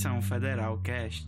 Missão 0.00 0.22
Federal 0.22 0.80
Cast. 0.82 1.26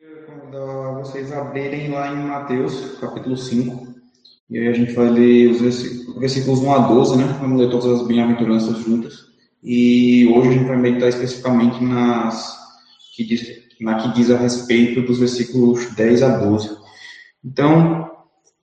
Eu 0.00 0.24
convidar 0.24 1.00
vocês 1.00 1.32
a 1.32 1.40
abrirem 1.40 1.90
lá 1.90 2.12
em 2.12 2.28
Mateus, 2.28 2.96
capítulo 3.00 3.36
5. 3.36 3.88
E 4.48 4.58
aí 4.58 4.68
a 4.68 4.72
gente 4.72 4.92
vai 4.92 5.08
ler 5.08 5.50
os 5.50 5.60
versículos 6.20 6.60
1 6.60 6.72
a 6.72 6.78
12, 6.86 7.18
né? 7.18 7.36
Vamos 7.40 7.60
ler 7.60 7.68
todas 7.68 7.86
as 7.86 8.06
bem-aventuranças 8.06 8.78
juntas. 8.78 9.14
E 9.64 10.32
hoje 10.32 10.48
a 10.48 10.52
gente 10.52 10.64
vai 10.64 10.76
meditar 10.76 11.08
especificamente 11.08 11.82
nas 11.82 12.56
que 13.16 13.24
diz, 13.24 13.44
na 13.80 13.96
que 13.96 14.12
diz 14.12 14.30
a 14.30 14.38
respeito 14.38 15.02
dos 15.02 15.18
versículos 15.18 15.92
10 15.96 16.22
a 16.22 16.36
12. 16.36 16.70
Então, 17.44 18.08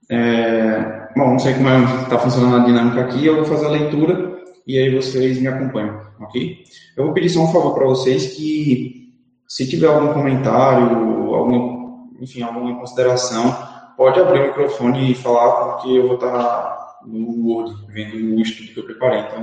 é, 0.09 1.09
bom, 1.13 1.31
não 1.31 1.39
sei 1.39 1.55
como 1.55 1.67
está 2.03 2.15
é, 2.15 2.19
funcionando 2.19 2.55
a 2.55 2.65
dinâmica 2.65 3.01
aqui, 3.01 3.25
eu 3.25 3.35
vou 3.35 3.45
fazer 3.45 3.65
a 3.65 3.71
leitura 3.71 4.42
e 4.65 4.79
aí 4.79 4.95
vocês 4.95 5.39
me 5.39 5.47
acompanham, 5.47 5.99
ok? 6.19 6.63
Eu 6.95 7.05
vou 7.05 7.13
pedir 7.13 7.29
só 7.29 7.41
um 7.41 7.51
favor 7.51 7.73
para 7.73 7.85
vocês 7.85 8.35
que, 8.35 9.13
se 9.47 9.69
tiver 9.69 9.87
algum 9.87 10.13
comentário, 10.13 11.33
alguma, 11.33 12.09
enfim, 12.19 12.41
alguma 12.41 12.79
consideração, 12.79 13.55
pode 13.97 14.19
abrir 14.19 14.41
o 14.41 14.47
microfone 14.47 15.11
e 15.11 15.15
falar, 15.15 15.73
porque 15.73 15.89
eu 15.89 16.07
vou 16.07 16.15
estar 16.15 16.99
no 17.05 17.47
Word, 17.47 17.73
vendo 17.89 18.37
o 18.37 18.41
estudo 18.41 18.73
que 18.73 18.79
eu 18.79 18.85
preparei, 18.85 19.19
então 19.19 19.39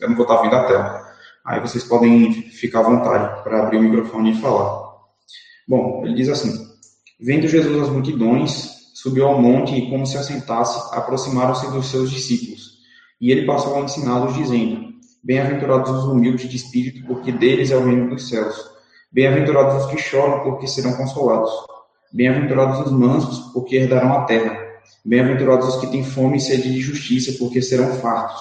eu 0.00 0.08
não 0.08 0.16
vou 0.16 0.24
estar 0.24 0.42
vendo 0.42 0.54
a 0.54 0.64
tela. 0.64 1.10
Aí 1.44 1.60
vocês 1.60 1.84
podem 1.84 2.32
ficar 2.32 2.80
à 2.80 2.82
vontade 2.82 3.42
para 3.42 3.62
abrir 3.62 3.78
o 3.78 3.82
microfone 3.82 4.32
e 4.32 4.40
falar. 4.40 4.90
Bom, 5.66 6.02
ele 6.04 6.14
diz 6.14 6.28
assim: 6.28 6.68
Vendo 7.18 7.48
Jesus 7.48 7.82
as 7.82 7.88
multidões, 7.88 8.92
subiu 8.94 9.26
ao 9.26 9.40
monte 9.40 9.74
e, 9.74 9.90
como 9.90 10.06
se 10.06 10.16
assentasse, 10.16 10.94
aproximaram-se 10.96 11.70
dos 11.70 11.86
seus 11.86 12.10
discípulos. 12.10 12.69
E 13.20 13.30
ele 13.30 13.46
passou 13.46 13.76
a 13.76 13.80
ensiná-los, 13.80 14.34
dizendo: 14.34 14.90
Bem-aventurados 15.22 15.90
os 15.90 16.04
humildes 16.04 16.48
de 16.48 16.56
espírito, 16.56 17.06
porque 17.06 17.30
deles 17.30 17.70
é 17.70 17.76
o 17.76 17.84
reino 17.84 18.08
dos 18.08 18.28
céus. 18.28 18.56
Bem-aventurados 19.12 19.84
os 19.84 19.90
que 19.90 19.98
choram, 19.98 20.40
porque 20.40 20.66
serão 20.66 20.94
consolados. 20.94 21.50
Bem-aventurados 22.12 22.86
os 22.86 22.92
mansos, 22.92 23.38
porque 23.52 23.76
herdarão 23.76 24.14
a 24.14 24.24
terra. 24.24 24.58
Bem-aventurados 25.04 25.68
os 25.68 25.76
que 25.76 25.88
têm 25.88 26.02
fome 26.02 26.38
e 26.38 26.40
sede 26.40 26.72
de 26.72 26.80
justiça, 26.80 27.36
porque 27.38 27.60
serão 27.60 27.92
fartos. 27.94 28.40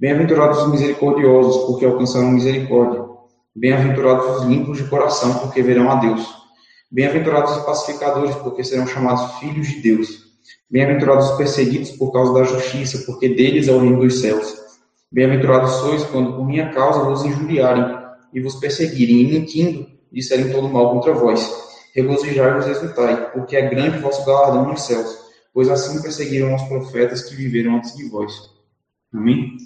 Bem-aventurados 0.00 0.62
os 0.62 0.70
misericordiosos, 0.70 1.66
porque 1.66 1.84
alcançarão 1.84 2.30
misericórdia. 2.30 3.04
Bem-aventurados 3.54 4.38
os 4.38 4.44
limpos 4.44 4.78
de 4.78 4.84
coração, 4.84 5.34
porque 5.34 5.62
verão 5.62 5.90
a 5.90 5.96
Deus. 5.96 6.26
Bem-aventurados 6.90 7.56
os 7.56 7.64
pacificadores, 7.64 8.34
porque 8.36 8.64
serão 8.64 8.86
chamados 8.86 9.38
filhos 9.38 9.68
de 9.68 9.80
Deus. 9.80 10.23
Bem-aventurados 10.74 11.30
os 11.30 11.36
perseguidos 11.36 11.92
por 11.92 12.10
causa 12.10 12.34
da 12.34 12.42
justiça, 12.42 13.04
porque 13.06 13.28
deles 13.28 13.68
é 13.68 13.72
o 13.72 13.78
reino 13.78 14.00
dos 14.00 14.20
céus. 14.20 14.56
Bem-aventurados 15.08 15.70
sois 15.70 16.02
quando 16.06 16.32
por 16.32 16.44
minha 16.44 16.70
causa 16.70 17.04
vos 17.04 17.24
injuriarem 17.24 17.96
e 18.32 18.40
vos 18.40 18.56
perseguirem, 18.56 19.20
e 19.20 19.38
mentindo, 19.38 19.86
disserem 20.10 20.50
todo 20.50 20.68
mal 20.68 20.90
contra 20.90 21.14
vós. 21.14 21.48
Regozijai-vos 21.94 22.66
e 22.66 22.70
exultai, 22.70 23.30
porque 23.30 23.54
é 23.54 23.70
grande 23.70 24.00
vosso 24.00 24.26
galardão 24.26 24.66
nos 24.68 24.82
céus, 24.82 25.16
pois 25.52 25.68
assim 25.68 26.02
perseguiram 26.02 26.52
os 26.52 26.62
profetas 26.64 27.22
que 27.22 27.36
viveram 27.36 27.76
antes 27.76 27.96
de 27.96 28.08
vós. 28.08 28.32
Amém? 29.14 29.56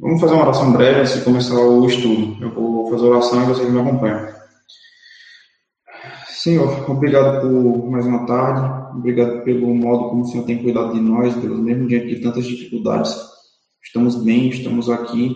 Vamos 0.00 0.20
fazer 0.20 0.34
uma 0.34 0.46
oração 0.46 0.72
breve 0.72 0.98
antes 0.98 1.14
de 1.14 1.20
começar 1.20 1.60
o 1.60 1.86
estudo. 1.86 2.42
Eu 2.44 2.50
vou 2.50 2.90
fazer 2.90 3.06
a 3.06 3.10
oração 3.10 3.40
e 3.40 3.46
vocês 3.46 3.70
me 3.70 3.80
acompanham. 3.80 4.35
Senhor, 6.36 6.90
obrigado 6.90 7.40
por 7.40 7.90
mais 7.90 8.04
uma 8.04 8.26
tarde, 8.26 8.94
obrigado 8.94 9.42
pelo 9.42 9.74
modo 9.74 10.10
como 10.10 10.20
o 10.20 10.26
Senhor 10.26 10.44
tem 10.44 10.62
cuidado 10.62 10.92
de 10.92 11.00
nós, 11.00 11.34
pelo 11.34 11.56
mesmo 11.56 11.88
diante 11.88 12.08
de 12.08 12.20
tantas 12.20 12.44
dificuldades. 12.44 13.16
Estamos 13.82 14.22
bem, 14.22 14.50
estamos 14.50 14.90
aqui. 14.90 15.34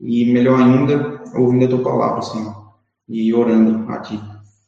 E 0.00 0.32
melhor 0.32 0.60
ainda, 0.60 1.20
ouvindo 1.34 1.64
a 1.64 1.68
tua 1.68 1.82
palavra, 1.82 2.22
Senhor, 2.22 2.54
e 3.08 3.34
orando 3.34 3.90
a 3.90 3.98
ti, 3.98 4.20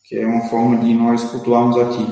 que 0.05 0.17
é 0.17 0.27
uma 0.27 0.43
forma 0.49 0.79
de 0.79 0.93
nós 0.95 1.23
cultuarmos 1.31 1.79
a 1.79 1.91
ti. 1.91 2.07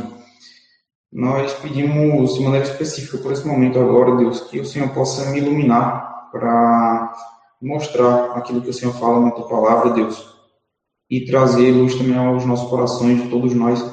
Nós 1.13 1.53
pedimos 1.55 2.35
de 2.35 2.45
maneira 2.45 2.65
específica 2.65 3.19
por 3.19 3.33
esse 3.33 3.45
momento 3.45 3.81
agora, 3.81 4.17
Deus, 4.17 4.43
que 4.43 4.61
o 4.61 4.65
Senhor 4.65 4.91
possa 4.91 5.29
me 5.33 5.39
iluminar 5.39 6.31
para 6.31 7.13
mostrar 7.61 8.31
aquilo 8.37 8.63
que 8.63 8.71
o 8.71 8.75
Senhor 8.75 8.95
fala 8.95 9.21
na 9.21 9.33
tua 9.33 9.49
palavra, 9.49 9.91
Deus, 9.91 10.40
e 11.11 11.25
trazer 11.25 11.73
luz 11.73 11.95
também 11.95 12.17
aos 12.17 12.47
nossos 12.47 12.71
corações, 12.71 13.23
de 13.23 13.29
todos 13.29 13.53
nós, 13.53 13.85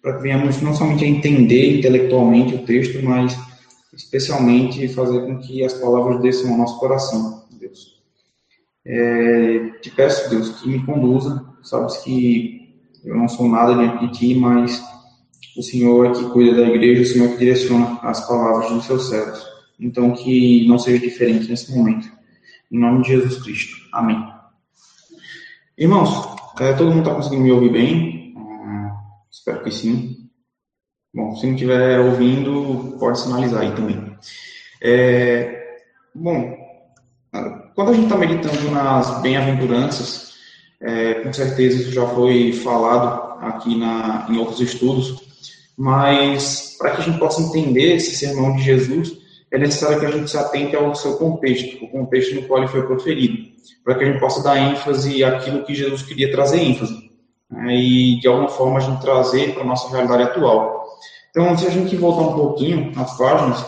para 0.00 0.16
que 0.16 0.22
venhamos 0.22 0.62
não 0.62 0.74
somente 0.74 1.04
a 1.04 1.08
entender 1.08 1.78
intelectualmente 1.78 2.54
o 2.54 2.64
texto, 2.64 3.02
mas 3.02 3.36
especialmente 3.92 4.86
fazer 4.88 5.26
com 5.26 5.38
que 5.38 5.64
as 5.64 5.74
palavras 5.74 6.22
desçam 6.22 6.52
ao 6.52 6.58
nosso 6.58 6.78
coração, 6.78 7.44
Deus. 7.58 8.00
É, 8.84 9.58
te 9.82 9.90
peço, 9.90 10.30
Deus, 10.30 10.60
que 10.60 10.68
me 10.68 10.84
conduza. 10.86 11.44
Sabes 11.62 11.98
que 11.98 12.60
eu 13.04 13.16
não 13.16 13.28
sou 13.28 13.48
nada 13.48 13.74
diante 13.74 14.06
de 14.06 14.12
ti, 14.12 14.34
mas 14.34 14.82
o 15.56 15.62
Senhor 15.62 16.06
é 16.06 16.12
que 16.12 16.30
cuida 16.30 16.56
da 16.56 16.68
igreja, 16.68 17.02
o 17.02 17.06
Senhor 17.06 17.26
é 17.26 17.32
que 17.32 17.38
direciona 17.38 17.98
as 18.02 18.26
palavras 18.26 18.70
dos 18.70 18.84
seus 18.86 19.08
servos. 19.08 19.44
Então, 19.78 20.12
que 20.12 20.66
não 20.68 20.78
seja 20.78 20.98
diferente 20.98 21.48
nesse 21.48 21.74
momento. 21.74 22.08
Em 22.70 22.78
nome 22.78 23.02
de 23.02 23.08
Jesus 23.08 23.42
Cristo. 23.42 23.76
Amém. 23.92 24.22
Irmãos, 25.76 26.39
é, 26.60 26.72
todo 26.74 26.90
mundo 26.90 27.00
está 27.00 27.14
conseguindo 27.14 27.42
me 27.42 27.52
ouvir 27.52 27.72
bem? 27.72 28.34
Hum, 28.36 28.90
espero 29.30 29.62
que 29.62 29.70
sim. 29.70 30.28
Bom, 31.12 31.34
se 31.34 31.46
não 31.46 31.54
estiver 31.54 31.98
ouvindo, 32.00 32.96
pode 32.98 33.18
sinalizar 33.18 33.62
aí 33.62 33.72
também. 33.74 34.16
É, 34.80 35.78
bom, 36.14 36.56
quando 37.74 37.90
a 37.90 37.94
gente 37.94 38.04
está 38.04 38.16
meditando 38.16 38.70
nas 38.70 39.20
bem-aventuranças, 39.22 40.34
é, 40.80 41.14
com 41.14 41.32
certeza 41.32 41.80
isso 41.80 41.92
já 41.92 42.06
foi 42.06 42.52
falado 42.52 43.38
aqui 43.40 43.76
na, 43.76 44.26
em 44.28 44.38
outros 44.38 44.60
estudos, 44.60 45.20
mas 45.76 46.76
para 46.78 46.90
que 46.92 47.00
a 47.00 47.04
gente 47.04 47.18
possa 47.18 47.42
entender 47.42 47.96
esse 47.96 48.16
sermão 48.16 48.54
de 48.54 48.62
Jesus, 48.62 49.19
é 49.52 49.58
necessário 49.58 49.98
que 49.98 50.06
a 50.06 50.10
gente 50.10 50.30
se 50.30 50.36
atente 50.36 50.76
ao 50.76 50.94
seu 50.94 51.16
contexto, 51.16 51.84
o 51.84 51.88
contexto 51.88 52.36
no 52.36 52.42
qual 52.42 52.60
ele 52.60 52.68
foi 52.68 52.86
proferido, 52.86 53.48
para 53.84 53.96
que 53.96 54.04
a 54.04 54.06
gente 54.06 54.20
possa 54.20 54.42
dar 54.42 54.56
ênfase 54.56 55.24
àquilo 55.24 55.64
que 55.64 55.74
Jesus 55.74 56.02
queria 56.02 56.30
trazer 56.30 56.60
ênfase, 56.60 57.10
né, 57.50 57.74
e 57.74 58.20
de 58.20 58.28
alguma 58.28 58.48
forma 58.48 58.78
a 58.78 58.80
gente 58.80 59.00
trazer 59.00 59.54
para 59.54 59.62
a 59.62 59.66
nossa 59.66 59.90
realidade 59.90 60.22
atual. 60.22 60.86
Então, 61.30 61.56
se 61.56 61.66
a 61.66 61.70
gente 61.70 61.96
voltar 61.96 62.30
um 62.30 62.34
pouquinho 62.34 62.92
nas 62.94 63.16
páginas, 63.16 63.66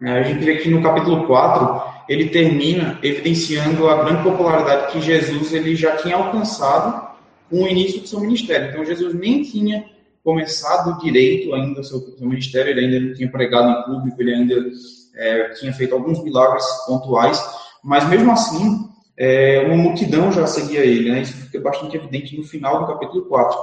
né, 0.00 0.18
a 0.18 0.22
gente 0.22 0.44
vê 0.44 0.56
que 0.56 0.68
no 0.68 0.82
capítulo 0.82 1.26
4 1.26 1.88
ele 2.08 2.28
termina 2.28 2.98
evidenciando 3.02 3.88
a 3.88 4.04
grande 4.04 4.22
popularidade 4.22 4.92
que 4.92 5.00
Jesus 5.00 5.52
ele 5.52 5.74
já 5.74 5.96
tinha 5.96 6.16
alcançado 6.16 7.08
com 7.50 7.62
o 7.62 7.68
início 7.68 8.00
do 8.00 8.06
seu 8.06 8.20
ministério. 8.20 8.70
Então, 8.70 8.84
Jesus 8.84 9.14
nem 9.14 9.42
tinha 9.42 9.84
começado 10.22 10.98
direito 11.00 11.54
ainda 11.54 11.80
o 11.80 11.84
seu, 11.84 12.00
seu 12.00 12.26
ministério, 12.26 12.70
ele 12.70 12.80
ainda 12.80 13.00
não 13.00 13.14
tinha 13.14 13.30
pregado 13.30 13.70
em 13.70 13.84
público, 13.84 14.20
ele 14.20 14.34
ainda 14.34 14.70
é, 15.18 15.48
tinha 15.50 15.72
feito 15.72 15.94
alguns 15.94 16.22
milagres 16.22 16.64
pontuais, 16.86 17.42
mas 17.82 18.08
mesmo 18.08 18.30
assim, 18.30 18.88
é, 19.16 19.64
uma 19.66 19.76
multidão 19.76 20.30
já 20.30 20.46
seguia 20.46 20.80
ele. 20.80 21.10
Né? 21.10 21.22
Isso 21.22 21.36
fica 21.36 21.60
bastante 21.60 21.96
evidente 21.96 22.36
no 22.36 22.44
final 22.44 22.80
do 22.80 22.86
capítulo 22.86 23.26
4. 23.26 23.58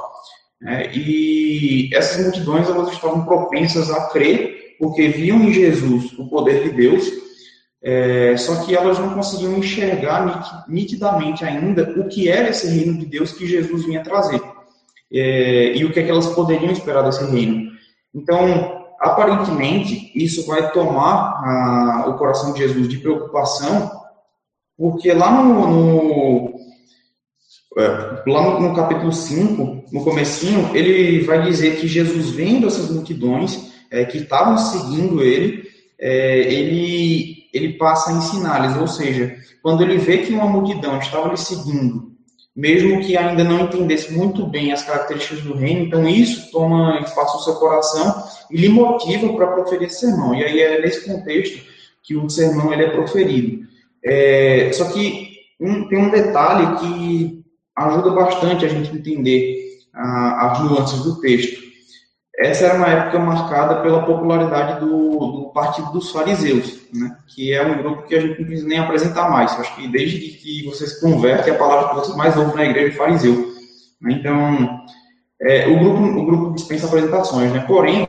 É, 0.68 0.92
e 0.96 1.90
essas 1.94 2.24
multidões 2.24 2.70
elas 2.70 2.92
estavam 2.92 3.26
propensas 3.26 3.90
a 3.90 4.10
crer, 4.10 4.76
porque 4.78 5.08
viam 5.08 5.40
em 5.40 5.54
Jesus 5.54 6.14
o 6.18 6.28
poder 6.28 6.64
de 6.64 6.72
Deus, 6.72 7.06
é, 7.82 8.36
só 8.36 8.64
que 8.64 8.76
elas 8.76 8.98
não 8.98 9.14
conseguiam 9.14 9.58
enxergar 9.58 10.66
nitidamente 10.68 11.46
ainda 11.46 11.84
o 11.98 12.08
que 12.08 12.28
era 12.30 12.50
esse 12.50 12.68
reino 12.68 12.98
de 12.98 13.06
Deus 13.06 13.32
que 13.32 13.46
Jesus 13.46 13.86
vinha 13.86 14.04
trazer 14.04 14.42
é, 15.12 15.76
e 15.76 15.86
o 15.86 15.92
que, 15.92 16.00
é 16.00 16.04
que 16.04 16.10
elas 16.10 16.28
poderiam 16.34 16.72
esperar 16.72 17.04
desse 17.04 17.24
reino. 17.26 17.72
Então, 18.14 18.75
aparentemente, 19.00 20.12
isso 20.16 20.46
vai 20.48 20.72
tomar 20.72 21.42
a, 21.44 22.06
o 22.08 22.18
coração 22.18 22.54
de 22.54 22.60
Jesus 22.60 22.88
de 22.88 22.98
preocupação, 22.98 23.92
porque 24.78 25.12
lá 25.14 25.32
no, 25.32 25.68
no 25.68 26.56
é, 27.78 28.24
lá 28.28 28.42
no, 28.42 28.60
no, 28.62 28.76
capítulo 28.76 29.12
5, 29.12 29.86
no 29.92 30.04
comecinho, 30.04 30.76
ele 30.76 31.24
vai 31.26 31.42
dizer 31.44 31.78
que 31.78 31.88
Jesus 31.88 32.30
vendo 32.30 32.68
essas 32.68 32.90
multidões 32.90 33.74
é, 33.92 34.06
que 34.06 34.20
estavam 34.20 34.58
seguindo 34.58 35.22
ele, 35.22 35.64
é, 36.00 36.40
ele, 36.52 37.36
ele 37.54 37.74
passa 37.74 38.12
a 38.12 38.14
ensinar-lhes, 38.14 38.78
ou 38.78 38.88
seja, 38.88 39.36
quando 39.62 39.84
ele 39.84 39.98
vê 39.98 40.20
que 40.20 40.34
uma 40.34 40.48
multidão 40.48 40.98
estava 41.00 41.30
lhe 41.30 41.38
seguindo, 41.38 42.15
mesmo 42.56 43.02
que 43.02 43.18
ainda 43.18 43.44
não 43.44 43.66
entendesse 43.66 44.14
muito 44.14 44.46
bem 44.48 44.72
as 44.72 44.84
características 44.84 45.42
do 45.42 45.56
reino, 45.56 45.86
então 45.86 46.08
isso 46.08 46.50
toma 46.52 47.02
espaço 47.02 47.38
no 47.38 47.44
seu 47.44 47.56
coração 47.56 48.24
e 48.50 48.58
lhe 48.58 48.70
motiva 48.70 49.34
para 49.34 49.48
proferir 49.48 49.92
sermão. 49.92 50.34
E 50.34 50.44
aí 50.44 50.62
é 50.62 50.82
nesse 50.82 51.06
contexto 51.06 51.62
que 52.02 52.16
o 52.16 52.30
sermão 52.30 52.72
ele 52.72 52.84
é 52.84 52.90
proferido. 52.92 53.66
É, 54.04 54.72
só 54.72 54.86
que 54.86 55.36
um, 55.60 55.88
tem 55.90 56.00
um 56.00 56.12
detalhe 56.12 56.78
que 56.78 57.44
ajuda 57.76 58.12
bastante 58.12 58.66
a 58.66 58.70
gente 58.70 58.96
entender 58.96 59.66
ah, 59.94 60.52
as 60.52 60.64
nuances 60.64 61.00
do 61.04 61.20
texto. 61.20 61.65
Essa 62.38 62.66
era 62.66 62.76
uma 62.76 62.88
época 62.88 63.20
marcada 63.20 63.82
pela 63.82 64.06
popularidade 64.06 64.82
do, 64.82 65.18
do 65.18 65.52
Partido 65.54 65.92
dos 65.92 66.12
Fariseus, 66.12 66.82
né? 66.94 67.16
que 67.28 67.54
é 67.54 67.66
um 67.66 67.78
grupo 67.78 68.04
que 68.04 68.16
a 68.16 68.20
gente 68.20 68.40
não 68.40 68.46
precisa 68.46 68.68
nem 68.68 68.78
apresentar 68.78 69.30
mais. 69.30 69.54
Eu 69.54 69.62
acho 69.62 69.76
que 69.76 69.88
desde 69.88 70.20
que 70.20 70.66
você 70.66 70.86
se 70.86 71.00
converte, 71.00 71.50
a 71.50 71.56
palavra 71.56 71.90
que 71.90 71.96
você 71.96 72.18
mais 72.18 72.36
ouve 72.36 72.56
na 72.56 72.66
igreja 72.66 72.90
é 72.90 72.98
fariseu. 72.98 73.54
Então, 74.06 74.82
é, 75.42 75.68
o, 75.68 75.80
grupo, 75.80 76.04
o 76.04 76.26
grupo 76.26 76.54
dispensa 76.54 76.88
apresentações, 76.88 77.54
né? 77.54 77.64
Porém, 77.66 78.06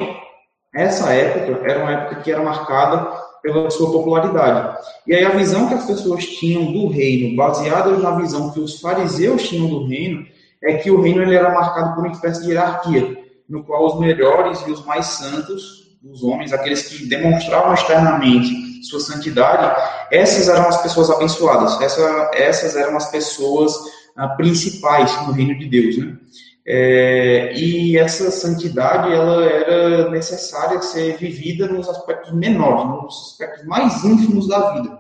essa 0.75 1.13
época 1.13 1.65
era 1.65 1.83
uma 1.83 1.93
época 1.93 2.23
que 2.23 2.33
era 2.33 2.43
marcada 2.43 3.27
pela 3.43 3.71
sua 3.71 3.93
popularidade. 3.93 4.77
E 5.07 5.15
aí 5.15 5.25
a 5.25 5.31
visão 5.31 5.69
que 5.69 5.75
as 5.75 5.87
pessoas 5.87 6.27
tinham 6.27 6.73
do 6.73 6.89
reino, 6.89 7.37
baseada 7.37 7.97
na 7.97 8.11
visão 8.17 8.51
que 8.51 8.59
os 8.59 8.81
fariseus 8.81 9.49
tinham 9.49 9.69
do 9.69 9.87
reino, 9.87 10.27
é 10.63 10.75
que 10.75 10.91
o 10.91 11.01
reino 11.01 11.23
ele 11.23 11.37
era 11.37 11.55
marcado 11.55 11.95
por 11.95 12.05
uma 12.05 12.13
espécie 12.13 12.43
de 12.43 12.51
hierarquia, 12.51 13.26
no 13.49 13.65
qual 13.65 13.87
os 13.87 14.01
melhores 14.01 14.61
e 14.67 14.71
os 14.71 14.85
mais 14.85 15.07
santos, 15.07 15.97
os 16.05 16.23
homens, 16.23 16.53
aqueles 16.53 16.83
que 16.83 17.07
demonstravam 17.07 17.75
externamente 17.75 18.85
sua 18.85 19.01
santidade, 19.01 19.83
essas 20.11 20.49
eram 20.49 20.69
as 20.69 20.81
pessoas 20.83 21.11
abençoadas, 21.11 21.81
essa, 21.81 22.31
essas 22.35 22.77
eram 22.77 22.97
as 22.97 23.11
pessoas 23.11 23.75
ah, 24.17 24.29
principais 24.29 25.27
no 25.27 25.33
reino 25.33 25.59
de 25.59 25.67
Deus, 25.67 25.99
né? 25.99 26.17
É, 26.69 27.53
e 27.55 27.97
essa 27.97 28.29
santidade 28.29 29.13
ela 29.13 29.45
era 29.45 30.11
necessária 30.11 30.83
ser 30.83 31.17
vivida 31.17 31.69
nos 31.69 31.89
aspectos 31.89 32.33
menores, 32.33 32.85
nos 32.87 33.31
aspectos 33.31 33.65
mais 33.67 34.03
ínfimos 34.03 34.49
da 34.49 34.73
vida. 34.73 34.99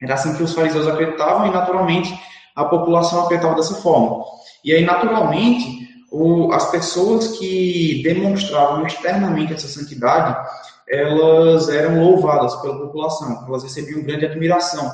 Era 0.00 0.14
assim 0.14 0.34
que 0.36 0.44
os 0.44 0.54
fariseus 0.54 0.86
acreditavam 0.86 1.48
e, 1.48 1.50
naturalmente, 1.50 2.16
a 2.54 2.64
população 2.64 3.24
acreditava 3.24 3.56
dessa 3.56 3.74
forma. 3.76 4.24
E 4.64 4.72
aí, 4.72 4.84
naturalmente, 4.84 5.88
o, 6.12 6.52
as 6.52 6.70
pessoas 6.70 7.38
que 7.38 8.02
demonstravam 8.04 8.86
externamente 8.86 9.54
essa 9.54 9.66
santidade, 9.66 10.36
elas 10.86 11.70
eram 11.70 12.04
louvadas 12.04 12.54
pela 12.56 12.78
população, 12.78 13.44
elas 13.48 13.62
recebiam 13.62 14.02
grande 14.02 14.26
admiração 14.26 14.92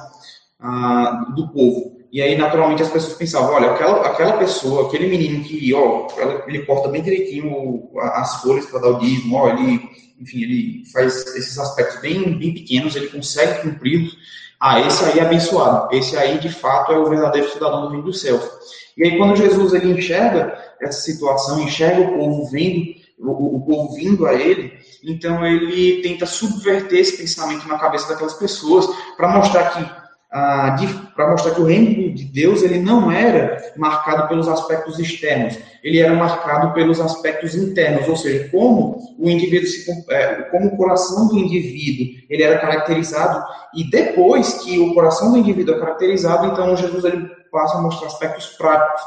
ah, 0.61 1.26
do 1.35 1.49
povo. 1.49 1.99
E 2.12 2.23
aí, 2.23 2.38
naturalmente, 2.38 2.82
as 2.82 2.88
pessoas 2.88 3.15
pensavam, 3.15 3.53
olha, 3.53 3.73
aquela, 3.73 4.06
aquela 4.06 4.38
pessoa, 4.38 4.87
aquele 4.87 5.09
menino 5.09 5.44
que, 5.44 5.75
ó, 5.75 6.06
ele 6.47 6.65
corta 6.65 6.88
bem 6.88 7.03
direitinho 7.03 7.91
as 7.99 8.41
folhas 8.41 8.65
para 8.67 8.81
dar 8.81 8.88
o 8.91 8.99
dízimo, 8.99 9.37
ó, 9.37 9.49
ele, 9.50 9.82
enfim, 10.20 10.43
ele 10.43 10.85
faz 10.91 11.26
esses 11.35 11.59
aspectos 11.59 12.00
bem, 12.00 12.38
bem 12.38 12.55
pequenos, 12.55 12.94
ele 12.94 13.09
consegue 13.09 13.62
cumpri-los. 13.62 14.17
Ah, 14.61 14.81
esse 14.81 15.05
aí 15.05 15.19
é 15.19 15.23
abençoado. 15.23 15.94
Esse 15.94 16.17
aí, 16.17 16.38
de 16.38 16.49
fato, 16.49 16.93
é 16.93 16.99
o 16.99 17.09
verdadeiro 17.09 17.50
cidadão 17.50 17.82
do 17.82 17.88
reino 17.88 18.05
dos 18.05 18.20
céus. 18.20 18.49
E 18.97 19.05
aí, 19.05 19.19
quando 19.19 19.37
Jesus 19.37 19.75
ele 19.75 19.93
enxerga 19.93 20.68
essa 20.80 21.00
situação, 21.00 21.62
enxerga 21.62 22.00
o 22.02 22.19
povo 22.19 22.44
vindo, 22.50 22.94
o, 23.19 23.56
o 23.56 23.60
povo 23.62 23.94
vindo 23.94 24.26
a 24.26 24.34
ele, 24.34 24.72
então 25.04 25.44
ele 25.46 26.02
tenta 26.02 26.26
subverter 26.26 27.00
esse 27.00 27.16
pensamento 27.16 27.66
na 27.69 27.78
cabeça 27.78 28.08
daquelas 28.08 28.34
pessoas 28.34 28.86
para 29.16 29.28
mostrar 29.28 29.70
que 29.70 30.08
ah, 30.30 30.76
para 31.16 31.30
mostrar 31.30 31.54
que 31.54 31.60
o 31.62 31.64
reino 31.64 32.14
de 32.14 32.25
Deus 32.25 32.62
ele 32.62 32.78
não 32.78 33.10
era 33.10 33.72
marcado 33.78 34.28
pelos 34.28 34.46
aspectos 34.46 34.98
externos, 34.98 35.58
ele 35.82 35.98
era 36.00 36.12
marcado 36.14 36.75
pelos 36.75 37.00
aspectos 37.00 37.54
internos, 37.54 38.06
ou 38.06 38.14
seja, 38.14 38.46
como 38.50 38.98
o 39.19 39.31
indivíduo 39.31 39.66
se, 39.66 39.90
é, 40.10 40.34
como 40.50 40.66
o 40.66 40.76
coração 40.76 41.28
do 41.28 41.38
indivíduo 41.38 42.14
ele 42.28 42.42
era 42.42 42.58
caracterizado 42.58 43.42
e 43.74 43.88
depois 43.88 44.62
que 44.62 44.78
o 44.78 44.92
coração 44.92 45.32
do 45.32 45.38
indivíduo 45.38 45.76
é 45.76 45.81
caracterizado, 45.81 46.46
então 46.48 46.76
Jesus 46.76 47.04
ele 47.06 47.26
passa 47.50 47.78
a 47.78 47.81
mostrar 47.81 48.08
aspectos 48.08 48.48
práticos 48.48 49.00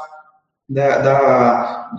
da, 0.72 0.98
da, 0.98 1.90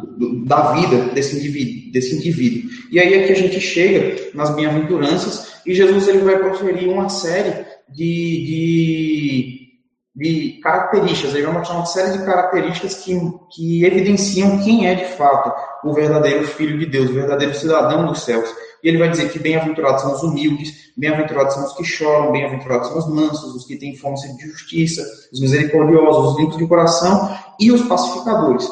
da 0.45 0.71
vida 0.73 1.13
desse 1.13 1.37
indivíduo, 1.37 1.91
desse 1.91 2.15
indivíduo. 2.15 2.71
E 2.91 2.99
aí 2.99 3.13
é 3.13 3.27
que 3.27 3.33
a 3.33 3.35
gente 3.35 3.61
chega 3.61 4.31
nas 4.33 4.49
bem-aventuranças 4.55 5.61
e 5.65 5.75
Jesus 5.75 6.07
ele 6.07 6.19
vai 6.19 6.39
proferir 6.39 6.89
uma 6.89 7.07
série 7.07 7.65
de, 7.89 8.45
de, 8.45 9.67
de 10.15 10.59
características, 10.61 11.35
ele 11.35 11.45
vai 11.45 11.53
mostrar 11.53 11.75
uma 11.75 11.85
série 11.85 12.17
de 12.17 12.25
características 12.25 12.95
que, 12.95 13.15
que 13.51 13.85
evidenciam 13.85 14.57
quem 14.63 14.87
é 14.87 14.95
de 14.95 15.05
fato 15.05 15.53
o 15.87 15.93
verdadeiro 15.93 16.47
Filho 16.47 16.79
de 16.79 16.87
Deus, 16.87 17.11
o 17.11 17.13
verdadeiro 17.13 17.53
cidadão 17.53 18.07
dos 18.07 18.23
céus. 18.23 18.49
E 18.83 18.89
ele 18.89 18.97
vai 18.97 19.09
dizer 19.09 19.31
que 19.31 19.39
bem-aventurados 19.39 20.01
são 20.01 20.13
os 20.13 20.23
humildes, 20.23 20.91
bem-aventurados 20.97 21.53
são 21.53 21.63
os 21.63 21.73
que 21.73 21.85
choram, 21.85 22.33
bem-aventurados 22.33 22.89
são 22.89 22.97
os 22.97 23.07
mansos, 23.07 23.55
os 23.55 23.65
que 23.65 23.77
têm 23.77 23.95
fome 23.95 24.17
de 24.35 24.49
justiça, 24.49 25.01
os 25.31 25.39
misericordiosos, 25.39 26.31
os 26.33 26.39
limpos 26.39 26.57
de 26.57 26.67
coração 26.67 27.33
e 27.59 27.71
os 27.71 27.81
pacificadores. 27.83 28.67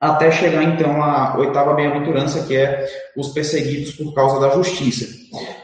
Até 0.00 0.30
chegar 0.30 0.62
então 0.62 1.02
à 1.02 1.36
oitava 1.38 1.74
bem-aventurança, 1.74 2.42
que 2.44 2.56
é 2.56 2.86
os 3.16 3.28
perseguidos 3.28 3.92
por 3.92 4.14
causa 4.14 4.40
da 4.40 4.50
justiça. 4.50 5.06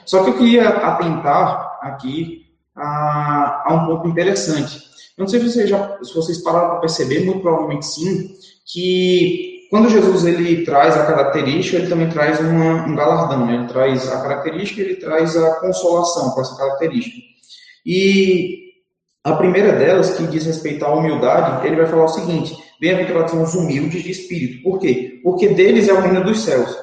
Só 0.05 0.23
que 0.25 0.31
eu 0.31 0.38
queria 0.38 0.69
atentar 0.69 1.79
aqui 1.81 2.47
a, 2.76 3.65
a 3.67 3.75
um 3.75 3.87
ponto 3.87 4.09
interessante. 4.09 4.79
Eu 5.17 5.25
não 5.25 5.29
sei 5.29 5.41
se 5.41 5.50
vocês, 5.50 5.69
já, 5.71 5.99
se 6.03 6.15
vocês 6.15 6.38
pararam 6.38 6.71
para 6.71 6.81
perceber, 6.81 7.25
muito 7.25 7.41
provavelmente 7.41 7.87
sim, 7.87 8.35
que 8.65 9.50
quando 9.70 9.88
Jesus 9.88 10.25
ele 10.25 10.64
traz 10.64 10.96
a 10.96 11.06
característica, 11.06 11.76
ele 11.76 11.88
também 11.88 12.08
traz 12.08 12.40
uma, 12.40 12.84
um 12.87 12.96
galardão, 12.96 13.46
né? 13.46 13.55
ele 13.55 13.69
traz 13.69 14.11
a 14.11 14.20
característica, 14.20 14.81
ele 14.81 14.96
traz 14.96 15.37
a 15.37 15.61
consolação 15.61 16.31
com 16.31 16.40
essa 16.40 16.56
característica. 16.56 17.17
E 17.87 18.70
a 19.22 19.34
primeira 19.34 19.72
delas, 19.72 20.17
que 20.17 20.26
diz 20.26 20.44
respeito 20.44 20.84
à 20.84 20.93
humildade, 20.93 21.67
ele 21.67 21.76
vai 21.76 21.87
falar 21.87 22.05
o 22.05 22.08
seguinte: 22.08 22.56
Bem-aventurados 22.81 23.31
são 23.31 23.43
os 23.43 23.55
humildes 23.55 24.02
de 24.02 24.11
espírito. 24.11 24.62
Por 24.62 24.78
quê? 24.78 25.20
Porque 25.22 25.49
deles 25.49 25.87
é 25.87 25.93
o 25.93 26.00
reino 26.00 26.25
dos 26.25 26.40
céus. 26.40 26.75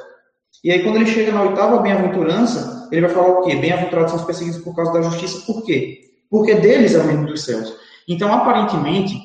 E 0.63 0.71
aí, 0.71 0.83
quando 0.83 0.97
ele 0.97 1.07
chega 1.07 1.31
na 1.31 1.41
oitava 1.41 1.79
bem-aventurança, 1.79 2.87
ele 2.91 3.01
vai 3.01 3.09
falar 3.09 3.39
o 3.39 3.41
quê? 3.41 3.55
Bem-aventurados 3.55 4.11
são 4.11 4.19
os 4.19 4.25
perseguidos 4.25 4.61
por 4.61 4.75
causa 4.75 4.93
da 4.93 5.01
justiça. 5.01 5.43
Por 5.45 5.65
quê? 5.65 5.99
Porque 6.29 6.53
deles 6.53 6.93
é 6.93 6.99
o 6.99 7.07
reino 7.07 7.25
dos 7.25 7.43
céus. 7.43 7.73
Então, 8.07 8.31
aparentemente, 8.31 9.17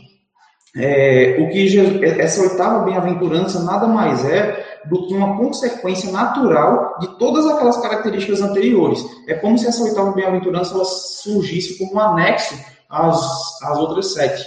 é, 0.74 1.36
o 1.38 1.50
que 1.50 1.68
Jesus, 1.68 2.02
essa 2.02 2.40
oitava 2.40 2.84
bem-aventurança 2.84 3.62
nada 3.62 3.86
mais 3.86 4.24
é 4.24 4.80
do 4.86 5.06
que 5.06 5.14
uma 5.14 5.36
consequência 5.36 6.10
natural 6.10 6.98
de 6.98 7.18
todas 7.18 7.46
aquelas 7.46 7.76
características 7.76 8.40
anteriores. 8.40 9.04
É 9.28 9.34
como 9.34 9.58
se 9.58 9.66
essa 9.66 9.82
oitava 9.82 10.12
bem-aventurança 10.12 10.82
surgisse 10.84 11.78
como 11.78 11.94
um 11.94 12.00
anexo 12.00 12.54
às, 12.88 13.62
às 13.62 13.78
outras 13.78 14.14
sete. 14.14 14.44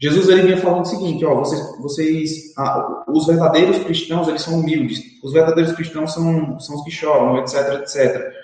Jesus 0.00 0.28
ele 0.28 0.42
vinha 0.42 0.58
falando 0.58 0.82
o 0.82 0.88
seguinte, 0.88 1.24
ó, 1.24 1.36
vocês, 1.36 1.78
vocês 1.80 2.52
ah, 2.58 3.04
os 3.08 3.26
verdadeiros 3.26 3.78
cristãos 3.78 4.28
eles 4.28 4.42
são 4.42 4.60
humildes, 4.60 5.00
os 5.22 5.32
verdadeiros 5.32 5.72
cristãos 5.72 6.12
são, 6.12 6.58
são 6.60 6.76
os 6.76 6.84
que 6.84 6.90
choram, 6.90 7.38
etc, 7.38 7.80
etc. 7.80 8.43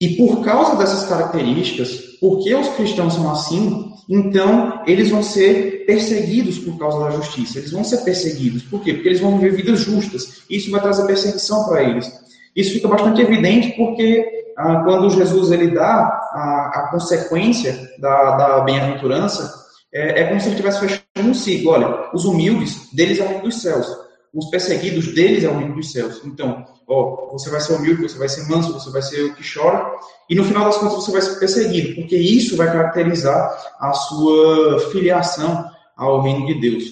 E 0.00 0.16
por 0.16 0.42
causa 0.42 0.76
dessas 0.76 1.06
características, 1.06 1.90
porque 2.20 2.54
os 2.54 2.68
cristãos 2.70 3.14
são 3.14 3.30
assim, 3.30 3.92
então 4.08 4.82
eles 4.86 5.10
vão 5.10 5.22
ser 5.22 5.84
perseguidos 5.84 6.58
por 6.58 6.78
causa 6.78 7.00
da 7.00 7.10
justiça. 7.10 7.58
Eles 7.58 7.70
vão 7.70 7.84
ser 7.84 7.98
perseguidos. 7.98 8.62
Por 8.62 8.80
quê? 8.82 8.94
Porque 8.94 9.08
eles 9.08 9.20
vão 9.20 9.38
viver 9.38 9.56
vidas 9.56 9.80
justas. 9.80 10.42
Isso 10.48 10.70
vai 10.70 10.80
trazer 10.80 11.06
perseguição 11.06 11.64
para 11.68 11.82
eles. 11.82 12.10
Isso 12.56 12.72
fica 12.72 12.88
bastante 12.88 13.20
evidente 13.20 13.76
porque 13.76 14.24
ah, 14.56 14.82
quando 14.84 15.10
Jesus 15.10 15.52
ele 15.52 15.70
dá 15.70 15.86
a, 16.32 16.70
a 16.74 16.88
consequência 16.90 17.78
da, 17.98 18.36
da 18.36 18.60
bem-aventurança, 18.60 19.60
é, 19.92 20.20
é, 20.20 20.24
como 20.24 20.40
se 20.40 20.46
ele 20.46 20.54
estivesse 20.54 20.80
fechando 20.80 21.30
um 21.30 21.34
ciclo. 21.34 21.72
Olha, 21.72 22.10
os 22.12 22.24
humildes, 22.24 22.88
deles 22.92 23.18
é 23.18 23.22
o 23.22 23.28
reino 23.28 23.42
dos 23.42 23.60
céus. 23.60 23.86
Os 24.32 24.48
perseguidos, 24.48 25.14
deles 25.14 25.44
é 25.44 25.48
o 25.48 25.56
reino 25.56 25.74
dos 25.74 25.92
céus. 25.92 26.20
Então, 26.24 26.64
ó, 26.90 27.30
você 27.32 27.48
vai 27.48 27.60
ser 27.60 27.74
humilde, 27.74 28.02
você 28.02 28.18
vai 28.18 28.28
ser 28.28 28.48
manso, 28.48 28.72
você 28.72 28.90
vai 28.90 29.00
ser 29.00 29.22
o 29.22 29.34
que 29.34 29.42
chora, 29.42 29.92
e 30.28 30.34
no 30.34 30.44
final 30.44 30.64
das 30.64 30.76
contas 30.76 30.96
você 30.96 31.12
vai 31.12 31.22
ser 31.22 31.38
perseguido, 31.38 31.94
porque 31.94 32.16
isso 32.16 32.56
vai 32.56 32.66
caracterizar 32.66 33.56
a 33.78 33.92
sua 33.92 34.80
filiação 34.90 35.70
ao 35.96 36.20
reino 36.20 36.46
de 36.46 36.60
Deus. 36.60 36.84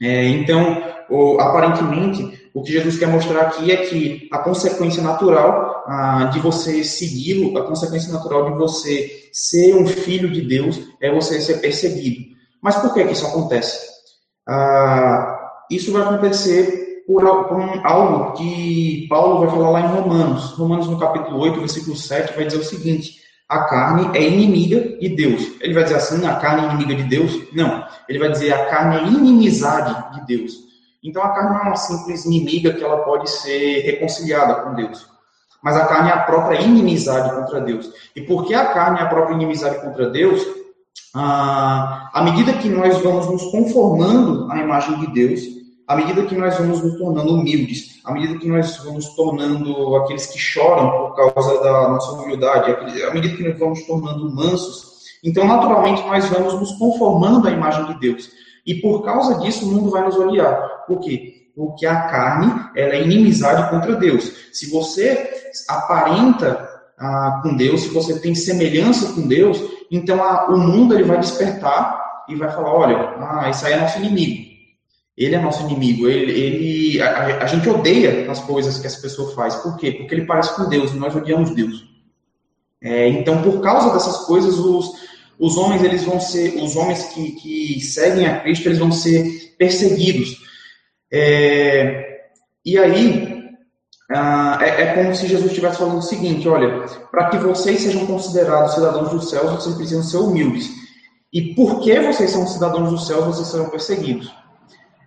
É, 0.00 0.24
então, 0.28 0.82
aparentemente, 1.38 2.50
o 2.54 2.62
que 2.62 2.72
Jesus 2.72 2.98
quer 2.98 3.08
mostrar 3.08 3.42
aqui 3.42 3.70
é 3.70 3.76
que 3.76 4.28
a 4.32 4.38
consequência 4.38 5.02
natural 5.02 5.84
ah, 5.86 6.30
de 6.32 6.40
você 6.40 6.82
segui-lo, 6.82 7.56
a 7.58 7.66
consequência 7.66 8.12
natural 8.12 8.50
de 8.50 8.58
você 8.58 9.28
ser 9.32 9.74
um 9.74 9.86
filho 9.86 10.30
de 10.30 10.40
Deus 10.42 10.80
é 11.00 11.12
você 11.12 11.40
ser 11.40 11.60
perseguido. 11.60 12.24
Mas 12.62 12.76
por 12.76 12.94
que, 12.94 13.04
que 13.04 13.12
isso 13.12 13.26
acontece? 13.26 13.86
Ah, 14.48 15.50
isso 15.70 15.92
vai 15.92 16.02
acontecer 16.02 16.87
por, 17.08 17.22
por 17.48 17.86
algo 17.86 18.32
que 18.34 19.06
Paulo 19.08 19.40
vai 19.40 19.48
falar 19.48 19.70
lá 19.70 19.80
em 19.80 19.86
Romanos. 19.86 20.52
Romanos, 20.52 20.88
no 20.88 20.98
capítulo 20.98 21.40
8, 21.40 21.58
versículo 21.58 21.96
7, 21.96 22.36
vai 22.36 22.44
dizer 22.44 22.58
o 22.60 22.64
seguinte: 22.64 23.22
a 23.48 23.60
carne 23.60 24.10
é 24.14 24.22
inimiga 24.22 24.98
de 24.98 25.08
Deus. 25.08 25.52
Ele 25.62 25.72
vai 25.72 25.84
dizer 25.84 25.96
assim: 25.96 26.26
a 26.26 26.36
carne 26.36 26.66
é 26.66 26.70
inimiga 26.74 27.02
de 27.02 27.08
Deus? 27.08 27.32
Não. 27.54 27.82
Ele 28.06 28.18
vai 28.18 28.30
dizer 28.30 28.52
a 28.52 28.66
carne 28.66 28.96
é 28.96 29.02
inimizade 29.04 30.20
de 30.20 30.26
Deus. 30.26 30.52
Então 31.02 31.22
a 31.22 31.30
carne 31.30 31.50
não 31.50 31.60
é 31.60 31.62
uma 31.68 31.76
simples 31.76 32.26
inimiga 32.26 32.74
que 32.74 32.84
ela 32.84 32.98
pode 32.98 33.30
ser 33.30 33.80
reconciliada 33.86 34.56
com 34.56 34.74
Deus. 34.74 35.08
Mas 35.62 35.76
a 35.76 35.86
carne 35.86 36.10
é 36.10 36.12
a 36.12 36.24
própria 36.24 36.60
inimizade 36.60 37.34
contra 37.34 37.62
Deus. 37.62 37.90
E 38.14 38.20
porque 38.20 38.52
a 38.52 38.66
carne 38.66 39.00
é 39.00 39.02
a 39.02 39.08
própria 39.08 39.34
inimizade 39.34 39.80
contra 39.80 40.10
Deus, 40.10 40.46
à 41.14 42.20
medida 42.22 42.52
que 42.52 42.68
nós 42.68 42.98
vamos 42.98 43.28
nos 43.28 43.50
conformando 43.50 44.50
à 44.52 44.58
imagem 44.58 44.98
de 45.00 45.06
Deus, 45.08 45.57
à 45.88 45.96
medida 45.96 46.26
que 46.26 46.36
nós 46.36 46.58
vamos 46.58 46.82
nos 46.82 46.98
tornando 46.98 47.34
humildes, 47.34 47.98
à 48.04 48.12
medida 48.12 48.38
que 48.38 48.46
nós 48.46 48.76
vamos 48.84 49.08
tornando 49.14 49.96
aqueles 49.96 50.26
que 50.26 50.38
choram 50.38 50.90
por 50.90 51.16
causa 51.16 51.62
da 51.62 51.88
nossa 51.88 52.12
humildade, 52.12 52.70
à 53.02 53.14
medida 53.14 53.34
que 53.34 53.48
nós 53.48 53.58
vamos 53.58 53.82
tornando 53.86 54.30
mansos, 54.30 54.98
então 55.24 55.46
naturalmente 55.46 56.06
nós 56.06 56.26
vamos 56.28 56.54
nos 56.60 56.72
conformando 56.72 57.48
à 57.48 57.50
imagem 57.50 57.86
de 57.86 58.00
Deus. 58.00 58.30
E 58.66 58.74
por 58.74 59.02
causa 59.02 59.38
disso 59.38 59.66
o 59.66 59.72
mundo 59.72 59.90
vai 59.90 60.04
nos 60.04 60.14
odiar. 60.14 60.84
Por 60.86 61.00
quê? 61.00 61.48
Porque 61.56 61.86
a 61.86 62.02
carne 62.02 62.52
ela 62.76 62.92
é 62.92 63.02
inimizade 63.02 63.70
contra 63.70 63.96
Deus. 63.96 64.30
Se 64.52 64.70
você 64.70 65.26
aparenta 65.66 66.68
ah, 66.98 67.40
com 67.42 67.56
Deus, 67.56 67.80
se 67.80 67.88
você 67.88 68.20
tem 68.20 68.34
semelhança 68.34 69.14
com 69.14 69.26
Deus, 69.26 69.58
então 69.90 70.22
a, 70.22 70.48
o 70.48 70.58
mundo 70.58 70.94
ele 70.94 71.04
vai 71.04 71.18
despertar 71.18 71.98
e 72.28 72.36
vai 72.36 72.50
falar, 72.50 72.74
olha, 72.74 73.14
ah, 73.18 73.48
esse 73.48 73.64
aí 73.64 73.72
é 73.72 73.80
nosso 73.80 73.98
inimigo. 73.98 74.47
Ele 75.18 75.34
é 75.34 75.40
nosso 75.40 75.64
inimigo. 75.64 76.08
Ele, 76.08 76.30
ele 76.30 77.02
a, 77.02 77.42
a, 77.42 77.46
gente 77.46 77.68
odeia 77.68 78.30
as 78.30 78.38
coisas 78.38 78.78
que 78.78 78.86
essa 78.86 79.02
pessoa 79.02 79.34
faz. 79.34 79.56
Por 79.56 79.76
quê? 79.76 79.90
Porque 79.90 80.14
ele 80.14 80.24
parece 80.24 80.54
com 80.54 80.68
Deus 80.68 80.94
nós 80.94 81.14
odiamos 81.14 81.54
Deus. 81.54 81.84
É, 82.80 83.08
então, 83.08 83.42
por 83.42 83.60
causa 83.60 83.92
dessas 83.92 84.18
coisas, 84.18 84.56
os, 84.56 84.92
os 85.36 85.56
homens 85.56 85.82
eles 85.82 86.04
vão 86.04 86.20
ser, 86.20 86.54
os 86.62 86.76
homens 86.76 87.02
que, 87.06 87.32
que 87.32 87.80
seguem 87.80 88.28
a 88.28 88.38
Cristo, 88.38 88.68
eles 88.68 88.78
vão 88.78 88.92
ser 88.92 89.56
perseguidos. 89.58 90.36
É, 91.12 92.20
e 92.64 92.78
aí 92.78 93.38
ah, 94.10 94.58
é, 94.62 94.82
é, 94.82 94.94
como 94.94 95.14
se 95.14 95.26
Jesus 95.26 95.50
estivesse 95.50 95.78
falando 95.78 95.98
o 95.98 96.02
seguinte: 96.02 96.48
olha, 96.48 96.86
para 97.10 97.28
que 97.28 97.38
vocês 97.38 97.80
sejam 97.80 98.06
considerados 98.06 98.74
cidadãos 98.74 99.10
dos 99.10 99.28
céus, 99.28 99.50
vocês 99.50 99.74
precisam 99.74 100.04
ser 100.04 100.18
humildes. 100.18 100.70
E 101.32 101.54
porque 101.54 101.98
vocês 102.00 102.30
são 102.30 102.46
cidadãos 102.46 102.90
dos 102.90 103.06
céus, 103.06 103.26
vocês 103.26 103.48
serão 103.48 103.68
perseguidos. 103.68 104.32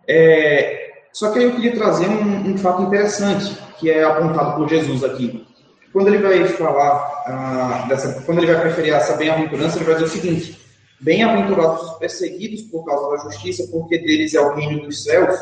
É, 0.07 0.91
só 1.13 1.31
que 1.31 1.39
aí 1.39 1.45
eu 1.45 1.55
queria 1.55 1.75
trazer 1.75 2.07
um, 2.07 2.51
um, 2.51 2.57
fato 2.57 2.83
interessante 2.83 3.55
que 3.79 3.89
é 3.89 4.03
apontado 4.03 4.55
por 4.55 4.69
Jesus 4.69 5.03
aqui. 5.03 5.45
Quando 5.91 6.07
ele 6.07 6.19
vai 6.19 6.47
falar 6.47 7.23
ah, 7.27 7.85
dessa, 7.89 8.21
quando 8.21 8.39
ele 8.39 8.53
vai 8.53 8.61
preferir 8.61 8.93
essa 8.93 9.15
bem-aventurança, 9.17 9.77
ele 9.77 9.85
vai 9.85 9.95
dizer 9.95 10.05
o 10.05 10.09
seguinte: 10.09 10.61
Bem-aventurados 11.01 11.81
os 11.81 11.97
perseguidos 11.97 12.61
por 12.61 12.85
causa 12.85 13.09
da 13.09 13.23
justiça, 13.23 13.67
porque 13.71 13.97
deles 13.97 14.35
é 14.35 14.39
o 14.39 14.53
reino 14.53 14.83
dos 14.85 15.03
céus. 15.03 15.35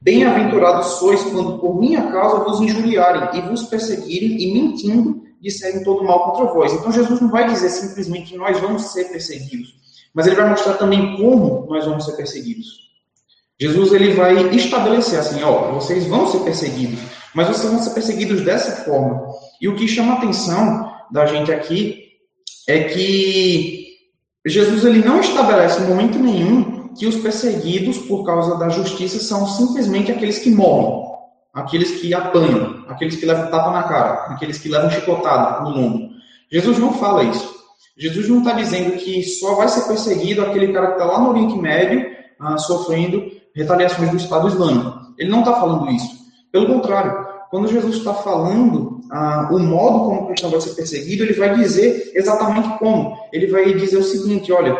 Bem-aventurados 0.00 0.86
sois 0.98 1.20
quando 1.24 1.58
por 1.58 1.80
minha 1.80 2.12
causa 2.12 2.44
vos 2.44 2.60
injuriarem 2.60 3.40
e 3.40 3.48
vos 3.48 3.64
perseguirem 3.64 4.40
e 4.40 4.54
mentindo 4.54 5.20
disserem 5.40 5.82
todo 5.82 6.04
mal 6.04 6.30
contra 6.30 6.54
vós. 6.54 6.72
Então 6.72 6.92
Jesus 6.92 7.20
não 7.20 7.28
vai 7.28 7.48
dizer 7.48 7.68
simplesmente 7.70 8.30
que 8.30 8.38
nós 8.38 8.60
vamos 8.60 8.92
ser 8.92 9.06
perseguidos, 9.06 9.74
mas 10.14 10.28
ele 10.28 10.36
vai 10.36 10.48
mostrar 10.48 10.74
também 10.74 11.16
como 11.16 11.66
nós 11.68 11.84
vamos 11.84 12.04
ser 12.04 12.12
perseguidos. 12.12 12.87
Jesus 13.60 13.92
ele 13.92 14.14
vai 14.14 14.54
estabelecer 14.54 15.18
assim, 15.18 15.42
ó, 15.42 15.72
vocês 15.72 16.06
vão 16.06 16.26
ser 16.30 16.40
perseguidos, 16.40 17.00
mas 17.34 17.48
vocês 17.48 17.72
vão 17.72 17.82
ser 17.82 17.90
perseguidos 17.90 18.42
dessa 18.42 18.84
forma. 18.84 19.26
E 19.60 19.68
o 19.68 19.74
que 19.74 19.88
chama 19.88 20.14
a 20.14 20.16
atenção 20.18 20.92
da 21.10 21.26
gente 21.26 21.50
aqui 21.50 22.04
é 22.68 22.84
que 22.84 23.88
Jesus 24.46 24.84
ele 24.84 25.04
não 25.04 25.20
estabelece 25.20 25.82
em 25.82 25.86
momento 25.86 26.18
nenhum 26.18 26.94
que 26.94 27.06
os 27.06 27.16
perseguidos 27.16 27.98
por 27.98 28.24
causa 28.24 28.56
da 28.56 28.68
justiça 28.68 29.18
são 29.18 29.46
simplesmente 29.46 30.12
aqueles 30.12 30.38
que 30.38 30.50
morrem, 30.50 31.04
aqueles 31.52 32.00
que 32.00 32.14
apanham, 32.14 32.84
aqueles 32.88 33.16
que 33.16 33.26
levam 33.26 33.50
tapa 33.50 33.72
na 33.72 33.82
cara, 33.84 34.12
aqueles 34.34 34.58
que 34.58 34.68
levam 34.68 34.90
chicotada 34.90 35.64
no 35.64 35.70
lombo. 35.70 36.10
Jesus 36.50 36.78
não 36.78 36.92
fala 36.94 37.24
isso. 37.24 37.58
Jesus 37.96 38.28
não 38.28 38.38
está 38.38 38.52
dizendo 38.52 38.96
que 38.96 39.22
só 39.24 39.56
vai 39.56 39.68
ser 39.68 39.88
perseguido 39.88 40.42
aquele 40.42 40.72
cara 40.72 40.88
que 40.88 40.92
está 40.92 41.04
lá 41.04 41.20
no 41.20 41.30
Oriente 41.30 41.58
Médio 41.58 42.06
ah, 42.38 42.56
sofrendo 42.56 43.37
retaliações 43.58 44.10
do 44.10 44.16
Estado 44.16 44.48
Islâmico. 44.48 44.98
Ele 45.18 45.30
não 45.30 45.40
está 45.40 45.54
falando 45.54 45.90
isso. 45.90 46.16
Pelo 46.52 46.66
contrário, 46.66 47.26
quando 47.50 47.68
Jesus 47.68 47.96
está 47.96 48.14
falando 48.14 49.00
ah, 49.10 49.48
o 49.50 49.58
modo 49.58 50.04
como 50.04 50.22
o 50.22 50.26
cristão 50.26 50.50
vai 50.50 50.60
ser 50.60 50.74
perseguido, 50.74 51.24
ele 51.24 51.34
vai 51.34 51.54
dizer 51.54 52.12
exatamente 52.14 52.78
como. 52.78 53.16
Ele 53.32 53.48
vai 53.48 53.74
dizer 53.74 53.98
o 53.98 54.04
seguinte: 54.04 54.52
olha, 54.52 54.76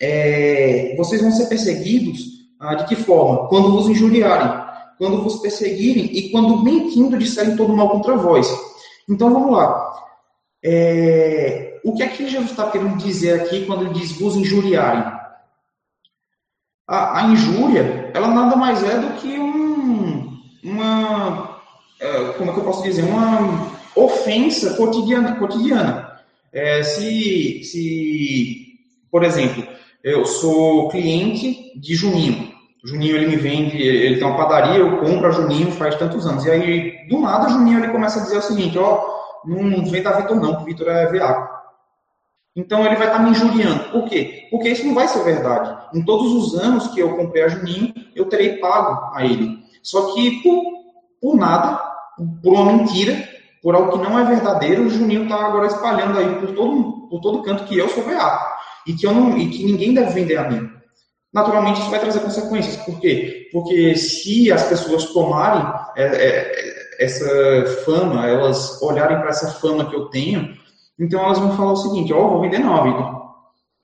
é, 0.00 0.94
vocês 0.96 1.20
vão 1.20 1.30
ser 1.32 1.46
perseguidos 1.46 2.20
ah, 2.60 2.74
de 2.76 2.86
que 2.86 2.96
forma? 2.96 3.48
Quando 3.48 3.72
vos 3.72 3.88
injuriarem, 3.88 4.64
quando 4.98 5.22
vos 5.22 5.40
perseguirem 5.40 6.04
e 6.04 6.30
quando 6.30 6.62
mentindo 6.62 7.18
disserem 7.18 7.56
todo 7.56 7.76
mal 7.76 7.90
contra 7.90 8.16
vós. 8.16 8.48
Então 9.08 9.32
vamos 9.32 9.52
lá. 9.52 9.92
É, 10.64 11.80
o 11.84 11.94
que 11.94 12.02
é 12.02 12.08
que 12.08 12.28
Jesus 12.28 12.50
está 12.50 12.70
querendo 12.70 12.96
dizer 12.96 13.40
aqui 13.40 13.66
quando 13.66 13.82
ele 13.82 13.94
diz 13.94 14.12
vos 14.12 14.36
injuriarem? 14.36 15.16
A, 16.86 17.20
a 17.20 17.22
injúria, 17.24 18.10
ela 18.14 18.28
nada 18.28 18.56
mais 18.56 18.82
é 18.82 18.98
do 18.98 19.14
que 19.14 19.38
um, 19.38 20.38
uma, 20.62 21.60
é, 22.00 22.32
como 22.38 22.50
é 22.50 22.54
que 22.54 22.60
eu 22.60 22.64
posso 22.64 22.82
dizer, 22.82 23.02
uma 23.02 23.70
ofensa 23.94 24.74
cotidiana. 24.74 25.36
cotidiana. 25.36 26.16
É, 26.52 26.82
se, 26.82 27.62
se, 27.64 28.78
por 29.10 29.24
exemplo, 29.24 29.66
eu 30.02 30.24
sou 30.24 30.88
cliente 30.88 31.72
de 31.78 31.94
Juninho, 31.94 32.54
Juninho 32.86 33.16
ele 33.16 33.26
me 33.26 33.36
vende, 33.36 33.76
ele 33.82 34.16
tem 34.16 34.26
uma 34.26 34.36
padaria, 34.36 34.78
eu 34.78 34.98
compro 34.98 35.26
a 35.26 35.32
Juninho 35.32 35.72
faz 35.72 35.96
tantos 35.96 36.24
anos. 36.24 36.44
E 36.44 36.50
aí, 36.50 37.08
do 37.08 37.18
nada, 37.20 37.48
Juninho 37.48 37.80
ele 37.80 37.92
começa 37.92 38.20
a 38.20 38.22
dizer 38.22 38.38
o 38.38 38.42
seguinte, 38.42 38.78
ó, 38.78 39.04
não 39.44 39.84
vem 39.86 40.02
da 40.02 40.12
Vitor 40.12 40.36
não, 40.36 40.56
que 40.56 40.64
Vitor 40.66 40.88
é 40.88 41.06
veaco. 41.06 41.55
Então 42.56 42.86
ele 42.86 42.96
vai 42.96 43.08
estar 43.08 43.18
me 43.18 43.30
injuriando. 43.30 43.90
Por 43.90 44.08
quê? 44.08 44.48
Porque 44.50 44.70
isso 44.70 44.86
não 44.86 44.94
vai 44.94 45.06
ser 45.06 45.22
verdade. 45.22 45.76
Em 45.94 46.02
todos 46.02 46.32
os 46.32 46.58
anos 46.58 46.88
que 46.88 47.00
eu 47.00 47.14
comprei 47.14 47.44
a 47.44 47.48
Juninho, 47.48 47.92
eu 48.14 48.24
terei 48.24 48.56
pago 48.56 49.14
a 49.14 49.24
ele. 49.24 49.58
Só 49.82 50.14
que 50.14 50.42
por, 50.42 50.64
por 51.20 51.36
nada, 51.36 51.78
por 52.42 52.54
uma 52.54 52.72
mentira, 52.72 53.28
por 53.62 53.74
algo 53.74 53.92
que 53.92 54.08
não 54.08 54.18
é 54.18 54.24
verdadeiro, 54.24 54.84
o 54.84 54.90
Juninho 54.90 55.24
está 55.24 55.36
agora 55.44 55.66
espalhando 55.66 56.18
aí 56.18 56.34
por 56.36 56.54
todo, 56.54 57.08
por 57.10 57.20
todo 57.20 57.42
canto 57.42 57.64
que 57.64 57.76
eu 57.76 57.88
sou 57.90 58.02
veado. 58.04 58.56
E 58.86 58.94
que, 58.94 59.06
eu 59.06 59.12
não, 59.12 59.36
e 59.36 59.50
que 59.50 59.64
ninguém 59.64 59.92
deve 59.92 60.12
vender 60.12 60.36
a 60.36 60.48
mim. 60.48 60.70
Naturalmente 61.34 61.80
isso 61.80 61.90
vai 61.90 62.00
trazer 62.00 62.20
consequências. 62.20 62.76
Por 62.76 62.98
quê? 63.00 63.48
Porque 63.52 63.94
se 63.96 64.50
as 64.50 64.62
pessoas 64.62 65.04
tomarem 65.06 65.62
é, 65.96 66.04
é, 66.04 67.04
essa 67.04 67.82
fama, 67.84 68.26
elas 68.26 68.80
olharem 68.80 69.18
para 69.18 69.28
essa 69.28 69.48
fama 69.48 69.90
que 69.90 69.94
eu 69.94 70.06
tenho, 70.06 70.56
então 70.98 71.22
elas 71.22 71.38
vão 71.38 71.56
falar 71.56 71.72
o 71.72 71.76
seguinte, 71.76 72.12
ó, 72.12 72.24
oh, 72.24 72.30
vou 72.30 72.40
vender 72.40 72.58
não, 72.58 72.82
Vitor. 72.84 73.16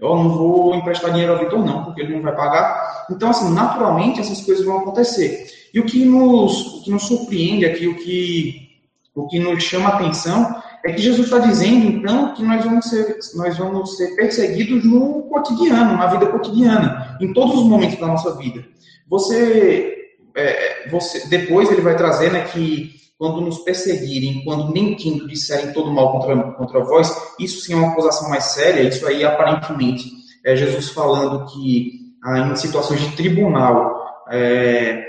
Eu 0.00 0.16
não 0.16 0.31
vou 0.31 0.75
emprestar 0.75 1.12
dinheiro 1.12 1.35
ao 1.35 1.38
Vitor 1.38 1.64
não, 1.64 1.85
porque 1.85 2.00
ele 2.00 2.14
não 2.14 2.23
vai 2.23 2.35
pagar. 2.35 3.07
Então, 3.11 3.31
assim, 3.31 3.52
naturalmente 3.52 4.21
essas 4.21 4.40
coisas 4.40 4.64
vão 4.64 4.78
acontecer. 4.78 5.47
E 5.73 5.78
o 5.78 5.85
que 5.85 6.04
nos, 6.04 6.78
o 6.78 6.83
que 6.83 6.90
nos 6.90 7.04
surpreende 7.04 7.64
aqui, 7.64 7.87
o 7.87 7.97
que, 7.97 8.81
o 9.14 9.28
que 9.28 9.38
nos 9.38 9.62
chama 9.62 9.90
a 9.90 9.95
atenção, 9.95 10.61
é 10.85 10.92
que 10.92 11.00
Jesus 11.00 11.26
está 11.26 11.38
dizendo, 11.38 11.87
então, 11.87 12.35
que 12.35 12.42
nós 12.42 12.64
vamos, 12.64 12.87
ser, 12.87 13.19
nós 13.37 13.57
vamos 13.57 13.97
ser 13.97 14.16
perseguidos 14.16 14.85
no 14.85 15.23
cotidiano, 15.25 15.97
na 15.97 16.07
vida 16.07 16.26
cotidiana, 16.26 17.16
em 17.21 17.33
todos 17.33 17.54
os 17.54 17.64
momentos 17.64 18.00
da 18.00 18.09
nossa 18.09 18.37
vida. 18.37 18.64
Você, 19.09 20.16
é, 20.35 20.88
você 20.90 21.28
depois 21.28 21.71
ele 21.71 21.83
vai 21.83 21.97
trazer 21.97 22.33
né, 22.33 22.45
que 22.45 23.01
quando 23.23 23.41
nos 23.41 23.59
perseguirem, 23.59 24.43
quando 24.43 24.73
mentindo 24.73 25.29
disserem 25.29 25.73
todo 25.73 25.93
mal 25.93 26.11
contra, 26.11 26.43
contra 26.55 26.81
vós, 26.81 27.17
isso 27.38 27.61
sim 27.61 27.73
é 27.73 27.76
uma 27.76 27.93
acusação 27.93 28.29
mais 28.29 28.47
séria, 28.47 28.83
isso 28.83 29.07
aí 29.07 29.23
aparentemente. 29.23 30.11
É 30.45 30.57
Jesus 30.57 30.88
falando 30.88 31.47
que 31.47 32.17
ah, 32.25 32.50
em 32.50 32.57
situações 32.57 33.00
de 33.00 33.14
tribunal, 33.14 34.25
é, 34.29 35.07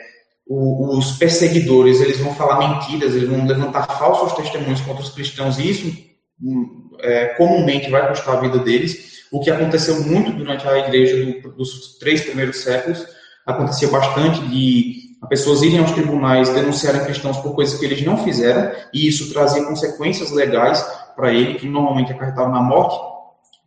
os 0.47 1.13
perseguidores 1.13 2.01
eles 2.01 2.19
vão 2.19 2.35
falar 2.35 2.75
mentiras, 2.75 3.15
eles 3.15 3.27
vão 3.27 3.47
levantar 3.47 3.87
falsos 3.97 4.33
testemunhos 4.33 4.81
contra 4.81 5.01
os 5.01 5.09
cristãos, 5.09 5.57
e 5.57 5.71
isso 5.71 5.97
hum, 6.39 6.91
é, 6.99 7.29
comumente 7.29 7.89
vai 7.89 8.07
custar 8.09 8.37
a 8.37 8.41
vida 8.41 8.59
deles, 8.59 9.23
o 9.31 9.39
que 9.39 9.49
aconteceu 9.49 10.03
muito 10.03 10.33
durante 10.33 10.67
a 10.67 10.77
igreja 10.77 11.41
do, 11.41 11.51
dos 11.53 11.97
três 11.97 12.21
primeiros 12.21 12.57
séculos, 12.57 13.03
acontecia 13.43 13.87
bastante 13.87 14.39
de 14.49 15.02
pessoas 15.29 15.61
irem 15.61 15.79
aos 15.79 15.91
tribunais 15.91 16.49
denunciarem 16.49 17.03
cristãos 17.03 17.37
por 17.37 17.55
coisas 17.55 17.79
que 17.79 17.85
eles 17.85 18.03
não 18.03 18.23
fizeram, 18.23 18.71
e 18.93 19.07
isso 19.07 19.31
trazia 19.31 19.63
consequências 19.65 20.31
legais 20.31 20.81
para 21.15 21.31
ele, 21.33 21.55
que 21.55 21.67
normalmente 21.67 22.11
acarretavam 22.11 22.51
na 22.51 22.61
morte. 22.61 22.95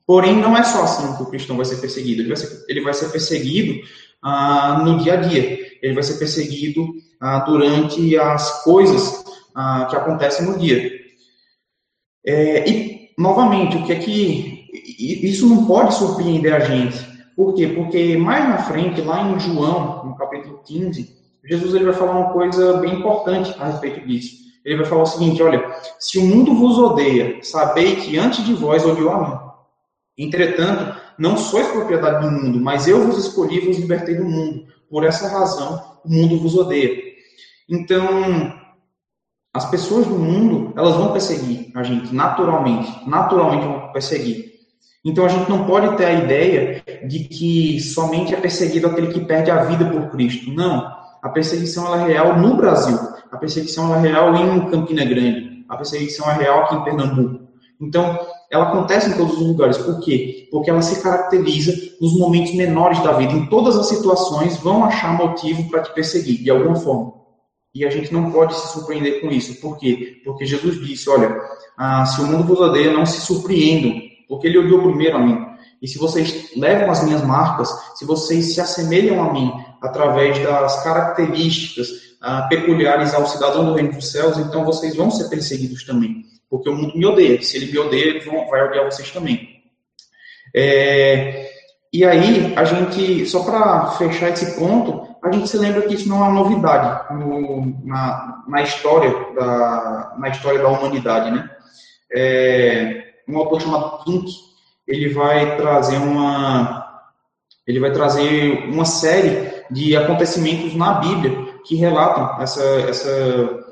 Porém, 0.06 0.36
não 0.36 0.56
é 0.56 0.62
só 0.62 0.84
assim 0.84 1.16
que 1.16 1.22
o 1.22 1.26
cristão 1.26 1.56
vai 1.56 1.64
ser 1.64 1.76
perseguido. 1.76 2.22
Ele 2.22 2.28
vai 2.28 2.36
ser, 2.36 2.64
ele 2.68 2.80
vai 2.80 2.94
ser 2.94 3.08
perseguido 3.10 3.80
ah, 4.22 4.82
no 4.84 4.98
dia 4.98 5.14
a 5.14 5.16
dia. 5.16 5.58
Ele 5.82 5.94
vai 5.94 6.02
ser 6.02 6.18
perseguido 6.18 6.86
ah, 7.20 7.40
durante 7.40 8.16
as 8.16 8.62
coisas 8.62 9.24
ah, 9.54 9.86
que 9.90 9.96
acontecem 9.96 10.46
no 10.46 10.58
dia. 10.58 10.92
É, 12.24 12.68
e, 12.68 13.10
novamente, 13.18 13.76
o 13.76 13.84
que 13.84 13.92
é 13.92 13.96
que. 13.96 14.56
Isso 14.98 15.48
não 15.48 15.66
pode 15.66 15.94
surpreender 15.94 16.54
a 16.54 16.60
gente. 16.60 16.98
Por 17.34 17.54
quê? 17.54 17.68
Porque 17.68 18.16
mais 18.16 18.48
na 18.48 18.58
frente, 18.58 19.00
lá 19.00 19.28
em 19.28 19.38
João, 19.40 20.06
no 20.06 20.16
capítulo 20.16 20.60
15, 20.64 21.15
Jesus 21.46 21.74
ele 21.74 21.84
vai 21.84 21.94
falar 21.94 22.12
uma 22.12 22.32
coisa 22.32 22.78
bem 22.78 22.94
importante 22.94 23.54
a 23.58 23.66
respeito 23.66 24.06
disso. 24.06 24.46
Ele 24.64 24.78
vai 24.78 24.86
falar 24.86 25.02
o 25.02 25.06
seguinte: 25.06 25.42
olha, 25.42 25.64
se 25.98 26.18
o 26.18 26.24
mundo 26.24 26.54
vos 26.54 26.78
odeia, 26.78 27.38
sabei 27.42 27.96
que 27.96 28.18
antes 28.18 28.44
de 28.44 28.52
vós 28.54 28.84
odiou 28.84 29.10
a 29.10 29.28
mim. 29.28 29.38
Entretanto, 30.18 31.00
não 31.18 31.36
sois 31.36 31.68
propriedade 31.68 32.26
do 32.26 32.32
mundo, 32.32 32.60
mas 32.60 32.88
eu 32.88 33.04
vos 33.04 33.18
escolhi 33.18 33.58
e 33.58 33.66
vos 33.66 33.78
libertei 33.78 34.14
do 34.14 34.24
mundo. 34.24 34.66
Por 34.90 35.04
essa 35.04 35.28
razão, 35.28 35.98
o 36.04 36.12
mundo 36.12 36.38
vos 36.38 36.56
odeia. 36.56 37.02
Então, 37.68 38.52
as 39.52 39.70
pessoas 39.70 40.06
do 40.06 40.18
mundo, 40.18 40.72
elas 40.76 40.96
vão 40.96 41.12
perseguir 41.12 41.70
a 41.74 41.82
gente, 41.82 42.14
naturalmente. 42.14 43.08
Naturalmente 43.08 43.66
vão 43.66 43.92
perseguir. 43.92 44.56
Então 45.04 45.24
a 45.24 45.28
gente 45.28 45.48
não 45.48 45.64
pode 45.66 45.96
ter 45.96 46.04
a 46.04 46.12
ideia 46.12 46.82
de 47.06 47.20
que 47.20 47.78
somente 47.80 48.34
é 48.34 48.40
perseguido 48.40 48.88
aquele 48.88 49.12
que 49.12 49.20
perde 49.20 49.52
a 49.52 49.62
vida 49.62 49.84
por 49.88 50.10
Cristo. 50.10 50.50
Não. 50.50 50.95
A 51.26 51.28
perseguição 51.30 51.92
é 51.92 52.06
real 52.06 52.38
no 52.38 52.56
Brasil. 52.56 52.96
A 53.32 53.36
perseguição 53.36 53.92
é 53.92 54.00
real 54.00 54.32
em 54.36 54.70
Campina 54.70 55.04
Grande. 55.04 55.64
A 55.68 55.76
perseguição 55.76 56.30
é 56.30 56.34
real 56.34 56.62
aqui 56.62 56.76
em 56.76 56.84
Pernambuco. 56.84 57.48
Então, 57.80 58.16
ela 58.48 58.68
acontece 58.68 59.10
em 59.10 59.14
todos 59.14 59.36
os 59.36 59.44
lugares. 59.44 59.76
Por 59.76 59.98
quê? 59.98 60.46
Porque 60.52 60.70
ela 60.70 60.80
se 60.82 61.02
caracteriza 61.02 61.72
nos 62.00 62.16
momentos 62.16 62.54
menores 62.54 63.02
da 63.02 63.12
vida. 63.14 63.32
Em 63.32 63.46
todas 63.46 63.76
as 63.76 63.88
situações 63.88 64.56
vão 64.58 64.84
achar 64.84 65.18
motivo 65.18 65.68
para 65.68 65.82
te 65.82 65.92
perseguir, 65.92 66.44
de 66.44 66.48
alguma 66.48 66.76
forma. 66.76 67.14
E 67.74 67.84
a 67.84 67.90
gente 67.90 68.12
não 68.12 68.30
pode 68.30 68.54
se 68.54 68.68
surpreender 68.68 69.20
com 69.20 69.26
isso. 69.26 69.60
Por 69.60 69.78
quê? 69.78 70.22
Porque 70.24 70.46
Jesus 70.46 70.80
disse: 70.80 71.10
olha, 71.10 71.36
ah, 71.76 72.06
se 72.06 72.20
o 72.20 72.24
mundo 72.24 72.44
vos 72.44 72.60
odeia, 72.60 72.92
não 72.92 73.04
se 73.04 73.20
surpreendam, 73.20 74.00
porque 74.28 74.46
ele 74.46 74.58
odiou 74.58 74.80
primeiro 74.80 75.16
a 75.16 75.20
mim. 75.20 75.44
E 75.82 75.88
se 75.88 75.98
vocês 75.98 76.50
levam 76.56 76.90
as 76.90 77.04
minhas 77.04 77.22
marcas, 77.22 77.68
se 77.96 78.04
vocês 78.04 78.54
se 78.54 78.60
assemelham 78.60 79.22
a 79.22 79.32
mim 79.32 79.52
através 79.82 80.38
das 80.42 80.82
características 80.82 81.88
ah, 82.20 82.46
peculiares 82.48 83.14
ao 83.14 83.26
cidadão 83.26 83.64
do 83.66 83.74
reino 83.74 83.92
dos 83.92 84.10
céus, 84.10 84.38
então 84.38 84.64
vocês 84.64 84.96
vão 84.96 85.10
ser 85.10 85.28
perseguidos 85.28 85.84
também 85.84 86.26
porque 86.48 86.68
o 86.68 86.74
mundo 86.74 86.96
me 86.96 87.06
odeia. 87.06 87.40
Se 87.42 87.56
ele 87.56 87.72
me 87.72 87.78
odeia, 87.78 88.06
ele 88.06 88.20
vai 88.20 88.62
odiar 88.62 88.84
vocês 88.84 89.10
também. 89.10 89.62
É, 90.54 91.50
e 91.92 92.04
aí, 92.04 92.54
a 92.56 92.64
gente, 92.64 93.26
só 93.26 93.42
para 93.42 93.90
fechar 93.92 94.30
esse 94.30 94.58
ponto, 94.58 95.16
a 95.22 95.32
gente 95.32 95.48
se 95.48 95.58
lembra 95.58 95.82
que 95.82 95.94
isso 95.94 96.08
não 96.08 96.18
é 96.18 96.28
uma 96.28 96.42
novidade 96.42 97.14
no, 97.14 97.84
na, 97.84 98.44
na, 98.48 98.62
história 98.62 99.10
da, 99.34 100.14
na 100.18 100.28
história 100.28 100.60
da 100.60 100.68
humanidade, 100.68 101.30
né? 101.30 101.50
É, 102.14 103.04
um 103.28 103.36
autor 103.38 103.60
chamado 103.60 104.04
Pink, 104.04 104.30
ele 104.86 105.08
vai 105.08 105.56
trazer 105.56 105.96
uma 105.96 106.84
ele 107.66 107.80
vai 107.80 107.90
trazer 107.92 108.68
uma 108.68 108.84
série 108.84 109.64
de 109.70 109.96
acontecimentos 109.96 110.74
na 110.74 110.94
Bíblia 110.94 111.54
que 111.64 111.74
relatam 111.74 112.40
essa, 112.40 112.62
essa 112.62 113.64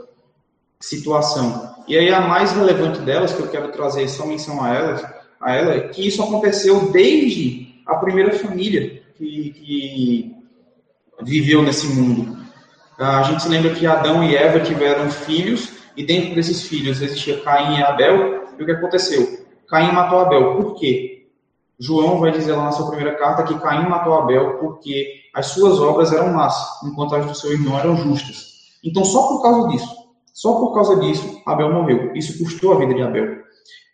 situação. 0.80 1.75
E 1.87 1.97
aí 1.97 2.12
a 2.12 2.21
mais 2.21 2.52
relevante 2.52 2.99
delas, 3.00 3.33
que 3.33 3.40
eu 3.40 3.49
quero 3.49 3.68
trazer 3.68 4.09
só 4.09 4.26
menção 4.26 4.62
a 4.62 4.75
ela, 4.75 5.14
a 5.40 5.54
ela 5.54 5.75
é 5.75 5.80
que 5.88 6.06
isso 6.06 6.23
aconteceu 6.23 6.90
desde 6.90 7.80
a 7.87 7.94
primeira 7.97 8.33
família 8.33 9.02
que, 9.16 9.50
que 9.50 10.37
viveu 11.23 11.62
nesse 11.62 11.87
mundo. 11.87 12.37
A 12.99 13.23
gente 13.23 13.42
se 13.42 13.49
lembra 13.49 13.75
que 13.75 13.87
Adão 13.87 14.25
e 14.25 14.35
Eva 14.35 14.61
tiveram 14.61 15.11
filhos, 15.11 15.73
e 15.97 16.04
dentro 16.04 16.35
desses 16.35 16.62
filhos 16.66 17.00
existia 17.00 17.40
Caim 17.40 17.78
e 17.78 17.83
Abel, 17.83 18.49
e 18.59 18.62
o 18.62 18.66
que 18.66 18.73
aconteceu? 18.73 19.44
Caim 19.68 19.92
matou 19.92 20.21
Abel. 20.21 20.56
Por 20.56 20.75
quê? 20.75 21.26
João 21.78 22.21
vai 22.21 22.30
dizer 22.30 22.52
lá 22.52 22.64
na 22.64 22.73
sua 22.73 22.88
primeira 22.88 23.16
carta 23.16 23.42
que 23.42 23.59
Caim 23.61 23.88
matou 23.88 24.14
Abel 24.14 24.59
porque 24.59 25.25
as 25.35 25.47
suas 25.47 25.78
obras 25.80 26.12
eram 26.12 26.33
más, 26.33 26.54
enquanto 26.85 27.16
as 27.16 27.26
do 27.26 27.35
seu 27.35 27.52
irmão 27.52 27.78
eram 27.78 27.97
justas. 27.97 28.54
Então, 28.85 29.04
só 29.04 29.28
por 29.28 29.42
causa 29.42 29.68
disso, 29.68 29.94
só 30.33 30.54
por 30.54 30.75
causa 30.75 31.00
disso, 31.00 31.42
Abel 31.47 31.73
morreu. 31.73 32.14
Isso 32.14 32.38
custou 32.38 32.73
a 32.73 32.78
vida 32.78 32.94
de 32.94 33.02
Abel. 33.02 33.42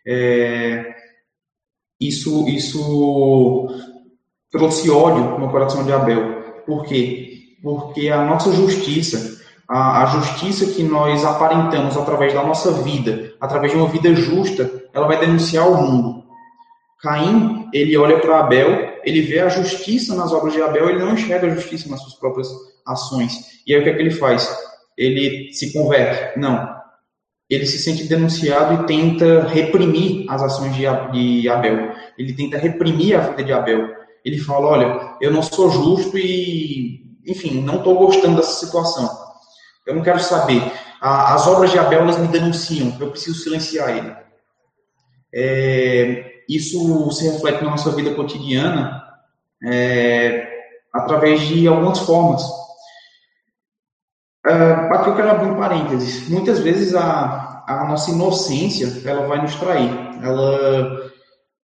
É, 0.05 0.95
isso, 1.99 2.47
isso 2.47 3.67
trouxe 4.51 4.89
ódio 4.89 5.39
no 5.39 5.49
coração 5.49 5.83
de 5.83 5.91
Abel. 5.91 6.63
Por 6.65 6.83
quê? 6.85 7.57
Porque 7.63 8.09
a 8.09 8.25
nossa 8.25 8.51
justiça, 8.51 9.40
a, 9.71 10.03
a 10.03 10.05
justiça 10.07 10.65
que 10.65 10.83
nós 10.83 11.23
aparentamos 11.23 11.95
através 11.95 12.33
da 12.33 12.43
nossa 12.43 12.71
vida, 12.83 13.33
através 13.39 13.71
de 13.71 13.77
uma 13.77 13.87
vida 13.87 14.13
justa, 14.13 14.69
ela 14.93 15.07
vai 15.07 15.19
denunciar 15.19 15.69
o 15.69 15.81
mundo. 15.81 16.23
Caim, 17.01 17.69
ele 17.73 17.97
olha 17.97 18.19
para 18.19 18.39
Abel, 18.39 18.99
ele 19.03 19.21
vê 19.21 19.39
a 19.39 19.49
justiça 19.49 20.13
nas 20.15 20.31
obras 20.31 20.53
de 20.53 20.61
Abel, 20.61 20.89
ele 20.89 20.99
não 20.99 21.13
enxerga 21.13 21.47
a 21.47 21.55
justiça 21.55 21.89
nas 21.89 22.01
suas 22.01 22.15
próprias 22.15 22.47
ações. 22.85 23.61
E 23.65 23.73
aí 23.73 23.79
o 23.79 23.83
que 23.83 23.89
é 23.89 23.93
que 23.93 24.01
ele 24.01 24.11
faz? 24.11 24.47
ele 24.97 25.51
se 25.53 25.73
converte. 25.73 26.39
Não. 26.39 26.69
Ele 27.49 27.65
se 27.65 27.79
sente 27.79 28.07
denunciado 28.07 28.83
e 28.83 28.85
tenta 28.85 29.47
reprimir 29.47 30.25
as 30.29 30.41
ações 30.41 30.73
de 30.75 30.85
Abel. 31.49 31.91
Ele 32.17 32.33
tenta 32.33 32.57
reprimir 32.57 33.15
a 33.15 33.21
vida 33.21 33.43
de 33.43 33.51
Abel. 33.51 33.89
Ele 34.23 34.37
fala: 34.37 34.67
Olha, 34.67 35.17
eu 35.19 35.31
não 35.31 35.41
sou 35.41 35.69
justo 35.69 36.17
e, 36.17 37.01
enfim, 37.27 37.61
não 37.61 37.77
estou 37.77 37.97
gostando 37.97 38.37
dessa 38.37 38.65
situação. 38.65 39.09
Eu 39.91 39.95
não 39.95 40.03
quero 40.03 40.19
saber. 40.19 40.71
As 41.01 41.45
obras 41.47 41.71
de 41.71 41.77
Abel 41.77 42.01
elas 42.01 42.17
me 42.17 42.27
denunciam. 42.27 42.95
Eu 42.99 43.11
preciso 43.11 43.43
silenciar 43.43 43.89
ele. 43.89 44.15
É, 45.33 46.31
isso 46.47 47.11
se 47.11 47.27
reflete 47.29 47.63
na 47.63 47.71
nossa 47.71 47.91
vida 47.91 48.13
cotidiana 48.13 49.03
é, 49.65 50.47
através 50.93 51.41
de 51.41 51.67
algumas 51.67 51.99
formas. 51.99 52.41
Uh, 54.47 54.93
aqui 54.93 55.09
eu 55.09 55.15
quero 55.15 55.31
abrir 55.31 55.51
um 55.51 55.57
parênteses. 55.57 56.29
Muitas 56.29 56.59
vezes 56.59 56.95
a, 56.95 57.63
a 57.67 57.85
nossa 57.89 58.11
inocência 58.11 58.91
ela 59.05 59.27
vai 59.27 59.41
nos 59.41 59.55
trair. 59.55 59.91
Ela, 60.23 61.11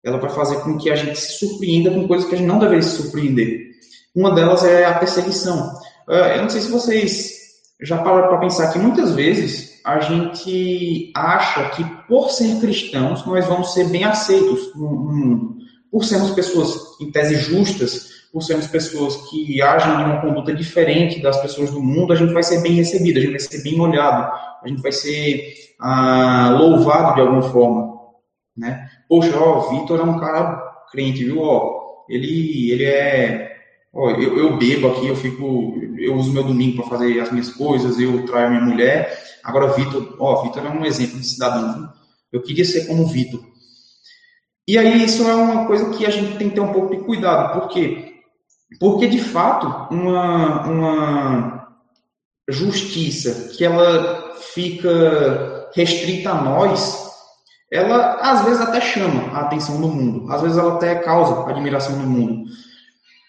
ela 0.03 0.17
vai 0.17 0.29
fazer 0.31 0.59
com 0.61 0.77
que 0.77 0.89
a 0.89 0.95
gente 0.95 1.17
se 1.17 1.39
surpreenda 1.39 1.91
com 1.91 2.07
coisas 2.07 2.27
que 2.27 2.35
a 2.35 2.37
gente 2.37 2.47
não 2.47 2.59
deveria 2.59 2.83
se 2.83 3.01
surpreender. 3.01 3.67
Uma 4.13 4.35
delas 4.35 4.65
é 4.65 4.83
a 4.85 4.99
perseguição. 4.99 5.73
Uh, 6.09 6.35
eu 6.35 6.41
não 6.41 6.49
sei 6.49 6.61
se 6.61 6.71
vocês 6.71 7.36
já 7.81 7.97
pararam 7.99 8.29
para 8.29 8.39
pensar 8.39 8.71
que 8.71 8.79
muitas 8.79 9.13
vezes 9.13 9.79
a 9.85 9.99
gente 9.99 11.11
acha 11.15 11.69
que 11.69 11.83
por 12.07 12.29
ser 12.31 12.59
cristãos 12.59 13.25
nós 13.25 13.45
vamos 13.45 13.73
ser 13.73 13.89
bem 13.89 14.03
aceitos 14.03 14.73
no 14.75 14.89
mundo. 14.89 15.57
Por 15.91 16.03
sermos 16.03 16.31
pessoas 16.31 16.99
em 16.99 17.11
tese 17.11 17.35
justas, 17.35 18.17
por 18.33 18.41
sermos 18.41 18.67
pessoas 18.67 19.15
que 19.29 19.61
agem 19.61 19.95
de 19.95 20.03
uma 20.03 20.21
conduta 20.21 20.53
diferente 20.53 21.21
das 21.21 21.39
pessoas 21.41 21.71
do 21.71 21.81
mundo, 21.81 22.11
a 22.11 22.15
gente 22.15 22.33
vai 22.33 22.43
ser 22.43 22.61
bem 22.61 22.73
recebido, 22.73 23.17
a 23.17 23.21
gente 23.21 23.31
vai 23.31 23.39
ser 23.39 23.63
bem 23.63 23.79
olhado, 23.79 24.31
a 24.61 24.67
gente 24.67 24.81
vai 24.81 24.91
ser 24.91 25.53
ah, 25.79 26.55
louvado 26.57 27.15
de 27.15 27.21
alguma 27.21 27.43
forma, 27.43 27.95
né? 28.55 28.89
Poxa, 29.07 29.37
ó, 29.39 29.69
Vitor 29.69 29.99
é 29.99 30.03
um 30.03 30.19
cara 30.19 30.57
crente, 30.91 31.23
viu? 31.23 31.41
Ó, 31.41 32.03
ele, 32.09 32.71
ele 32.71 32.83
é, 32.83 33.46
eu, 34.11 34.37
eu 34.37 34.57
bebo 34.57 34.87
aqui, 34.89 35.07
eu 35.07 35.15
fico, 35.15 35.81
eu 35.97 36.15
uso 36.15 36.31
meu 36.31 36.43
domingo 36.43 36.77
para 36.77 36.97
fazer 36.97 37.19
as 37.19 37.31
minhas 37.31 37.49
coisas, 37.49 37.99
eu 37.99 38.25
traio 38.25 38.49
minha 38.49 38.61
mulher. 38.61 39.17
Agora, 39.43 39.73
Vitor, 39.73 40.15
ó, 40.19 40.43
Vitor 40.43 40.65
é 40.65 40.69
um 40.69 40.85
exemplo 40.85 41.19
de 41.19 41.25
cidadão. 41.25 41.91
Eu 42.31 42.41
queria 42.41 42.65
ser 42.65 42.85
como 42.85 43.07
Vitor. 43.07 43.41
E 44.67 44.77
aí 44.77 45.03
isso 45.03 45.27
é 45.27 45.33
uma 45.33 45.65
coisa 45.65 45.89
que 45.91 46.05
a 46.05 46.09
gente 46.09 46.37
tem 46.37 46.49
que 46.49 46.55
ter 46.55 46.61
um 46.61 46.73
pouco 46.73 46.95
de 46.95 47.03
cuidado, 47.03 47.59
porque 47.59 48.07
porque, 48.79 49.07
de 49.07 49.19
fato, 49.19 49.93
uma, 49.93 50.67
uma 50.67 51.67
justiça 52.49 53.49
que 53.55 53.63
ela 53.63 54.33
fica 54.53 55.69
restrita 55.73 56.31
a 56.31 56.41
nós, 56.41 57.07
ela 57.71 58.17
às 58.21 58.43
vezes 58.43 58.61
até 58.61 58.81
chama 58.81 59.31
a 59.31 59.41
atenção 59.41 59.79
do 59.79 59.87
mundo, 59.87 60.31
às 60.31 60.41
vezes 60.41 60.57
ela 60.57 60.75
até 60.75 60.95
causa 60.95 61.49
admiração 61.49 61.95
no 61.95 62.07
mundo. 62.07 62.49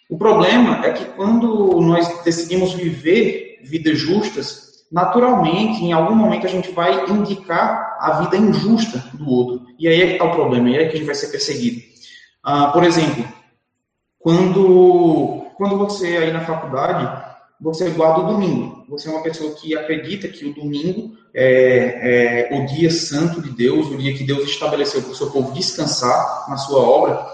O 0.08 0.16
problema 0.16 0.84
é 0.86 0.92
que 0.92 1.04
quando 1.04 1.80
nós 1.80 2.22
decidimos 2.22 2.72
viver 2.72 3.60
vidas 3.62 3.98
justas, 3.98 4.86
naturalmente, 4.90 5.84
em 5.84 5.92
algum 5.92 6.14
momento 6.14 6.46
a 6.46 6.50
gente 6.50 6.70
vai 6.70 7.10
indicar 7.10 7.98
a 8.00 8.22
vida 8.22 8.36
injusta 8.36 9.04
do 9.12 9.28
outro. 9.28 9.66
E 9.78 9.86
aí 9.86 10.00
é 10.00 10.06
que 10.06 10.12
está 10.12 10.24
o 10.24 10.34
problema, 10.34 10.70
e 10.70 10.78
aí 10.78 10.84
é 10.84 10.88
que 10.88 10.94
a 10.94 10.98
gente 10.98 11.06
vai 11.06 11.14
ser 11.14 11.28
perseguido. 11.28 11.82
Ah, 12.42 12.68
por 12.68 12.84
exemplo, 12.84 13.24
quando, 14.18 15.44
quando 15.56 15.76
você 15.76 16.16
aí 16.16 16.32
na 16.32 16.40
faculdade, 16.40 17.28
você 17.60 17.90
guarda 17.90 18.20
o 18.20 18.32
domingo. 18.32 18.84
Você 18.88 19.08
é 19.08 19.12
uma 19.12 19.22
pessoa 19.22 19.54
que 19.54 19.76
acredita 19.76 20.28
que 20.28 20.46
o 20.46 20.54
domingo 20.54 21.16
é, 21.34 22.48
é 22.50 22.58
o 22.58 22.66
dia 22.66 22.90
santo 22.90 23.42
de 23.42 23.50
Deus, 23.50 23.88
o 23.88 23.98
dia 23.98 24.16
que 24.16 24.24
Deus 24.24 24.44
estabeleceu 24.44 25.02
para 25.02 25.10
o 25.10 25.14
seu 25.14 25.30
povo 25.30 25.52
descansar 25.52 26.46
na 26.48 26.56
sua 26.56 26.80
obra. 26.80 27.26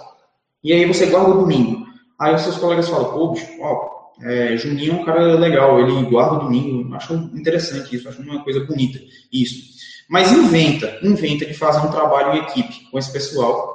E 0.62 0.72
aí 0.72 0.84
você 0.86 1.06
guarda 1.06 1.30
o 1.30 1.40
domingo. 1.40 1.86
Aí 2.18 2.34
os 2.34 2.42
seus 2.42 2.56
colegas 2.56 2.88
falam, 2.88 3.12
pô, 3.12 3.28
bicho, 3.32 3.46
ó, 3.60 3.94
é, 4.22 4.56
Juninho 4.56 4.92
é 4.92 5.00
um 5.00 5.04
cara 5.04 5.34
legal, 5.34 5.80
ele 5.80 6.04
guarda 6.04 6.36
o 6.36 6.40
domingo. 6.40 6.94
Acho 6.94 7.14
interessante 7.34 7.96
isso, 7.96 8.08
acho 8.08 8.22
uma 8.22 8.42
coisa 8.42 8.60
bonita 8.64 9.00
isso. 9.32 9.74
Mas 10.08 10.30
inventa, 10.32 10.98
inventa 11.02 11.46
de 11.46 11.54
fazer 11.54 11.86
um 11.86 11.90
trabalho 11.90 12.34
em 12.34 12.42
equipe 12.42 12.88
com 12.90 12.98
esse 12.98 13.12
pessoal 13.12 13.74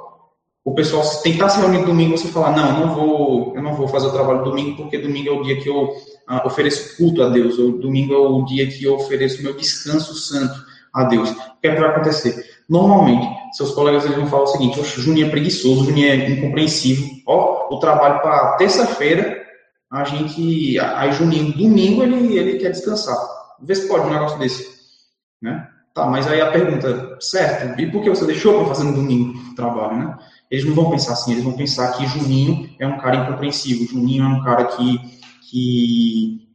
o 0.62 0.74
pessoal 0.74 1.02
tentar 1.22 1.48
se 1.48 1.58
reunir 1.58 1.84
domingo 1.84 2.16
você 2.16 2.28
falar 2.28 2.54
não, 2.54 2.68
eu 2.68 2.86
não 2.86 2.94
vou, 2.94 3.56
eu 3.56 3.62
não 3.62 3.74
vou 3.74 3.88
fazer 3.88 4.08
o 4.08 4.12
trabalho 4.12 4.44
domingo 4.44 4.76
porque 4.76 4.98
domingo 4.98 5.30
é 5.30 5.32
o 5.32 5.42
dia 5.42 5.58
que 5.58 5.68
eu 5.68 5.90
ah, 6.26 6.46
ofereço 6.46 6.96
culto 6.96 7.22
a 7.22 7.28
Deus, 7.28 7.58
ou 7.58 7.78
domingo 7.78 8.14
é 8.14 8.18
o 8.18 8.44
dia 8.44 8.66
que 8.68 8.84
eu 8.84 8.94
ofereço 8.94 9.42
meu 9.42 9.56
descanso 9.56 10.14
santo 10.14 10.54
a 10.92 11.04
Deus. 11.04 11.30
O 11.30 11.60
que 11.60 11.68
é 11.68 11.74
que 11.74 11.80
vai 11.80 11.90
acontecer? 11.90 12.59
Normalmente, 12.70 13.28
seus 13.52 13.72
colegas 13.72 14.04
eles 14.04 14.16
vão 14.16 14.28
falar 14.28 14.44
o 14.44 14.46
seguinte: 14.46 14.78
o 14.78 14.84
Juninho 14.84 15.26
é 15.26 15.30
preguiçoso, 15.30 15.82
o 15.82 15.84
Juninho 15.86 16.08
é 16.08 16.30
incompreensível. 16.30 17.04
Ó, 17.26 17.74
o 17.74 17.80
trabalho 17.80 18.22
para 18.22 18.56
terça-feira, 18.58 19.42
a 19.90 20.04
gente, 20.04 20.78
aí 20.78 21.10
Juninho, 21.10 21.52
domingo 21.52 22.04
ele 22.04 22.38
ele 22.38 22.58
quer 22.58 22.70
descansar. 22.70 23.16
Vê 23.60 23.74
se 23.74 23.88
pode 23.88 24.06
um 24.06 24.12
negócio 24.12 24.38
desse, 24.38 24.64
né? 25.42 25.66
Tá, 25.92 26.06
mas 26.06 26.28
aí 26.28 26.40
a 26.40 26.52
pergunta, 26.52 27.18
certo, 27.20 27.80
e 27.80 27.90
por 27.90 28.00
que 28.00 28.08
você 28.08 28.24
deixou 28.24 28.54
para 28.54 28.68
fazer 28.68 28.84
no 28.84 28.94
domingo 28.94 29.36
o 29.50 29.54
trabalho, 29.56 29.98
né? 29.98 30.18
Eles 30.48 30.64
não 30.64 30.72
vão 30.72 30.90
pensar 30.90 31.14
assim, 31.14 31.32
eles 31.32 31.42
vão 31.42 31.54
pensar 31.54 31.92
que 31.96 32.06
Juninho 32.06 32.70
é 32.78 32.86
um 32.86 32.98
cara 32.98 33.16
incompreensível, 33.16 33.88
Juninho 33.88 34.22
é 34.22 34.28
um 34.28 34.44
cara 34.44 34.66
que, 34.66 35.00
que 35.50 36.48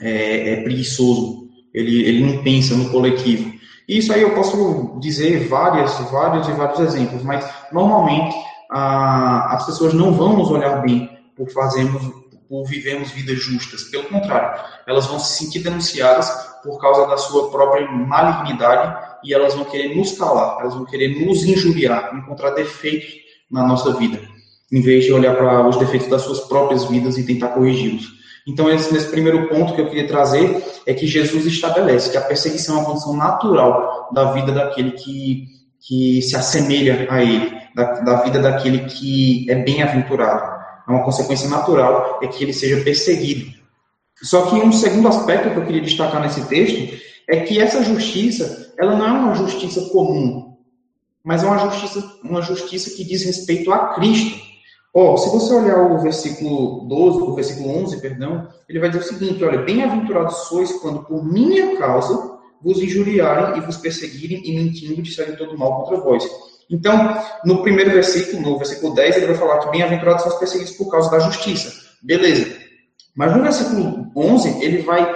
é, 0.00 0.52
é 0.52 0.62
preguiçoso, 0.62 1.48
ele, 1.74 2.04
ele 2.04 2.24
não 2.24 2.44
pensa 2.44 2.76
no 2.76 2.88
coletivo. 2.90 3.55
Isso 3.88 4.12
aí 4.12 4.22
eu 4.22 4.34
posso 4.34 4.98
dizer 5.00 5.46
várias, 5.48 5.94
vários 6.10 6.48
e 6.48 6.52
vários 6.52 6.80
exemplos, 6.80 7.22
mas 7.22 7.48
normalmente 7.70 8.36
a, 8.70 9.54
as 9.54 9.66
pessoas 9.66 9.94
não 9.94 10.12
vão 10.12 10.36
nos 10.36 10.50
olhar 10.50 10.82
bem 10.82 11.08
por 11.36 11.48
fazermos, 11.50 12.02
por 12.48 12.64
vivermos 12.64 13.10
vidas 13.10 13.38
justas. 13.38 13.84
Pelo 13.84 14.04
contrário, 14.04 14.60
elas 14.88 15.06
vão 15.06 15.18
se 15.18 15.38
sentir 15.38 15.60
denunciadas 15.60 16.28
por 16.64 16.80
causa 16.80 17.06
da 17.06 17.16
sua 17.16 17.50
própria 17.50 17.88
malignidade 17.88 19.06
e 19.22 19.32
elas 19.32 19.54
vão 19.54 19.64
querer 19.64 19.96
nos 19.96 20.18
calar, 20.18 20.60
elas 20.60 20.74
vão 20.74 20.84
querer 20.84 21.24
nos 21.24 21.44
injuriar, 21.44 22.14
encontrar 22.14 22.50
defeitos 22.50 23.14
na 23.48 23.64
nossa 23.64 23.92
vida, 23.94 24.20
em 24.72 24.80
vez 24.80 25.04
de 25.04 25.12
olhar 25.12 25.36
para 25.36 25.68
os 25.68 25.76
defeitos 25.76 26.08
das 26.08 26.22
suas 26.22 26.40
próprias 26.40 26.84
vidas 26.86 27.16
e 27.16 27.24
tentar 27.24 27.48
corrigi-los. 27.48 28.16
Então, 28.46 28.70
esse, 28.70 28.92
nesse 28.92 29.08
primeiro 29.08 29.48
ponto 29.48 29.74
que 29.74 29.80
eu 29.80 29.88
queria 29.88 30.06
trazer 30.06 30.64
é 30.86 30.94
que 30.94 31.06
Jesus 31.06 31.44
estabelece 31.46 32.10
que 32.10 32.16
a 32.16 32.22
perseguição 32.22 32.76
é 32.76 32.78
uma 32.78 32.86
condição 32.86 33.16
natural 33.16 34.08
da 34.12 34.32
vida 34.32 34.52
daquele 34.52 34.92
que, 34.92 35.48
que 35.80 36.22
se 36.22 36.36
assemelha 36.36 37.08
a 37.10 37.22
ele, 37.22 37.52
da, 37.74 37.84
da 38.00 38.22
vida 38.22 38.38
daquele 38.38 38.80
que 38.84 39.50
é 39.50 39.56
bem-aventurado. 39.56 40.56
É 40.88 40.90
uma 40.92 41.04
consequência 41.04 41.48
natural 41.48 42.20
é 42.22 42.28
que 42.28 42.44
ele 42.44 42.52
seja 42.52 42.82
perseguido. 42.84 43.52
Só 44.22 44.46
que 44.46 44.54
um 44.54 44.72
segundo 44.72 45.08
aspecto 45.08 45.50
que 45.50 45.56
eu 45.56 45.66
queria 45.66 45.82
destacar 45.82 46.20
nesse 46.20 46.42
texto 46.46 46.96
é 47.28 47.40
que 47.40 47.60
essa 47.60 47.82
justiça, 47.82 48.72
ela 48.78 48.96
não 48.96 49.06
é 49.06 49.10
uma 49.10 49.34
justiça 49.34 49.80
comum, 49.90 50.56
mas 51.24 51.42
é 51.42 51.46
uma 51.46 51.58
justiça, 51.58 52.18
uma 52.22 52.40
justiça 52.40 52.90
que 52.90 53.04
diz 53.04 53.24
respeito 53.24 53.72
a 53.72 53.94
Cristo. 53.94 54.40
Oh, 54.98 55.14
se 55.18 55.28
você 55.28 55.52
olhar 55.52 55.92
o 55.92 55.98
versículo 55.98 56.86
12, 56.88 57.18
o 57.20 57.34
versículo 57.34 57.82
11, 57.82 58.00
perdão, 58.00 58.48
ele 58.66 58.80
vai 58.80 58.88
dizer 58.88 59.04
o 59.04 59.06
seguinte, 59.06 59.44
olha, 59.44 59.58
bem-aventurados 59.58 60.48
sois 60.48 60.72
quando 60.80 61.04
por 61.04 61.22
minha 61.22 61.76
causa 61.76 62.38
vos 62.62 62.80
injuriarem 62.80 63.58
e 63.58 63.60
vos 63.60 63.76
perseguirem 63.76 64.40
e 64.42 64.56
mentindo 64.56 65.02
disserem 65.02 65.36
todo 65.36 65.58
mal 65.58 65.82
contra 65.82 66.00
vós. 66.00 66.26
Então, 66.70 67.14
no 67.44 67.60
primeiro 67.60 67.90
versículo, 67.90 68.40
no 68.40 68.56
versículo 68.56 68.94
10, 68.94 69.16
ele 69.18 69.26
vai 69.26 69.34
falar 69.34 69.58
que 69.58 69.70
bem-aventurados 69.70 70.22
são 70.22 70.32
os 70.32 70.38
perseguidos 70.38 70.72
por 70.72 70.90
causa 70.90 71.10
da 71.10 71.18
justiça. 71.18 71.74
Beleza. 72.02 72.56
Mas 73.14 73.36
no 73.36 73.42
versículo 73.42 74.10
11, 74.16 74.64
ele 74.64 74.78
vai 74.78 75.14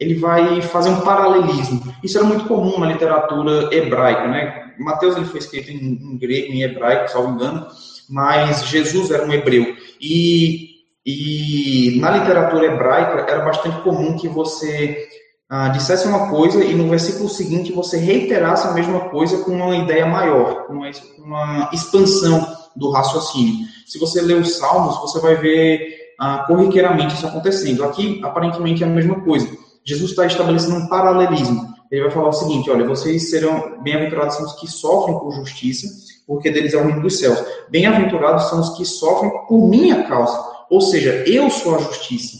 ele 0.00 0.14
vai 0.14 0.62
fazer 0.62 0.88
um 0.88 1.00
paralelismo. 1.02 1.82
Isso 2.02 2.16
era 2.16 2.26
muito 2.26 2.46
comum 2.46 2.78
na 2.78 2.86
literatura 2.86 3.68
hebraica, 3.74 4.26
né? 4.28 4.72
Mateus 4.78 5.16
ele 5.16 5.26
foi 5.26 5.40
escrito 5.40 5.70
em, 5.70 5.76
em 5.76 6.16
grego, 6.16 6.52
em 6.52 6.62
hebraico, 6.62 7.10
salvo 7.10 7.34
engano, 7.34 7.66
mas 8.08 8.66
Jesus 8.66 9.10
era 9.10 9.24
um 9.24 9.32
hebreu. 9.32 9.76
E, 10.00 10.68
e 11.04 11.98
na 12.00 12.10
literatura 12.10 12.66
hebraica 12.66 13.30
era 13.30 13.44
bastante 13.44 13.80
comum 13.82 14.16
que 14.16 14.28
você 14.28 15.08
ah, 15.48 15.68
dissesse 15.68 16.06
uma 16.06 16.28
coisa 16.28 16.62
e 16.62 16.74
no 16.74 16.88
versículo 16.88 17.28
seguinte 17.28 17.72
você 17.72 17.96
reiterasse 17.96 18.66
a 18.66 18.72
mesma 18.72 19.08
coisa 19.08 19.38
com 19.44 19.52
uma 19.52 19.76
ideia 19.76 20.06
maior, 20.06 20.66
com 20.66 20.74
uma, 20.74 20.90
uma 21.18 21.70
expansão 21.72 22.46
do 22.76 22.90
raciocínio. 22.90 23.66
Se 23.86 23.98
você 23.98 24.20
ler 24.20 24.36
os 24.36 24.56
Salmos, 24.56 24.98
você 25.00 25.18
vai 25.20 25.36
ver 25.36 26.14
ah, 26.18 26.44
corriqueiramente 26.46 27.14
isso 27.14 27.26
acontecendo. 27.26 27.84
Aqui, 27.84 28.20
aparentemente, 28.22 28.82
é 28.82 28.86
a 28.86 28.90
mesma 28.90 29.20
coisa. 29.22 29.48
Jesus 29.84 30.10
está 30.10 30.26
estabelecendo 30.26 30.76
um 30.76 30.88
paralelismo. 30.88 31.74
Ele 31.90 32.02
vai 32.02 32.10
falar 32.10 32.28
o 32.28 32.32
seguinte: 32.32 32.70
olha, 32.70 32.86
vocês 32.86 33.30
serão 33.30 33.82
bem-aventurados 33.82 34.38
os 34.38 34.52
que 34.60 34.66
sofrem 34.66 35.18
por 35.18 35.32
justiça, 35.32 35.86
porque 36.28 36.50
deles 36.50 36.74
é 36.74 36.76
o 36.76 36.84
reino 36.84 37.00
dos 37.00 37.18
céus. 37.18 37.42
Bem-aventurados 37.70 38.50
são 38.50 38.60
os 38.60 38.76
que 38.76 38.84
sofrem 38.84 39.32
por 39.48 39.66
minha 39.66 40.06
causa. 40.06 40.38
Ou 40.70 40.82
seja, 40.82 41.24
eu 41.26 41.48
sou 41.48 41.74
a 41.74 41.78
justiça. 41.78 42.36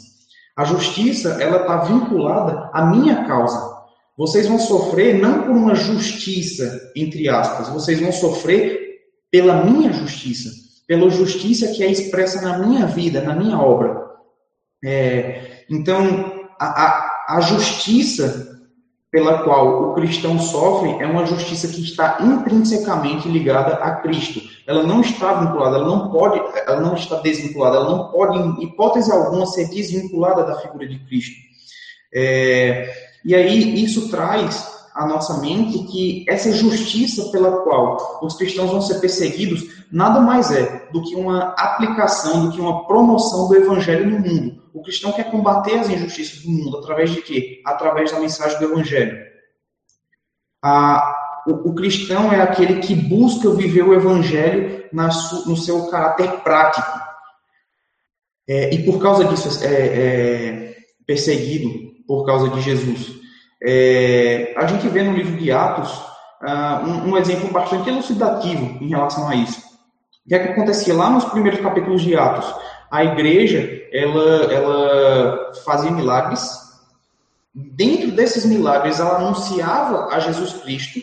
A 0.55 0.64
justiça, 0.64 1.38
ela 1.40 1.62
está 1.62 1.79
vinculada 1.79 2.68
à 2.74 2.85
minha 2.85 3.24
causa. 3.24 3.79
Vocês 4.14 4.46
vão 4.46 4.59
sofrer 4.59 5.18
não 5.18 5.42
por 5.42 5.53
uma 5.53 5.74
justiça, 5.74 6.92
entre 6.94 7.29
aspas, 7.31 7.70
vocês 7.70 7.98
vão 7.98 8.12
sofrer 8.12 8.98
pela 9.31 9.64
minha 9.64 9.92
justiça, 9.92 10.51
pela 10.87 11.09
justiça 11.09 11.68
que 11.68 11.83
é 11.83 11.90
expressa 11.90 12.42
na 12.42 12.59
minha 12.59 12.87
vida, 12.87 13.22
na 13.22 13.35
minha 13.35 13.59
obra. 13.59 14.07
É, 14.85 15.64
então, 15.70 16.46
a, 16.59 16.66
a, 16.66 17.37
a 17.37 17.40
justiça 17.40 18.58
pela 19.11 19.42
qual 19.42 19.90
o 19.90 19.94
cristão 19.94 20.38
sofre 20.38 20.90
é 21.03 21.07
uma 21.07 21.25
justiça 21.25 21.68
que 21.68 21.83
está 21.83 22.18
intrinsecamente 22.21 23.27
ligada 23.29 23.75
a 23.77 23.97
Cristo. 23.97 24.40
Ela 24.66 24.83
não 24.83 25.01
está 25.01 25.33
vinculada, 25.35 25.77
ela 25.77 25.87
não 25.87 26.11
pode, 26.11 26.40
ela 26.66 26.81
não 26.81 26.94
está 26.94 27.16
desvinculada, 27.21 27.77
ela 27.77 27.88
não 27.88 28.11
pode, 28.11 28.38
em 28.38 28.64
hipótese 28.64 29.11
alguma, 29.11 29.47
ser 29.47 29.68
desvinculada 29.71 30.44
da 30.44 30.61
figura 30.61 30.87
de 30.87 30.99
Cristo. 31.07 31.37
É, 32.12 32.92
e 33.25 33.35
aí 33.35 33.83
isso 33.83 34.11
traz 34.11 34.77
à 34.94 35.07
nossa 35.07 35.38
mente 35.38 35.79
que 35.85 36.25
essa 36.29 36.53
justiça 36.53 37.31
pela 37.31 37.62
qual 37.62 38.21
os 38.23 38.37
cristãos 38.37 38.71
vão 38.71 38.83
ser 38.83 39.01
perseguidos 39.01 39.87
nada 39.90 40.21
mais 40.21 40.51
é 40.51 40.77
do 40.92 41.03
que 41.03 41.14
uma 41.14 41.55
aplicação, 41.59 42.46
do 42.46 42.53
que 42.53 42.61
uma 42.61 42.87
promoção 42.87 43.48
do 43.48 43.57
evangelho 43.57 44.11
no 44.11 44.18
mundo. 44.18 44.62
O 44.79 44.83
cristão 44.83 45.12
quer 45.12 45.31
combater 45.31 45.79
as 45.79 45.88
injustiças 45.88 46.42
do 46.42 46.51
mundo 46.51 46.79
através 46.79 47.11
de 47.11 47.20
quê? 47.20 47.61
Através 47.66 48.12
da 48.12 48.20
mensagem 48.20 48.59
do 48.59 48.64
Evangelho. 48.64 49.18
Ah, 50.62 51.42
o, 51.46 51.70
o, 51.70 51.74
cristão 51.74 52.33
é 52.33 52.40
aquele 52.40 52.81
que 52.81 52.94
busca 52.94 53.51
viver 53.51 53.83
o 53.83 53.94
Evangelho 53.94 54.88
na 54.92 55.11
su, 55.11 55.48
no 55.48 55.57
seu 55.57 55.87
caráter 55.88 56.31
prático. 56.42 56.98
É, 58.48 58.72
e 58.74 58.85
por 58.85 59.01
causa 59.01 59.24
disso 59.24 59.64
é, 59.64 59.68
é, 59.68 60.77
perseguido 61.07 61.68
por 62.07 62.24
causa 62.24 62.48
de 62.48 62.61
Jesus. 62.61 63.18
É, 63.62 64.55
a 64.57 64.66
gente 64.66 64.88
vê 64.88 65.03
no 65.03 65.12
livro 65.12 65.37
de 65.37 65.51
Atos 65.51 65.90
ah, 66.40 66.83
um, 66.85 67.11
um, 67.11 67.16
exemplo 67.18 67.51
bastante 67.51 67.88
elucidativo 67.88 68.83
em 68.83 68.88
relação 68.88 69.29
a 69.29 69.35
isso. 69.35 69.67
O 70.28 70.30
que 70.30 70.34
é 70.34 70.38
que 70.38 70.52
acontecia 70.52 70.92
lá 70.92 71.08
nos 71.08 71.24
primeiros 71.24 71.60
capítulos 71.60 72.02
de 72.02 72.14
Atos? 72.14 72.54
a 72.90 73.04
igreja 73.04 73.86
ela, 73.92 74.52
ela 74.52 75.52
fazia 75.64 75.90
milagres. 75.90 76.42
Dentro 77.54 78.12
desses 78.12 78.44
milagres, 78.44 79.00
ela 79.00 79.16
anunciava 79.16 80.14
a 80.14 80.20
Jesus 80.20 80.54
Cristo. 80.62 81.00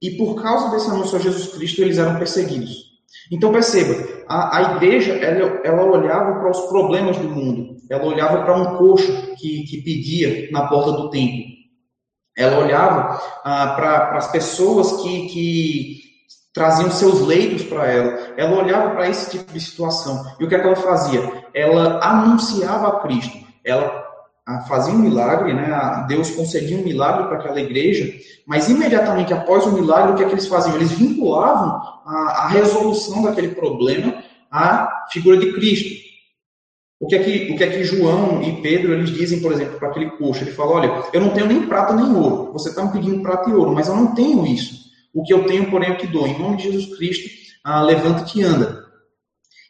E 0.00 0.12
por 0.12 0.40
causa 0.40 0.70
desse 0.70 0.90
anúncio 0.90 1.16
a 1.16 1.20
Jesus 1.20 1.48
Cristo, 1.52 1.82
eles 1.82 1.98
eram 1.98 2.18
perseguidos. 2.18 2.88
Então 3.32 3.52
perceba, 3.52 4.24
a, 4.28 4.58
a 4.58 4.76
igreja 4.76 5.14
ela, 5.14 5.60
ela 5.64 5.84
olhava 5.84 6.38
para 6.38 6.50
os 6.50 6.60
problemas 6.68 7.16
do 7.16 7.28
mundo. 7.28 7.76
Ela 7.90 8.04
olhava 8.04 8.42
para 8.42 8.56
um 8.56 8.76
coxo 8.76 9.34
que, 9.36 9.64
que 9.64 9.82
pedia 9.82 10.50
na 10.52 10.68
porta 10.68 10.92
do 10.92 11.10
templo. 11.10 11.44
Ela 12.36 12.58
olhava 12.58 13.20
ah, 13.44 13.74
para 13.74 14.16
as 14.16 14.30
pessoas 14.30 15.02
que, 15.02 15.28
que 15.28 16.07
traziam 16.52 16.90
seus 16.90 17.20
leitos 17.20 17.62
para 17.64 17.86
ela. 17.86 18.34
Ela 18.36 18.62
olhava 18.62 18.90
para 18.90 19.08
esse 19.08 19.30
tipo 19.30 19.52
de 19.52 19.60
situação. 19.60 20.24
E 20.38 20.44
o 20.44 20.48
que, 20.48 20.54
é 20.54 20.58
que 20.58 20.66
ela 20.66 20.76
fazia? 20.76 21.44
Ela 21.54 22.00
anunciava 22.02 22.88
a 22.88 23.00
Cristo. 23.00 23.38
Ela 23.64 24.08
ah, 24.46 24.60
fazia 24.62 24.94
um 24.94 24.98
milagre, 24.98 25.52
né? 25.52 26.06
Deus 26.08 26.30
concedia 26.30 26.78
um 26.78 26.82
milagre 26.82 27.26
para 27.26 27.36
aquela 27.36 27.60
igreja, 27.60 28.10
mas 28.46 28.66
imediatamente 28.68 29.30
após 29.32 29.66
o 29.66 29.72
milagre, 29.72 30.12
o 30.12 30.14
que 30.16 30.22
é 30.22 30.26
que 30.26 30.32
eles 30.32 30.46
faziam? 30.46 30.74
Eles 30.74 30.92
vinculavam 30.92 31.82
a, 32.06 32.44
a 32.44 32.48
resolução 32.48 33.22
daquele 33.22 33.48
problema 33.48 34.24
à 34.50 35.06
figura 35.12 35.36
de 35.36 35.52
Cristo. 35.52 36.08
O 36.98 37.06
que, 37.06 37.14
é 37.14 37.18
que, 37.22 37.52
o 37.52 37.56
que 37.58 37.62
é 37.62 37.68
que 37.68 37.84
João 37.84 38.42
e 38.42 38.60
Pedro 38.62 38.94
eles 38.94 39.10
dizem, 39.10 39.40
por 39.40 39.52
exemplo, 39.52 39.78
para 39.78 39.88
aquele 39.88 40.10
coxo? 40.12 40.42
Ele 40.42 40.52
fala: 40.52 40.72
Olha, 40.72 41.04
eu 41.12 41.20
não 41.20 41.28
tenho 41.28 41.46
nem 41.46 41.66
prata 41.66 41.94
nem 41.94 42.12
ouro. 42.16 42.50
Você 42.54 42.70
está 42.70 42.82
me 42.82 42.90
pedindo 42.90 43.22
prata 43.22 43.50
e 43.50 43.52
ouro, 43.52 43.72
mas 43.72 43.86
eu 43.86 43.94
não 43.94 44.14
tenho 44.14 44.46
isso. 44.46 44.87
O 45.18 45.24
que 45.24 45.34
eu 45.34 45.44
tenho, 45.46 45.68
porém, 45.68 45.90
eu 45.90 45.98
te 45.98 46.06
dou. 46.06 46.28
Em 46.28 46.38
nome 46.38 46.58
de 46.58 46.70
Jesus 46.70 46.96
Cristo, 46.96 47.28
ah, 47.64 47.82
levanta-te 47.82 48.38
e 48.38 48.44
anda. 48.44 48.86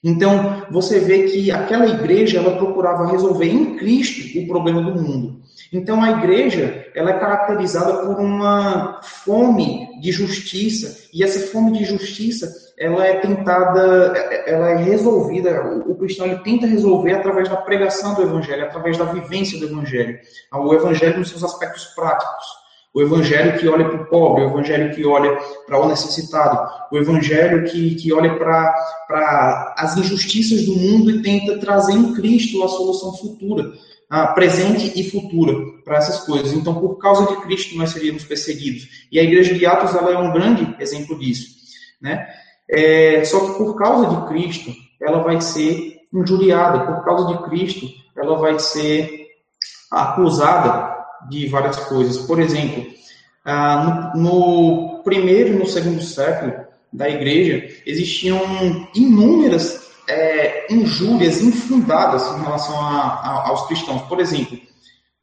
Então, 0.04 0.66
você 0.70 1.00
vê 1.00 1.22
que 1.22 1.50
aquela 1.50 1.87
igreja, 1.87 2.37
ela 2.37 2.58
procurava 2.58 3.11
resolver 3.11 3.46
em 3.46 3.78
Cristo 3.78 4.38
o 4.38 4.46
problema 4.46 4.82
do 4.82 5.00
mundo. 5.00 5.40
Então, 5.72 6.02
a 6.02 6.11
igreja, 6.11 6.87
ela 6.94 7.12
é 7.12 7.18
caracterizada 7.18 8.04
por 8.04 8.20
uma 8.20 9.00
fome 9.02 9.98
de 10.02 10.12
justiça, 10.12 11.08
e 11.14 11.24
essa 11.24 11.50
fome 11.50 11.78
de 11.78 11.84
justiça, 11.87 12.52
ela 12.78 13.06
é 13.06 13.14
tentada, 13.14 14.12
ela 14.46 14.72
é 14.72 14.76
resolvida, 14.76 15.82
o 15.87 15.94
cristão 15.94 16.26
ele 16.26 16.40
tenta 16.40 16.66
resolver 16.66 17.14
através 17.14 17.48
da 17.48 17.56
pregação 17.56 18.14
do 18.14 18.22
evangelho, 18.22 18.64
através 18.64 18.98
da 18.98 19.06
vivência 19.06 19.58
do 19.58 19.64
evangelho. 19.64 20.18
O 20.52 20.74
evangelho 20.74 21.18
nos 21.18 21.30
seus 21.30 21.42
aspectos 21.42 21.87
práticos. 21.94 22.67
O 22.94 23.03
evangelho 23.03 23.59
que 23.59 23.68
olha 23.68 23.88
para 23.88 24.03
o 24.03 24.07
pobre, 24.07 24.44
o 24.44 24.48
evangelho 24.48 24.94
que 24.94 25.05
olha 25.05 25.38
para 25.66 25.81
o 25.81 25.88
necessitado, 25.88 26.68
o 26.90 26.96
evangelho 26.96 27.64
que, 27.64 27.94
que 27.96 28.12
olha 28.12 28.35
para 28.37 29.74
as 29.77 29.96
injustiças 29.96 30.64
do 30.64 30.74
mundo 30.74 31.11
e 31.11 31.22
tenta 31.22 31.59
trazer 31.59 31.92
em 31.92 32.14
Cristo 32.14 32.62
a 32.64 32.68
solução 32.68 33.14
futura. 33.14 33.72
ah, 34.11 34.29
presente 34.29 34.98
e 34.98 35.11
futura 35.11 35.53
para 35.85 35.98
essas 35.98 36.20
coisas. 36.24 36.53
Então, 36.55 36.81
por 36.81 36.96
causa 36.96 37.27
de 37.27 37.42
Cristo, 37.42 37.77
nós 37.77 37.90
seríamos 37.90 38.24
perseguidos. 38.24 38.88
E 39.12 39.20
a 39.20 39.22
igreja 39.22 39.55
de 39.55 39.66
Atos 39.66 39.94
ela 39.94 40.11
é 40.11 40.18
um 40.18 40.33
grande 40.33 40.74
exemplo 40.81 41.18
disso. 41.18 41.57
Né? 42.01 42.27
É, 42.70 43.22
só 43.24 43.40
que 43.40 43.59
por 43.59 43.77
causa 43.77 44.09
de 44.09 44.29
Cristo, 44.29 44.72
ela 45.01 45.22
vai 45.22 45.40
ser 45.40 45.98
injuriada. 46.12 46.87
Por 46.87 47.05
causa 47.05 47.27
de 47.27 47.42
Cristo, 47.48 47.87
ela 48.16 48.38
vai 48.38 48.59
ser 48.59 49.27
acusada 49.90 50.97
de 51.28 51.48
várias 51.48 51.76
coisas. 51.76 52.18
Por 52.18 52.40
exemplo, 52.40 52.87
ah, 53.44 54.12
no, 54.14 55.00
primeiro 55.04 55.54
e 55.54 55.59
no 55.59 55.66
segundo 55.66 56.02
século 56.02 56.52
da 56.92 57.09
igreja, 57.09 57.66
existiam 57.87 58.40
inúmeras 58.94 59.88
é, 60.09 60.72
injúrias 60.72 61.40
infundadas 61.40 62.26
em 62.37 62.42
relação 62.42 62.78
a, 62.81 62.98
a, 62.98 63.48
aos 63.48 63.66
cristãos. 63.66 64.02
Por 64.02 64.20
exemplo, 64.20 64.59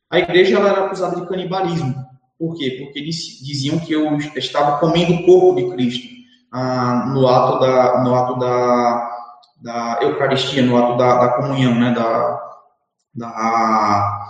a 0.10 0.20
igreja 0.20 0.60
era 0.60 0.86
acusada 0.86 1.20
de 1.20 1.28
canibalismo. 1.28 1.96
Por 2.38 2.56
quê? 2.56 2.82
Porque 2.84 3.00
eles 3.00 3.16
diziam 3.42 3.80
que 3.80 3.94
eu 3.94 4.18
estava 4.36 4.78
comendo 4.80 5.14
o 5.14 5.26
corpo 5.26 5.56
de 5.56 5.70
Cristo 5.74 6.08
ah, 6.52 7.06
no 7.14 7.28
ato 7.28 7.60
da, 7.60 8.04
no 8.04 8.16
ato 8.16 8.40
da, 8.40 9.12
da 9.62 10.00
Eucaristia, 10.02 10.62
no 10.62 10.78
ato 10.78 10.98
da, 10.98 11.18
da 11.18 11.34
comunhão, 11.34 11.76
né, 11.76 11.92
da, 11.92 12.42
da, 13.14 14.28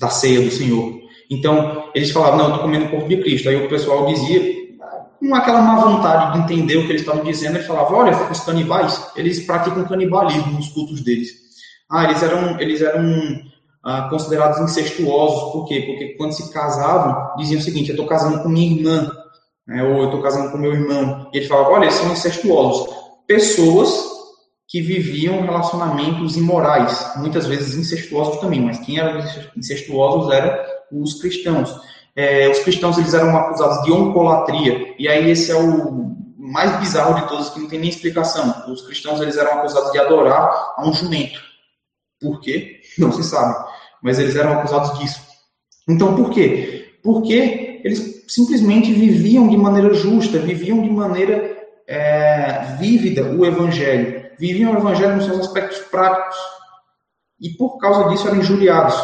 da 0.00 0.08
ceia 0.10 0.42
do 0.42 0.50
Senhor. 0.50 0.95
Então, 1.30 1.90
eles 1.94 2.10
falavam, 2.10 2.38
não, 2.38 2.44
eu 2.44 2.50
estou 2.50 2.62
comendo 2.64 2.86
o 2.86 2.90
corpo 2.90 3.08
de 3.08 3.16
Cristo. 3.18 3.48
Aí 3.48 3.56
o 3.56 3.68
pessoal 3.68 4.06
dizia, 4.06 4.40
com 5.18 5.34
aquela 5.34 5.60
má 5.60 5.80
vontade 5.80 6.32
de 6.32 6.44
entender 6.44 6.76
o 6.76 6.86
que 6.86 6.92
eles 6.92 7.02
estavam 7.02 7.24
dizendo, 7.24 7.56
ele 7.56 7.64
falava, 7.64 7.94
olha, 7.94 8.30
os 8.30 8.40
canibais, 8.40 9.10
eles 9.16 9.44
praticam 9.44 9.84
canibalismo 9.84 10.52
nos 10.52 10.68
cultos 10.68 11.00
deles. 11.02 11.30
Ah, 11.90 12.04
eles 12.04 12.22
eram, 12.22 12.60
eles 12.60 12.80
eram 12.80 13.40
ah, 13.82 14.08
considerados 14.08 14.60
incestuosos, 14.60 15.52
por 15.52 15.66
quê? 15.66 15.84
Porque 15.86 16.14
quando 16.16 16.32
se 16.32 16.52
casavam, 16.52 17.36
diziam 17.36 17.60
o 17.60 17.62
seguinte, 17.62 17.88
eu 17.88 17.94
estou 17.94 18.06
casando 18.06 18.42
com 18.42 18.48
minha 18.48 18.76
irmã, 18.76 19.10
né, 19.66 19.82
ou 19.82 19.98
eu 19.98 20.04
estou 20.06 20.22
casando 20.22 20.50
com 20.50 20.58
meu 20.58 20.72
irmão. 20.72 21.28
E 21.32 21.38
ele 21.38 21.46
falava, 21.46 21.70
olha, 21.70 21.84
eles 21.84 21.94
são 21.94 22.12
incestuosos. 22.12 22.94
Pessoas 23.26 24.16
que 24.68 24.80
viviam 24.80 25.42
relacionamentos 25.42 26.36
imorais, 26.36 27.12
muitas 27.16 27.46
vezes 27.46 27.76
incestuosos 27.76 28.40
também, 28.40 28.60
mas 28.60 28.78
quem 28.80 28.98
eram 28.98 29.22
incestuosos 29.56 30.32
eram 30.32 30.75
os 30.92 31.20
cristãos 31.20 31.74
é, 32.16 32.48
os 32.48 32.60
cristãos 32.60 32.96
eles 32.96 33.12
eram 33.12 33.36
acusados 33.36 33.84
de 33.84 33.92
oncolatria, 33.92 34.94
e 34.98 35.06
aí 35.06 35.30
esse 35.30 35.52
é 35.52 35.54
o 35.54 36.16
mais 36.38 36.74
bizarro 36.80 37.20
de 37.20 37.28
todos, 37.28 37.50
que 37.50 37.60
não 37.60 37.68
tem 37.68 37.78
nem 37.78 37.90
explicação. 37.90 38.64
Os 38.72 38.80
cristãos 38.86 39.20
eles 39.20 39.36
eram 39.36 39.58
acusados 39.58 39.92
de 39.92 39.98
adorar 39.98 40.74
a 40.76 40.88
um 40.88 40.94
jumento. 40.94 41.38
Por 42.18 42.40
quê? 42.40 42.80
Não 42.98 43.12
se 43.12 43.22
sabe. 43.22 43.54
Mas 44.02 44.18
eles 44.18 44.34
eram 44.34 44.52
acusados 44.52 44.98
disso. 44.98 45.20
Então, 45.86 46.16
por 46.16 46.30
quê? 46.30 46.98
Porque 47.02 47.82
eles 47.84 48.24
simplesmente 48.26 48.92
viviam 48.92 49.48
de 49.48 49.56
maneira 49.56 49.92
justa, 49.92 50.38
viviam 50.38 50.80
de 50.80 50.88
maneira 50.88 51.54
é, 51.86 52.76
vívida 52.78 53.24
o 53.24 53.44
evangelho. 53.44 54.30
Viviam 54.38 54.72
o 54.72 54.78
evangelho 54.78 55.16
nos 55.16 55.26
seus 55.26 55.40
aspectos 55.40 55.78
práticos. 55.90 56.36
E 57.40 57.50
por 57.50 57.76
causa 57.76 58.08
disso 58.08 58.26
eram 58.26 58.38
injuriados. 58.38 58.96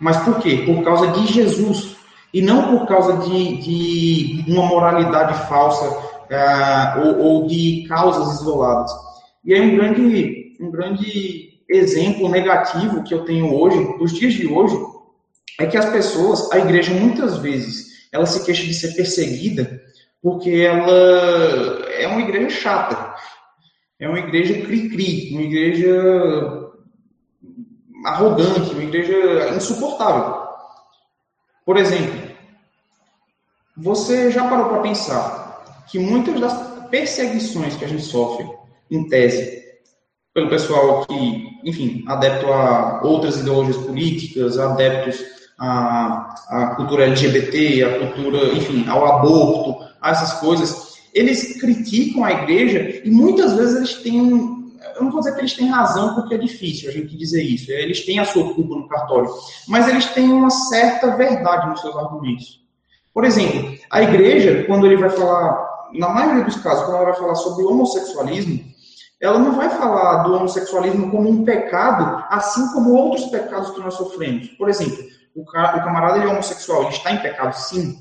Mas 0.00 0.16
por 0.18 0.38
quê? 0.40 0.64
Por 0.66 0.82
causa 0.84 1.08
de 1.08 1.26
Jesus, 1.26 1.96
e 2.32 2.42
não 2.42 2.78
por 2.78 2.86
causa 2.86 3.28
de, 3.28 3.56
de 3.58 4.44
uma 4.48 4.66
moralidade 4.66 5.46
falsa 5.48 5.88
uh, 5.88 7.00
ou, 7.00 7.18
ou, 7.18 7.46
de 7.46 7.84
causas 7.88 8.40
isoladas. 8.40 8.92
E 9.44 9.54
aí 9.54 9.60
um 9.60 9.76
grande, 9.76 10.56
um 10.60 10.70
grande 10.70 11.60
exemplo 11.68 12.28
negativo 12.28 13.02
que 13.02 13.14
eu 13.14 13.24
tenho 13.24 13.54
hoje, 13.54 13.78
nos 13.98 14.12
dias 14.12 14.34
de 14.34 14.46
hoje, 14.46 14.76
é 15.58 15.66
que 15.66 15.76
as 15.76 15.90
pessoas, 15.90 16.50
a 16.52 16.58
igreja 16.58 16.92
muitas 16.92 17.38
vezes, 17.38 18.08
ela 18.12 18.26
se 18.26 18.44
queixa 18.44 18.64
de 18.64 18.74
ser 18.74 18.94
perseguida 18.94 19.80
porque 20.22 20.50
ela 20.50 20.92
é 21.92 22.06
uma 22.06 22.20
igreja 22.20 22.50
chata, 22.50 23.14
é 23.98 24.08
uma 24.08 24.18
igreja 24.18 24.54
cri-cri, 24.62 25.30
uma 25.32 25.42
igreja 25.42 26.67
arrogante, 28.04 28.72
uma 28.72 28.82
igreja 28.82 29.54
insuportável. 29.54 30.46
Por 31.64 31.76
exemplo, 31.76 32.28
você 33.76 34.30
já 34.30 34.48
parou 34.48 34.68
para 34.68 34.82
pensar 34.82 35.84
que 35.88 35.98
muitas 35.98 36.40
das 36.40 36.68
perseguições 36.90 37.76
que 37.76 37.84
a 37.84 37.88
gente 37.88 38.02
sofre, 38.02 38.46
em 38.90 39.06
tese, 39.08 39.62
pelo 40.32 40.48
pessoal 40.48 41.04
que, 41.06 41.60
enfim, 41.64 42.04
adepto 42.06 42.50
a 42.52 43.00
outras 43.02 43.38
ideologias 43.38 43.76
políticas, 43.76 44.58
adeptos 44.58 45.22
à, 45.58 46.34
à 46.48 46.74
cultura 46.76 47.04
LGBT, 47.04 47.82
à 47.82 47.98
cultura, 47.98 48.52
enfim, 48.54 48.88
ao 48.88 49.04
aborto, 49.04 49.84
a 50.00 50.10
essas 50.10 50.34
coisas, 50.34 50.98
eles 51.12 51.60
criticam 51.60 52.24
a 52.24 52.32
igreja 52.32 53.02
e 53.04 53.10
muitas 53.10 53.54
vezes 53.54 53.76
eles 53.76 53.94
têm 54.02 54.57
eu 54.96 55.04
não 55.04 55.10
vou 55.10 55.20
dizer 55.20 55.34
que 55.34 55.40
eles 55.40 55.54
têm 55.54 55.68
razão, 55.68 56.14
porque 56.14 56.34
é 56.34 56.38
difícil 56.38 56.88
a 56.88 56.92
gente 56.92 57.16
dizer 57.16 57.42
isso. 57.42 57.70
Eles 57.70 58.04
têm 58.04 58.18
a 58.18 58.24
sua 58.24 58.54
culpa 58.54 58.74
no 58.74 58.88
cartório. 58.88 59.30
Mas 59.66 59.88
eles 59.88 60.06
têm 60.06 60.32
uma 60.32 60.50
certa 60.50 61.16
verdade 61.16 61.68
nos 61.70 61.80
seus 61.80 61.96
argumentos. 61.96 62.66
Por 63.12 63.24
exemplo, 63.24 63.76
a 63.90 64.02
igreja, 64.02 64.64
quando 64.66 64.86
ele 64.86 64.96
vai 64.96 65.10
falar, 65.10 65.88
na 65.94 66.08
maioria 66.08 66.44
dos 66.44 66.56
casos, 66.56 66.84
quando 66.84 66.96
ela 66.96 67.06
vai 67.06 67.16
falar 67.16 67.34
sobre 67.34 67.64
homossexualismo, 67.64 68.64
ela 69.20 69.38
não 69.38 69.56
vai 69.56 69.68
falar 69.70 70.22
do 70.22 70.34
homossexualismo 70.34 71.10
como 71.10 71.28
um 71.28 71.44
pecado, 71.44 72.24
assim 72.30 72.72
como 72.72 72.92
outros 72.92 73.26
pecados 73.26 73.70
que 73.70 73.80
nós 73.80 73.94
sofremos. 73.94 74.48
Por 74.50 74.68
exemplo, 74.68 75.04
o 75.34 75.44
camarada 75.44 76.18
é 76.18 76.26
homossexual, 76.26 76.82
ele 76.82 76.90
está 76.90 77.12
em 77.12 77.20
pecado, 77.20 77.52
sim. 77.54 77.98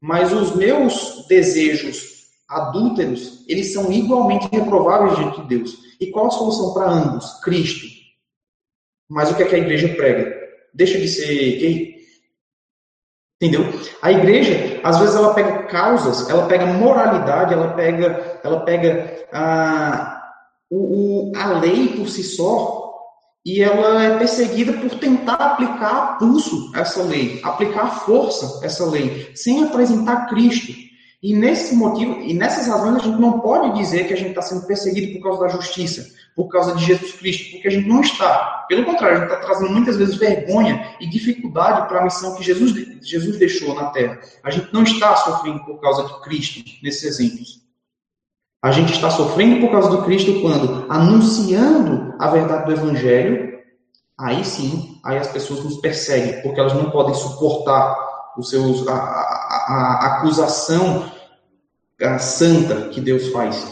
Mas 0.00 0.32
os 0.32 0.54
meus 0.54 1.24
desejos 1.26 2.26
adúlteros, 2.46 3.44
eles 3.48 3.72
são 3.72 3.90
igualmente 3.90 4.48
reprováveis 4.52 5.16
diante 5.16 5.40
de 5.40 5.46
Deus. 5.48 5.85
E 6.00 6.10
qual 6.10 6.26
a 6.26 6.30
solução 6.30 6.74
para 6.74 6.90
ambos? 6.90 7.40
Cristo. 7.42 7.86
Mas 9.08 9.30
o 9.30 9.36
que 9.36 9.42
é 9.42 9.46
que 9.46 9.54
a 9.54 9.58
igreja 9.58 9.94
prega? 9.94 10.34
Deixa 10.74 10.98
de 10.98 11.08
ser 11.08 11.58
gay? 11.58 11.96
Entendeu? 13.40 13.64
A 14.00 14.10
igreja, 14.10 14.80
às 14.82 14.98
vezes, 14.98 15.14
ela 15.14 15.34
pega 15.34 15.64
causas, 15.64 16.28
ela 16.28 16.46
pega 16.46 16.66
moralidade, 16.66 17.52
ela 17.52 17.74
pega, 17.74 18.40
ela 18.42 18.60
pega 18.60 19.26
a, 19.32 20.22
o, 20.70 21.30
o, 21.30 21.36
a 21.36 21.58
lei 21.58 21.88
por 21.88 22.08
si 22.08 22.22
só 22.22 22.86
e 23.44 23.62
ela 23.62 24.02
é 24.02 24.18
perseguida 24.18 24.72
por 24.72 24.98
tentar 24.98 25.34
aplicar 25.34 25.96
a 25.96 26.06
pulso 26.16 26.72
essa 26.74 27.02
lei, 27.02 27.38
aplicar 27.44 27.84
a 27.84 27.90
força 27.90 28.64
essa 28.64 28.84
lei, 28.90 29.30
sem 29.36 29.62
apresentar 29.62 30.26
Cristo. 30.26 30.72
E 31.22 31.34
nesse 31.34 31.74
motivo, 31.74 32.20
e 32.20 32.34
nessas 32.34 32.66
razões, 32.66 32.96
a 32.96 32.98
gente 32.98 33.18
não 33.18 33.40
pode 33.40 33.78
dizer 33.78 34.06
que 34.06 34.12
a 34.12 34.16
gente 34.16 34.30
está 34.30 34.42
sendo 34.42 34.66
perseguido 34.66 35.14
por 35.14 35.22
causa 35.22 35.40
da 35.40 35.48
justiça, 35.48 36.06
por 36.34 36.48
causa 36.48 36.74
de 36.76 36.84
Jesus 36.84 37.12
Cristo, 37.12 37.52
porque 37.52 37.68
a 37.68 37.70
gente 37.70 37.88
não 37.88 38.02
está. 38.02 38.66
Pelo 38.68 38.84
contrário, 38.84 39.16
a 39.16 39.20
gente 39.20 39.32
está 39.32 39.40
trazendo 39.46 39.72
muitas 39.72 39.96
vezes 39.96 40.16
vergonha 40.16 40.94
e 41.00 41.08
dificuldade 41.08 41.88
para 41.88 42.00
a 42.00 42.04
missão 42.04 42.36
que 42.36 42.44
Jesus, 42.44 42.72
Jesus 43.02 43.38
deixou 43.38 43.74
na 43.74 43.86
Terra. 43.86 44.20
A 44.44 44.50
gente 44.50 44.72
não 44.72 44.82
está 44.82 45.16
sofrendo 45.16 45.64
por 45.64 45.80
causa 45.80 46.04
de 46.04 46.20
Cristo, 46.20 46.62
nesses 46.82 47.04
exemplos. 47.04 47.66
A 48.62 48.70
gente 48.70 48.92
está 48.92 49.10
sofrendo 49.10 49.60
por 49.60 49.70
causa 49.70 49.88
do 49.88 50.02
Cristo 50.02 50.40
quando, 50.40 50.86
anunciando 50.90 52.14
a 52.18 52.28
verdade 52.28 52.66
do 52.66 52.72
Evangelho, 52.72 53.60
aí 54.18 54.44
sim, 54.44 55.00
aí 55.04 55.16
as 55.18 55.28
pessoas 55.28 55.62
nos 55.64 55.78
perseguem, 55.78 56.42
porque 56.42 56.60
elas 56.60 56.74
não 56.74 56.90
podem 56.90 57.14
suportar 57.14 57.96
os 58.36 58.50
seus, 58.50 58.86
a, 58.88 58.92
a 59.66 60.06
acusação 60.06 61.10
a 62.02 62.18
santa 62.18 62.88
que 62.88 63.00
Deus 63.00 63.28
faz. 63.28 63.66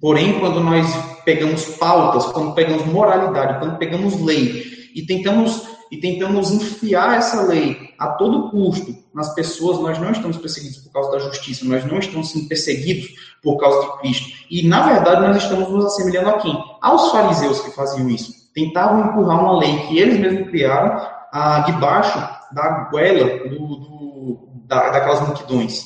Porém, 0.00 0.38
quando 0.38 0.60
nós 0.60 0.86
pegamos 1.24 1.64
pautas, 1.76 2.26
quando 2.26 2.54
pegamos 2.54 2.86
moralidade, 2.86 3.58
quando 3.58 3.78
pegamos 3.78 4.20
lei 4.22 4.90
e 4.94 5.04
tentamos 5.06 5.66
e 5.90 5.96
tentamos 5.96 6.50
enfiar 6.50 7.16
essa 7.16 7.42
lei 7.42 7.94
a 7.98 8.08
todo 8.08 8.50
custo 8.50 8.94
nas 9.14 9.34
pessoas, 9.34 9.78
nós 9.80 9.98
não 9.98 10.10
estamos 10.10 10.36
perseguidos 10.36 10.78
por 10.78 10.92
causa 10.92 11.12
da 11.12 11.18
justiça, 11.20 11.64
nós 11.64 11.84
não 11.86 11.98
estamos 11.98 12.30
sendo 12.30 12.46
perseguidos 12.46 13.08
por 13.42 13.56
causa 13.56 13.80
de 13.80 13.98
Cristo. 13.98 14.28
E, 14.50 14.68
na 14.68 14.86
verdade, 14.86 15.22
nós 15.22 15.42
estamos 15.42 15.70
nos 15.70 15.86
assemelhando 15.86 16.28
a 16.28 16.38
quem? 16.40 16.62
Aos 16.82 17.10
fariseus 17.10 17.60
que 17.60 17.70
faziam 17.70 18.08
isso. 18.10 18.52
Tentavam 18.54 19.06
empurrar 19.06 19.40
uma 19.40 19.58
lei 19.58 19.78
que 19.86 19.98
eles 19.98 20.20
mesmos 20.20 20.50
criaram 20.50 21.08
ah, 21.32 21.60
debaixo 21.60 22.18
da 22.52 22.88
goela 22.90 23.48
do, 23.48 23.58
do, 23.58 24.47
da, 24.68 24.90
daquelas 24.90 25.26
multidões. 25.26 25.82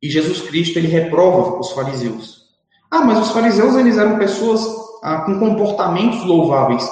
E 0.00 0.10
Jesus 0.10 0.42
Cristo, 0.42 0.78
ele 0.78 0.88
reprova 0.88 1.58
os 1.58 1.72
fariseus. 1.72 2.44
Ah, 2.90 3.00
mas 3.00 3.18
os 3.18 3.30
fariseus, 3.30 3.74
eles 3.74 3.96
eram 3.96 4.18
pessoas 4.18 4.64
ah, 5.02 5.22
com 5.22 5.40
comportamentos 5.40 6.22
louváveis. 6.24 6.86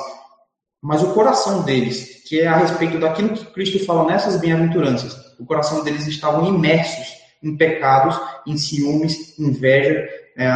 Mas 0.83 1.03
o 1.03 1.13
coração 1.13 1.63
deles, 1.63 2.23
que 2.27 2.41
é 2.41 2.47
a 2.47 2.57
respeito 2.57 2.99
daquilo 2.99 3.35
que 3.35 3.45
Cristo 3.47 3.85
fala 3.85 4.07
nessas 4.07 4.41
bem-aventuranças, 4.41 5.15
o 5.39 5.45
coração 5.45 5.85
deles 5.85 6.07
estavam 6.07 6.47
imersos 6.47 7.07
em 7.43 7.57
pecados, 7.57 8.19
em 8.47 8.57
ciúmes, 8.57 9.39
inveja 9.39 10.09
é, 10.37 10.49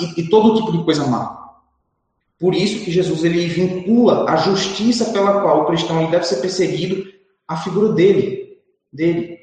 e, 0.00 0.20
e 0.20 0.28
todo 0.28 0.54
tipo 0.54 0.72
de 0.72 0.84
coisa 0.84 1.06
má. 1.06 1.42
Por 2.38 2.54
isso 2.54 2.84
que 2.84 2.90
Jesus 2.90 3.22
ele 3.24 3.46
vincula 3.46 4.28
a 4.28 4.36
justiça 4.36 5.12
pela 5.12 5.40
qual 5.42 5.62
o 5.62 5.66
cristão 5.66 6.10
deve 6.10 6.24
ser 6.24 6.36
perseguido 6.36 7.04
à 7.46 7.56
figura 7.56 7.92
dele, 7.92 8.58
dele. 8.92 9.38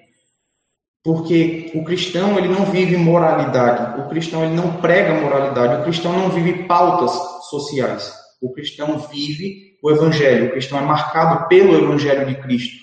Porque 1.10 1.72
o 1.74 1.84
cristão 1.84 2.38
ele 2.38 2.48
não 2.48 2.66
vive 2.66 2.96
moralidade, 2.96 4.00
o 4.00 4.08
cristão 4.08 4.46
ele 4.46 4.54
não 4.54 4.74
prega 4.74 5.20
moralidade, 5.20 5.82
o 5.82 5.84
cristão 5.84 6.14
não 6.14 6.30
vive 6.30 6.66
pautas 6.66 7.12
sociais. 7.50 8.14
O 8.40 8.54
cristão 8.54 9.00
vive 9.12 9.74
o 9.82 9.90
evangelho, 9.90 10.46
o 10.46 10.52
cristão 10.52 10.78
é 10.78 10.84
marcado 10.84 11.48
pelo 11.48 11.76
evangelho 11.76 12.28
de 12.28 12.36
Cristo. 12.36 12.76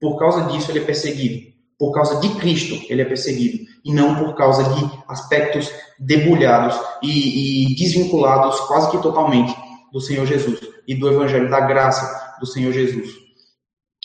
Por 0.00 0.18
causa 0.18 0.50
disso 0.50 0.70
ele 0.70 0.78
é 0.78 0.82
perseguido. 0.82 1.52
Por 1.78 1.92
causa 1.92 2.18
de 2.20 2.30
Cristo 2.36 2.74
ele 2.88 3.02
é 3.02 3.04
perseguido 3.04 3.66
e 3.84 3.92
não 3.92 4.14
por 4.14 4.34
causa 4.34 4.64
de 4.64 4.90
aspectos 5.06 5.70
debulhados 5.98 6.80
e, 7.02 7.70
e 7.70 7.74
desvinculados 7.74 8.60
quase 8.60 8.90
que 8.92 9.02
totalmente 9.02 9.54
do 9.92 10.00
Senhor 10.00 10.24
Jesus 10.24 10.58
e 10.88 10.94
do 10.94 11.06
evangelho 11.06 11.50
da 11.50 11.60
graça 11.60 12.38
do 12.40 12.46
Senhor 12.46 12.72
Jesus. 12.72 13.23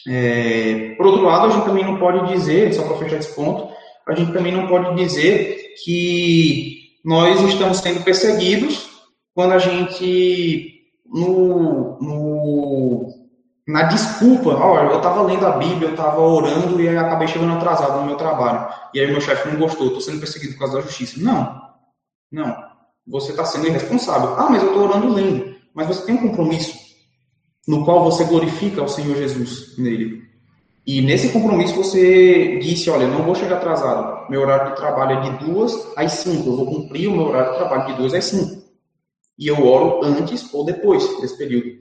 É, 0.07 0.95
por 0.97 1.07
outro 1.07 1.23
lado, 1.23 1.47
a 1.47 1.49
gente 1.49 1.65
também 1.65 1.83
não 1.83 1.97
pode 1.97 2.33
dizer, 2.33 2.73
só 2.73 2.83
para 2.83 2.97
fechar 2.97 3.17
esse 3.17 3.35
ponto, 3.35 3.73
a 4.07 4.15
gente 4.15 4.31
também 4.31 4.51
não 4.51 4.67
pode 4.67 4.95
dizer 4.95 5.73
que 5.83 6.79
nós 7.03 7.41
estamos 7.41 7.77
sendo 7.77 8.03
perseguidos 8.03 8.89
quando 9.33 9.53
a 9.53 9.59
gente, 9.59 10.81
no, 11.05 11.97
no 12.01 13.19
na 13.69 13.83
desculpa, 13.83 14.49
olha, 14.49 14.89
eu 14.89 14.97
estava 14.97 15.21
lendo 15.21 15.45
a 15.45 15.51
Bíblia, 15.51 15.89
eu 15.89 15.91
estava 15.91 16.19
orando 16.19 16.81
e 16.81 16.89
acabei 16.89 17.27
chegando 17.27 17.53
atrasado 17.53 17.99
no 17.99 18.07
meu 18.07 18.15
trabalho. 18.15 18.67
E 18.95 18.99
aí 18.99 19.05
meu 19.11 19.21
chefe 19.21 19.47
não 19.47 19.59
gostou, 19.59 19.87
estou 19.87 20.01
sendo 20.01 20.19
perseguido 20.19 20.53
por 20.53 20.59
causa 20.61 20.77
da 20.77 20.81
justiça. 20.81 21.21
Não, 21.21 21.61
não. 22.31 22.57
Você 23.07 23.29
está 23.29 23.45
sendo 23.45 23.67
irresponsável. 23.67 24.33
Ah, 24.37 24.47
mas 24.49 24.63
eu 24.63 24.69
estou 24.69 24.87
orando 24.87 25.13
lendo. 25.13 25.55
Mas 25.75 25.85
você 25.85 26.03
tem 26.03 26.15
um 26.15 26.29
compromisso 26.29 26.78
no 27.67 27.85
qual 27.85 28.03
você 28.03 28.23
glorifica 28.23 28.83
o 28.83 28.87
Senhor 28.87 29.15
Jesus 29.15 29.77
nele. 29.77 30.29
E 30.85 31.01
nesse 31.01 31.29
compromisso 31.29 31.75
você 31.75 32.57
disse, 32.57 32.89
olha, 32.89 33.07
não 33.07 33.23
vou 33.23 33.35
chegar 33.35 33.57
atrasado. 33.57 34.29
Meu 34.29 34.41
horário 34.41 34.71
de 34.71 34.77
trabalho 34.77 35.19
é 35.19 35.29
de 35.29 35.45
duas 35.45 35.71
às 35.95 36.13
cinco. 36.13 36.49
Eu 36.49 36.57
vou 36.57 36.65
cumprir 36.65 37.07
o 37.07 37.15
meu 37.15 37.27
horário 37.27 37.51
de 37.51 37.57
trabalho 37.57 37.87
de 37.87 37.93
duas 37.93 38.13
às 38.13 38.25
cinco. 38.25 38.63
E 39.37 39.47
eu 39.47 39.65
oro 39.65 40.03
antes 40.03 40.51
ou 40.53 40.65
depois 40.65 41.07
desse 41.21 41.37
período. 41.37 41.77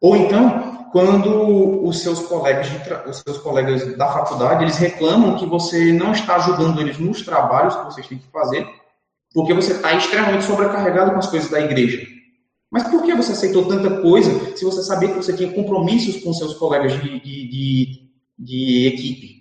Ou 0.00 0.16
então, 0.16 0.88
quando 0.92 1.86
os 1.86 2.00
seus 2.00 2.20
colegas, 2.20 2.68
os 3.06 3.18
seus 3.18 3.38
colegas 3.38 3.96
da 3.96 4.10
faculdade, 4.10 4.64
eles 4.64 4.76
reclamam 4.76 5.36
que 5.36 5.44
você 5.44 5.92
não 5.92 6.12
está 6.12 6.36
ajudando 6.36 6.80
eles 6.80 6.98
nos 6.98 7.22
trabalhos 7.22 7.76
que 7.76 7.84
vocês 7.84 8.06
têm 8.06 8.18
que 8.18 8.30
fazer, 8.30 8.66
porque 9.34 9.52
você 9.52 9.72
está 9.72 9.92
extremamente 9.92 10.44
sobrecarregado 10.44 11.12
com 11.12 11.18
as 11.18 11.26
coisas 11.26 11.50
da 11.50 11.60
igreja. 11.60 12.06
Mas 12.70 12.82
por 12.84 13.02
que 13.02 13.14
você 13.14 13.32
aceitou 13.32 13.66
tanta 13.66 14.02
coisa 14.02 14.56
se 14.56 14.64
você 14.64 14.82
sabia 14.82 15.08
que 15.08 15.16
você 15.16 15.32
tinha 15.32 15.52
compromissos 15.52 16.22
com 16.22 16.32
seus 16.32 16.54
colegas 16.54 16.92
de, 17.00 17.20
de, 17.20 17.48
de, 17.48 18.10
de 18.38 18.86
equipe? 18.86 19.38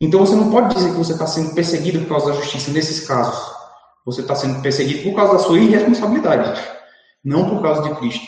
Então 0.00 0.20
você 0.20 0.36
não 0.36 0.50
pode 0.50 0.74
dizer 0.74 0.90
que 0.90 0.98
você 0.98 1.12
está 1.12 1.26
sendo 1.26 1.54
perseguido 1.54 2.00
por 2.00 2.08
causa 2.08 2.26
da 2.26 2.40
justiça 2.40 2.70
nesses 2.70 3.06
casos. 3.06 3.52
Você 4.04 4.20
está 4.20 4.34
sendo 4.34 4.60
perseguido 4.60 5.02
por 5.02 5.16
causa 5.16 5.32
da 5.34 5.38
sua 5.38 5.58
irresponsabilidade, 5.58 6.60
não 7.24 7.48
por 7.48 7.62
causa 7.62 7.82
de 7.82 7.94
Cristo. 7.96 8.26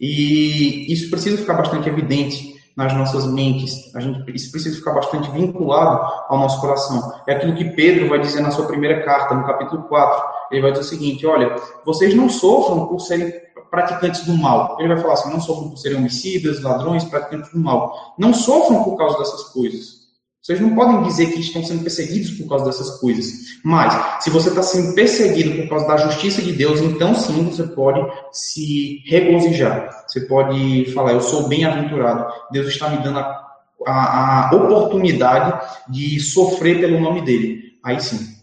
E 0.00 0.90
isso 0.90 1.10
precisa 1.10 1.36
ficar 1.36 1.54
bastante 1.54 1.88
evidente 1.88 2.54
nas 2.74 2.94
nossas 2.94 3.26
mentes. 3.26 3.94
A 3.94 4.00
gente, 4.00 4.24
isso 4.34 4.50
precisa 4.50 4.76
ficar 4.76 4.92
bastante 4.92 5.30
vinculado 5.30 6.00
ao 6.28 6.38
nosso 6.38 6.60
coração. 6.60 7.12
É 7.26 7.34
aquilo 7.34 7.54
que 7.54 7.64
Pedro 7.72 8.08
vai 8.08 8.18
dizer 8.18 8.40
na 8.40 8.50
sua 8.50 8.66
primeira 8.66 9.02
carta, 9.04 9.34
no 9.34 9.46
capítulo 9.46 9.82
4. 9.82 10.39
Ele 10.50 10.62
vai 10.62 10.72
dizer 10.72 10.84
o 10.84 10.88
seguinte: 10.88 11.26
olha, 11.26 11.56
vocês 11.84 12.14
não 12.14 12.28
sofram 12.28 12.86
por 12.86 13.00
serem 13.00 13.32
praticantes 13.70 14.24
do 14.24 14.36
mal. 14.36 14.76
Ele 14.78 14.88
vai 14.88 15.00
falar 15.00 15.14
assim: 15.14 15.30
não 15.30 15.40
sofram 15.40 15.70
por 15.70 15.78
serem 15.78 15.98
homicidas, 15.98 16.62
ladrões, 16.62 17.04
praticantes 17.04 17.52
do 17.52 17.58
mal. 17.58 18.14
Não 18.18 18.34
sofram 18.34 18.82
por 18.82 18.96
causa 18.96 19.18
dessas 19.18 19.44
coisas. 19.44 20.00
Vocês 20.42 20.58
não 20.58 20.74
podem 20.74 21.02
dizer 21.02 21.32
que 21.32 21.40
estão 21.40 21.62
sendo 21.62 21.82
perseguidos 21.82 22.30
por 22.30 22.48
causa 22.48 22.64
dessas 22.64 22.98
coisas. 22.98 23.60
Mas, 23.62 24.24
se 24.24 24.30
você 24.30 24.48
está 24.48 24.62
sendo 24.62 24.94
perseguido 24.94 25.54
por 25.62 25.68
causa 25.68 25.86
da 25.86 25.96
justiça 25.98 26.40
de 26.40 26.52
Deus, 26.52 26.80
então 26.80 27.14
sim 27.14 27.44
você 27.44 27.62
pode 27.64 28.00
se 28.32 29.02
regozijar. 29.06 30.04
Você 30.08 30.22
pode 30.22 30.90
falar: 30.92 31.12
Eu 31.12 31.20
sou 31.20 31.46
bem-aventurado. 31.46 32.32
Deus 32.50 32.68
está 32.68 32.88
me 32.88 33.02
dando 33.02 33.18
a, 33.18 33.50
a, 33.86 34.50
a 34.50 34.56
oportunidade 34.56 35.60
de 35.90 36.18
sofrer 36.20 36.80
pelo 36.80 37.00
nome 37.00 37.20
dele. 37.20 37.74
Aí 37.84 38.00
sim. 38.00 38.39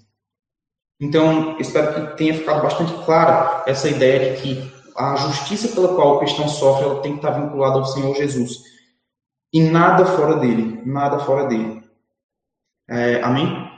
Então, 1.00 1.58
espero 1.60 1.94
que 1.94 2.18
tenha 2.18 2.34
ficado 2.34 2.64
bastante 2.64 2.94
clara 3.06 3.64
essa 3.68 3.88
ideia 3.88 4.36
de 4.36 4.42
que 4.42 4.74
a 4.96 5.16
justiça 5.16 5.68
pela 5.70 5.96
qual 5.96 6.16
o 6.16 6.20
cristão 6.20 6.48
sofre 6.48 6.86
ela 6.86 7.02
tem 7.02 7.14
que 7.14 7.20
estar 7.20 7.40
vinculada 7.40 7.78
ao 7.78 7.86
Senhor 7.86 8.16
Jesus. 8.16 8.64
E 9.54 9.62
nada 9.62 10.06
fora 10.06 10.38
dele. 10.38 10.82
Nada 10.86 11.20
fora 11.20 11.46
dele. 11.46 11.84
É, 12.90 13.22
amém? 13.22 13.70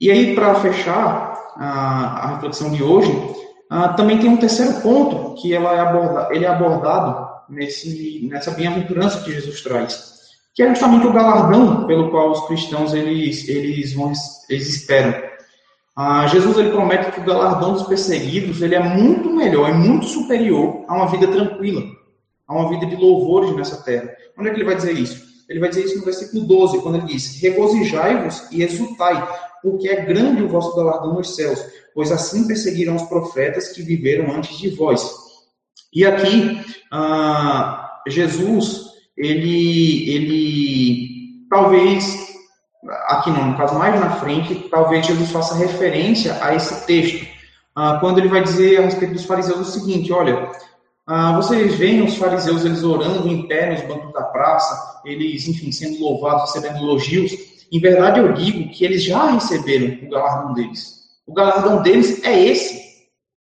E 0.00 0.10
aí, 0.10 0.34
para 0.34 0.56
fechar 0.56 1.32
a, 1.56 2.24
a, 2.24 2.34
reflexão 2.34 2.70
de 2.70 2.82
hoje, 2.82 3.12
também 3.96 4.18
tem 4.18 4.28
um 4.28 4.36
terceiro 4.36 4.80
ponto 4.80 5.40
que 5.40 5.54
ela 5.54 5.74
é 5.74 5.80
aborda, 5.80 6.28
ele 6.34 6.44
é 6.44 6.48
abordado 6.48 7.30
nesse, 7.48 8.26
nessa 8.28 8.50
bem-aventurança 8.50 9.22
que 9.22 9.32
Jesus 9.32 9.62
traz, 9.62 10.12
que 10.54 10.62
é 10.62 10.68
justamente 10.68 11.06
o 11.06 11.12
galardão 11.12 11.86
pelo 11.86 12.10
qual 12.10 12.32
os 12.32 12.46
cristãos 12.46 12.92
eles, 12.94 13.48
eles, 13.48 13.92
vão, 13.92 14.12
eles 14.48 14.68
esperam. 14.68 15.31
Ah, 15.94 16.26
Jesus 16.26 16.56
ele 16.56 16.70
promete 16.70 17.12
que 17.12 17.20
o 17.20 17.24
galardão 17.24 17.74
dos 17.74 17.82
perseguidos 17.82 18.62
ele 18.62 18.74
é 18.74 18.80
muito 18.80 19.30
melhor 19.30 19.68
e 19.68 19.74
muito 19.74 20.06
superior 20.06 20.84
a 20.88 20.94
uma 20.94 21.06
vida 21.06 21.28
tranquila, 21.28 21.82
a 22.48 22.54
uma 22.54 22.68
vida 22.70 22.86
de 22.86 22.96
louvores 22.96 23.54
nessa 23.54 23.82
terra. 23.82 24.10
Onde 24.38 24.48
é 24.48 24.52
que 24.52 24.58
ele 24.58 24.66
vai 24.66 24.76
dizer 24.76 24.92
isso? 24.92 25.32
Ele 25.48 25.60
vai 25.60 25.68
dizer 25.68 25.84
isso 25.84 25.98
no 25.98 26.04
versículo 26.04 26.46
12, 26.46 26.80
quando 26.80 26.96
ele 26.96 27.06
diz: 27.06 27.40
Regozijai-vos 27.40 28.50
e 28.50 28.62
exultai, 28.62 29.28
porque 29.62 29.88
é 29.88 30.04
grande 30.04 30.42
o 30.42 30.48
vosso 30.48 30.74
galardão 30.74 31.14
nos 31.14 31.36
céus, 31.36 31.62
pois 31.94 32.10
assim 32.10 32.46
perseguirão 32.46 32.96
os 32.96 33.02
profetas 33.02 33.68
que 33.68 33.82
viveram 33.82 34.34
antes 34.34 34.56
de 34.58 34.70
vós. 34.70 35.06
E 35.92 36.06
aqui, 36.06 36.58
ah, 36.90 38.00
Jesus, 38.08 38.92
ele, 39.16 40.10
ele 40.10 41.46
talvez, 41.50 42.31
aqui 43.06 43.30
não, 43.30 43.48
no 43.48 43.56
caso 43.56 43.78
mais 43.78 43.98
na 43.98 44.10
frente, 44.16 44.54
talvez 44.70 45.06
Jesus 45.06 45.30
faça 45.30 45.54
referência 45.54 46.38
a 46.42 46.54
esse 46.54 46.86
texto, 46.86 47.26
ah, 47.74 47.98
quando 48.00 48.18
ele 48.18 48.28
vai 48.28 48.42
dizer 48.42 48.78
a 48.78 48.82
respeito 48.82 49.14
dos 49.14 49.24
fariseus 49.24 49.60
o 49.60 49.64
seguinte: 49.64 50.12
olha, 50.12 50.50
ah, 51.06 51.34
vocês 51.36 51.74
veem 51.76 52.02
os 52.02 52.16
fariseus 52.16 52.64
eles 52.64 52.82
orando 52.82 53.28
em 53.28 53.46
pé 53.46 53.70
nos 53.70 53.82
bancos 53.82 54.12
da 54.12 54.22
praça, 54.22 55.00
eles, 55.04 55.48
enfim, 55.48 55.72
sendo 55.72 56.00
louvados, 56.00 56.52
recebendo 56.52 56.82
elogios. 56.82 57.32
Em 57.72 57.80
verdade, 57.80 58.20
eu 58.20 58.32
digo 58.34 58.70
que 58.70 58.84
eles 58.84 59.02
já 59.02 59.30
receberam 59.30 60.06
o 60.06 60.10
galardão 60.10 60.52
deles. 60.52 61.02
O 61.26 61.32
galardão 61.32 61.82
deles 61.82 62.22
é 62.22 62.38
esse. 62.38 62.82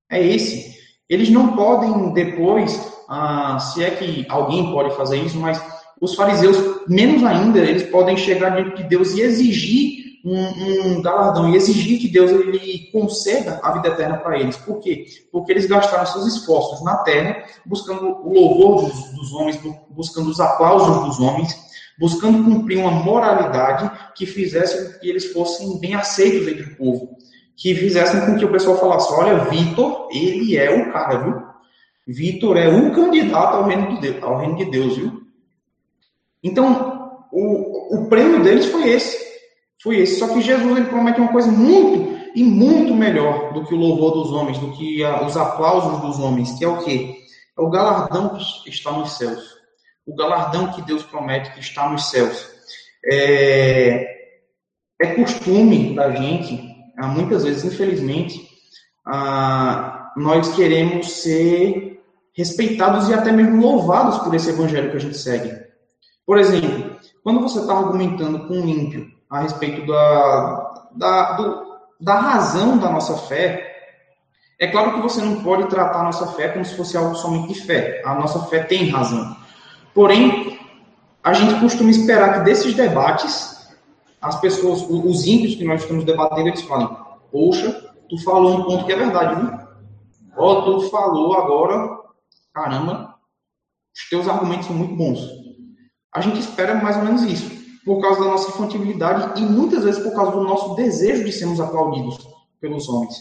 É 0.10 0.24
esse. 0.24 0.78
Eles 1.10 1.30
não 1.30 1.56
podem 1.56 2.14
depois, 2.14 2.80
ah, 3.10 3.58
se 3.58 3.84
é 3.84 3.90
que 3.90 4.26
alguém 4.30 4.72
pode 4.72 4.96
fazer 4.96 5.18
isso, 5.18 5.40
mas 5.40 5.60
os 6.02 6.16
fariseus, 6.16 6.88
menos 6.88 7.24
ainda, 7.24 7.60
eles 7.60 7.84
podem 7.84 8.16
chegar 8.16 8.50
diante 8.52 8.84
de 8.84 8.90
Deus 8.90 9.14
e 9.14 9.22
exigir 9.22 10.00
um, 10.24 10.98
um, 10.98 11.02
galardão 11.02 11.50
e 11.50 11.56
exigir 11.56 12.00
que 12.00 12.08
Deus 12.08 12.32
ele 12.32 12.90
conceda 12.92 13.60
a 13.64 13.72
vida 13.72 13.90
eterna 13.90 14.18
para 14.18 14.40
eles. 14.40 14.58
Por 14.58 14.80
quê? 14.80 15.06
Porque 15.32 15.52
eles 15.52 15.66
gastaram 15.66 16.06
seus 16.06 16.26
esforços 16.28 16.84
na 16.84 16.98
terra 16.98 17.44
buscando 17.66 18.06
o 18.06 18.34
louvor 18.34 18.86
dos, 18.86 19.12
dos 19.12 19.34
homens, 19.34 19.60
buscando 19.90 20.30
os 20.30 20.40
aplausos 20.40 21.06
dos 21.06 21.20
homens, 21.20 21.56
buscando 21.98 22.44
cumprir 22.44 22.78
uma 22.80 22.92
moralidade 22.92 23.90
que 24.16 24.26
fizesse 24.26 24.94
com 24.94 25.00
que 25.00 25.10
eles 25.10 25.32
fossem 25.32 25.80
bem 25.80 25.96
aceitos 25.96 26.48
entre 26.48 26.64
o 26.64 26.78
povo, 26.78 27.18
que 27.56 27.76
fizessem 27.76 28.26
com 28.26 28.38
que 28.38 28.46
o 28.46 28.52
pessoal 28.52 28.78
falasse: 28.78 29.12
olha, 29.14 29.46
Vitor, 29.46 30.10
ele 30.12 30.58
é 30.58 30.70
o 30.70 30.92
cara, 30.92 31.18
viu? 31.18 31.50
Vitor 32.08 32.58
é 32.58 32.68
o 32.68 32.92
candidato 32.92 33.58
ao 33.58 33.66
reino 33.66 33.96
de 33.96 34.02
Deus, 34.02 34.24
ao 34.24 34.38
reino 34.38 34.56
de 34.56 34.66
Deus 34.66 34.98
viu? 34.98 35.29
Então, 36.44 37.28
o, 37.32 37.98
o 37.98 38.10
prêmio 38.10 38.44
deles 38.44 38.66
foi 38.68 38.90
esse 38.90 39.30
foi 39.82 40.00
esse. 40.00 40.20
Só 40.20 40.28
que 40.28 40.42
Jesus 40.42 40.78
ele 40.78 40.88
promete 40.88 41.20
uma 41.20 41.32
coisa 41.32 41.52
muito 41.52 42.20
e 42.36 42.44
muito 42.44 42.94
melhor 42.94 43.54
do 43.54 43.66
que 43.66 43.74
o 43.74 43.78
louvor 43.78 44.12
dos 44.12 44.32
homens, 44.32 44.58
do 44.60 44.72
que 44.74 45.04
a, 45.04 45.26
os 45.26 45.36
aplausos 45.36 46.02
dos 46.02 46.20
homens, 46.20 46.58
que 46.58 46.64
é 46.64 46.68
o 46.68 46.84
quê? 46.84 47.16
É 47.58 47.62
o 47.62 47.70
galardão 47.70 48.38
que 48.64 48.70
está 48.70 48.92
nos 48.92 49.18
céus. 49.18 49.58
O 50.06 50.16
galardão 50.16 50.72
que 50.72 50.82
Deus 50.82 51.04
promete 51.04 51.52
que 51.54 51.60
está 51.60 51.90
nos 51.90 52.10
céus. 52.10 52.48
É, 53.06 54.18
é 55.02 55.08
costume 55.16 55.96
da 55.96 56.12
gente, 56.12 56.62
muitas 56.98 57.44
vezes, 57.44 57.64
infelizmente, 57.64 58.48
nós 60.18 60.54
queremos 60.56 61.12
ser 61.22 62.02
respeitados 62.36 63.10
e 63.10 63.14
até 63.14 63.32
mesmo 63.32 63.62
louvados 63.62 64.20
por 64.20 64.34
esse 64.34 64.50
evangelho 64.50 64.92
que 64.92 64.98
a 64.98 65.00
gente 65.00 65.18
segue. 65.18 65.69
Por 66.30 66.38
exemplo, 66.38 66.96
quando 67.24 67.42
você 67.42 67.60
está 67.60 67.76
argumentando 67.76 68.48
com 68.48 68.54
um 68.54 68.68
ímpio 68.68 69.12
a 69.28 69.40
respeito 69.40 69.84
da, 69.88 70.88
da, 70.96 71.32
do, 71.32 71.80
da 72.00 72.20
razão 72.20 72.78
da 72.78 72.88
nossa 72.88 73.18
fé, 73.18 73.66
É 74.60 74.68
claro 74.68 74.94
que 74.94 75.02
você 75.02 75.22
não 75.22 75.42
pode 75.42 75.68
tratar 75.70 76.02
a 76.02 76.04
nossa 76.04 76.28
fé 76.34 76.50
como 76.50 76.64
se 76.64 76.78
fosse 76.78 76.96
algo 76.96 77.16
somente 77.16 77.52
de 77.52 77.62
fé. 77.62 78.04
A 78.06 78.14
nossa 78.14 78.46
fé 78.46 78.60
tem 78.60 78.92
razão. 78.92 79.36
Porém, 79.92 80.60
a 81.24 81.34
gente 81.34 81.60
costuma 81.62 81.90
esperar 81.90 82.34
que 82.36 82.46
desses 82.46 82.76
debates, 82.76 83.68
as 84.22 84.40
pessoas, 84.40 84.86
os 84.88 85.26
ímpios 85.26 85.56
que 85.56 85.66
nós 85.66 85.82
estamos 85.82 86.04
debatendo, 86.04 86.50
eles 86.50 86.62
falem: 86.62 86.96
Poxa, 87.32 87.92
tu 88.08 88.24
falou 88.24 88.60
um 88.60 88.64
ponto 88.66 88.86
que 88.86 88.92
é 88.92 88.98
verdade, 88.98 89.42
viu? 89.42 89.60
Ó, 90.38 90.52
oh, 90.52 90.62
tu 90.62 90.90
falou 90.92 91.34
agora, 91.34 91.98
caramba, 92.54 93.16
os 93.96 94.10
teus 94.10 94.28
argumentos 94.28 94.68
são 94.68 94.76
muito 94.76 94.96
bons. 94.96 95.39
A 96.20 96.22
gente 96.22 96.42
espera 96.42 96.76
mais 96.76 96.98
ou 96.98 97.04
menos 97.06 97.22
isso, 97.24 97.50
por 97.86 98.02
causa 98.02 98.20
da 98.20 98.26
nossa 98.26 98.50
infantilidade 98.50 99.42
e 99.42 99.46
muitas 99.46 99.86
vezes 99.86 100.04
por 100.04 100.14
causa 100.14 100.34
do 100.34 100.44
nosso 100.44 100.76
desejo 100.76 101.24
de 101.24 101.32
sermos 101.32 101.62
aplaudidos 101.62 102.18
pelos 102.60 102.90
homens. 102.90 103.16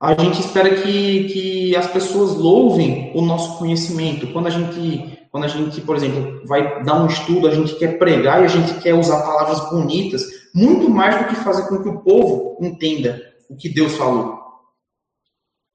A 0.00 0.14
gente 0.14 0.40
espera 0.40 0.74
que, 0.76 1.24
que 1.28 1.76
as 1.76 1.88
pessoas 1.88 2.36
louvem 2.36 3.12
o 3.14 3.20
nosso 3.20 3.58
conhecimento. 3.58 4.32
Quando 4.32 4.46
a 4.46 4.50
gente, 4.50 5.28
quando 5.30 5.44
a 5.44 5.48
gente, 5.48 5.78
por 5.82 5.94
exemplo, 5.94 6.40
vai 6.46 6.82
dar 6.82 7.02
um 7.02 7.06
estudo, 7.06 7.48
a 7.48 7.54
gente 7.54 7.74
quer 7.74 7.98
pregar 7.98 8.40
e 8.40 8.46
a 8.46 8.48
gente 8.48 8.80
quer 8.80 8.94
usar 8.94 9.20
palavras 9.20 9.68
bonitas, 9.68 10.24
muito 10.54 10.88
mais 10.88 11.18
do 11.18 11.26
que 11.26 11.34
fazer 11.34 11.68
com 11.68 11.82
que 11.82 11.88
o 11.90 12.00
povo 12.00 12.56
entenda 12.62 13.20
o 13.50 13.56
que 13.56 13.68
Deus 13.68 13.94
falou. 13.94 14.38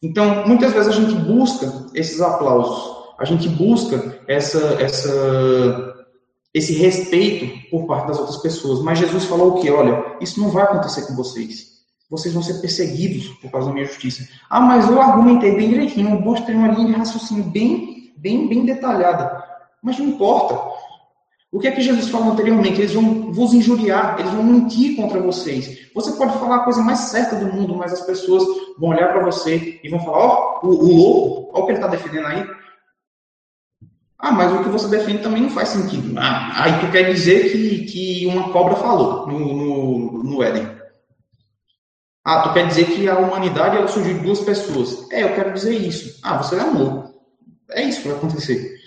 Então, 0.01 0.47
muitas 0.47 0.73
vezes 0.73 0.87
a 0.87 0.99
gente 0.99 1.13
busca 1.13 1.85
esses 1.93 2.19
aplausos, 2.19 2.92
a 3.19 3.25
gente 3.25 3.47
busca 3.49 4.19
essa, 4.27 4.81
essa, 4.81 6.05
esse 6.53 6.73
respeito 6.73 7.69
por 7.69 7.85
parte 7.85 8.07
das 8.07 8.19
outras 8.19 8.37
pessoas. 8.37 8.81
Mas 8.81 8.99
Jesus 8.99 9.25
falou 9.25 9.51
o 9.51 9.61
que? 9.61 9.69
Olha, 9.69 10.17
isso 10.21 10.39
não 10.39 10.49
vai 10.49 10.63
acontecer 10.63 11.03
com 11.07 11.15
vocês 11.15 11.73
vocês 12.13 12.31
vão 12.31 12.43
ser 12.43 12.61
perseguidos 12.61 13.27
por 13.41 13.49
causa 13.49 13.67
da 13.67 13.73
minha 13.73 13.87
justiça. 13.87 14.27
Ah, 14.47 14.61
mas 14.61 14.87
eu 14.87 15.01
argumentei 15.01 15.55
bem 15.55 15.69
direitinho, 15.69 16.11
eu 16.11 16.21
mostrei 16.21 16.55
uma 16.55 16.67
linha 16.67 16.85
de 16.85 16.93
raciocínio 16.93 17.43
bem, 17.45 18.13
bem, 18.15 18.47
bem 18.47 18.65
detalhada. 18.65 19.43
Mas 19.81 19.97
não 19.97 20.05
importa. 20.05 20.73
O 21.51 21.59
que 21.59 21.67
é 21.67 21.71
que 21.71 21.81
Jesus 21.81 22.09
falou 22.09 22.31
anteriormente? 22.31 22.81
Eles 22.81 22.93
vão 22.93 23.31
vos 23.31 23.53
injuriar, 23.53 24.17
eles 24.19 24.31
vão 24.31 24.43
mentir 24.43 24.95
contra 24.95 25.19
vocês. 25.19 25.89
Você 25.93 26.11
pode 26.11 26.33
falar 26.37 26.57
a 26.57 26.63
coisa 26.63 26.81
mais 26.81 26.99
certa 26.99 27.35
do 27.35 27.51
mundo, 27.51 27.75
mas 27.75 27.93
as 27.93 28.01
pessoas 28.01 28.43
vão 28.77 28.89
olhar 28.89 29.11
para 29.11 29.23
você 29.23 29.79
e 29.83 29.89
vão 29.89 29.99
falar: 29.99 30.17
ó, 30.17 30.59
oh, 30.63 30.67
o, 30.67 30.69
o 30.69 30.95
louco, 30.95 31.51
olha 31.53 31.63
o 31.63 31.65
que 31.65 31.71
ele 31.71 31.79
está 31.79 31.87
defendendo 31.87 32.27
aí. 32.27 32.47
Ah, 34.23 34.31
mas 34.31 34.53
o 34.53 34.63
que 34.63 34.69
você 34.69 34.87
defende 34.87 35.21
também 35.21 35.41
não 35.41 35.49
faz 35.49 35.67
sentido. 35.67 36.17
Ah, 36.17 36.63
aí 36.63 36.79
tu 36.79 36.89
quer 36.93 37.11
dizer 37.11 37.51
que, 37.51 37.83
que 37.83 38.25
uma 38.25 38.53
cobra 38.53 38.73
falou 38.73 39.27
no, 39.27 39.53
no, 39.53 40.23
no 40.23 40.41
Éden. 40.41 40.65
Ah, 42.23 42.43
tu 42.43 42.53
quer 42.53 42.65
dizer 42.65 42.85
que 42.85 43.09
a 43.09 43.19
humanidade 43.19 43.91
surgiu 43.91 44.13
de 44.13 44.23
duas 44.23 44.39
pessoas. 44.39 45.11
É, 45.11 45.23
eu 45.23 45.35
quero 45.35 45.51
dizer 45.51 45.75
isso. 45.75 46.21
Ah, 46.23 46.41
você 46.41 46.55
é 46.55 46.61
amor. 46.61 47.13
É 47.71 47.83
isso 47.83 48.01
que 48.01 48.07
vai 48.07 48.15
acontecer. 48.15 48.77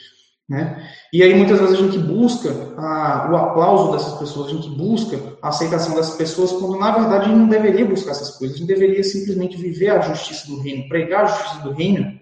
Né? 0.49 0.91
E 1.13 1.23
aí 1.23 1.35
muitas 1.35 1.61
vezes 1.61 1.79
a 1.79 1.83
gente 1.83 1.99
busca 1.99 2.51
a, 2.79 3.31
o 3.31 3.37
aplauso 3.37 3.93
dessas 3.93 4.19
pessoas, 4.19 4.47
a 4.47 4.55
gente 4.55 4.71
busca 4.71 5.21
a 5.43 5.49
aceitação 5.49 5.97
dessas 5.97 6.17
pessoas, 6.17 6.53
quando 6.53 6.79
na 6.79 6.93
verdade 6.93 7.27
a 7.27 7.29
gente 7.29 7.39
não 7.41 7.49
deveria 7.49 7.85
buscar 7.85 8.13
essas 8.13 8.31
coisas, 8.39 8.57
a 8.57 8.61
gente 8.61 8.69
deveria 8.69 9.05
simplesmente 9.05 9.57
viver 9.59 9.91
a 9.91 10.01
justiça 10.01 10.47
do 10.47 10.63
reino, 10.63 10.89
pregar 10.89 11.25
a 11.25 11.27
justiça 11.27 11.63
do 11.63 11.73
reino 11.73 12.19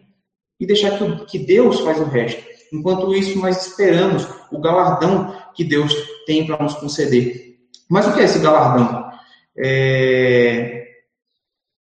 e 0.59 0.67
deixar 0.67 0.99
que, 0.99 1.27
que 1.27 1.39
Deus 1.39 1.79
faz 1.79 2.01
o 2.01 2.05
resto. 2.05 2.54
Enquanto 2.75 3.15
isso, 3.15 3.39
nós 3.39 3.69
esperamos 3.69 4.27
o 4.51 4.59
galardão 4.59 5.33
que 5.55 5.63
Deus 5.63 5.95
tem 6.27 6.45
para 6.45 6.61
nos 6.61 6.75
conceder. 6.75 7.57
Mas 7.89 8.05
o 8.07 8.13
que 8.13 8.21
é 8.21 8.25
esse 8.25 8.41
galardão? 8.41 9.11
É, 9.57 10.89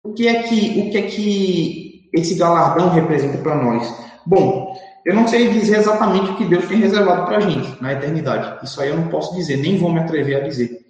o 0.04 0.14
que 0.14 0.28
é 0.28 0.44
que, 0.44 0.80
o 0.80 0.92
que, 0.92 0.98
é 0.98 1.02
que 1.02 2.10
esse 2.14 2.36
galardão 2.36 2.92
representa 2.92 3.40
para 3.40 3.56
nós? 3.56 3.92
Bom, 4.24 4.78
eu 5.04 5.16
não 5.16 5.28
sei 5.28 5.50
dizer 5.50 5.78
exatamente 5.78 6.30
o 6.30 6.36
que 6.36 6.46
Deus 6.46 6.68
tem 6.68 6.78
reservado 6.78 7.26
para 7.26 7.38
a 7.38 7.40
gente 7.40 7.82
na 7.82 7.94
eternidade. 7.94 8.64
Isso 8.64 8.80
aí 8.80 8.90
eu 8.90 8.98
não 8.98 9.08
posso 9.08 9.36
dizer, 9.36 9.58
nem 9.58 9.78
vou 9.78 9.92
me 9.92 10.00
atrever 10.00 10.38
a 10.38 10.48
dizer. 10.48 10.86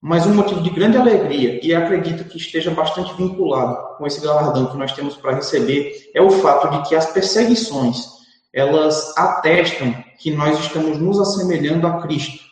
Mas 0.00 0.26
um 0.26 0.34
motivo 0.34 0.62
de 0.62 0.70
grande 0.70 0.96
alegria, 0.96 1.60
e 1.62 1.74
acredito 1.74 2.24
que 2.24 2.38
esteja 2.38 2.70
bastante 2.70 3.14
vinculado 3.16 3.98
com 3.98 4.06
esse 4.06 4.24
galardão 4.24 4.66
que 4.66 4.78
nós 4.78 4.92
temos 4.92 5.16
para 5.16 5.34
receber, 5.34 6.10
é 6.14 6.22
o 6.22 6.30
fato 6.30 6.70
de 6.70 6.88
que 6.88 6.94
as 6.94 7.12
perseguições, 7.12 8.17
elas 8.52 9.16
atestam 9.16 9.94
que 10.18 10.30
nós 10.30 10.58
estamos 10.58 10.98
nos 10.98 11.18
assemelhando 11.20 11.86
a 11.86 12.02
Cristo. 12.02 12.44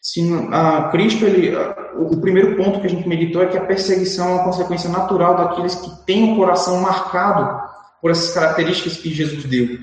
Se, 0.00 0.20
a 0.50 0.88
Cristo, 0.90 1.24
ele, 1.24 1.54
o 1.96 2.20
primeiro 2.20 2.56
ponto 2.56 2.80
que 2.80 2.86
a 2.86 2.90
gente 2.90 3.08
meditou 3.08 3.42
é 3.42 3.46
que 3.46 3.56
a 3.56 3.64
perseguição 3.64 4.28
é 4.28 4.32
uma 4.34 4.44
consequência 4.44 4.90
natural 4.90 5.36
daqueles 5.36 5.76
que 5.76 6.04
têm 6.04 6.32
o 6.32 6.36
coração 6.36 6.80
marcado 6.80 7.70
por 8.00 8.10
essas 8.10 8.34
características 8.34 8.96
que 8.96 9.14
Jesus 9.14 9.44
deu. 9.44 9.78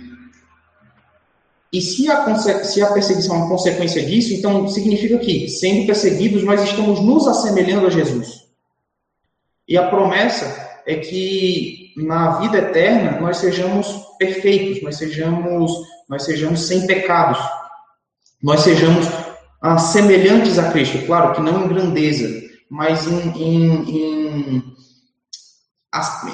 E 1.72 1.82
se 1.82 2.12
a, 2.12 2.36
se 2.36 2.82
a 2.82 2.92
perseguição 2.92 3.36
é 3.36 3.40
uma 3.40 3.48
consequência 3.50 4.06
disso, 4.06 4.34
então 4.34 4.68
significa 4.68 5.18
que, 5.20 5.48
sendo 5.48 5.86
perseguidos, 5.86 6.44
nós 6.44 6.64
estamos 6.64 7.00
nos 7.00 7.28
assemelhando 7.28 7.88
a 7.88 7.90
Jesus. 7.90 8.50
E 9.68 9.78
a 9.78 9.88
promessa 9.88 10.69
é 10.90 10.96
que 10.96 11.94
na 11.96 12.40
vida 12.40 12.58
eterna 12.58 13.20
nós 13.22 13.38
sejamos 13.38 13.88
perfeitos, 14.18 14.82
nós 14.82 14.98
sejamos, 14.98 15.72
nós 16.10 16.24
sejamos 16.24 16.66
sem 16.66 16.88
pecados, 16.88 17.38
nós 18.42 18.62
sejamos 18.62 19.08
ah, 19.62 19.78
semelhantes 19.78 20.58
a 20.58 20.72
Cristo, 20.72 21.06
claro 21.06 21.36
que 21.36 21.42
não 21.42 21.66
em 21.66 21.68
grandeza, 21.68 22.28
mas 22.72 23.08
em, 23.08 23.30
em, 23.38 23.90
em 23.90 24.64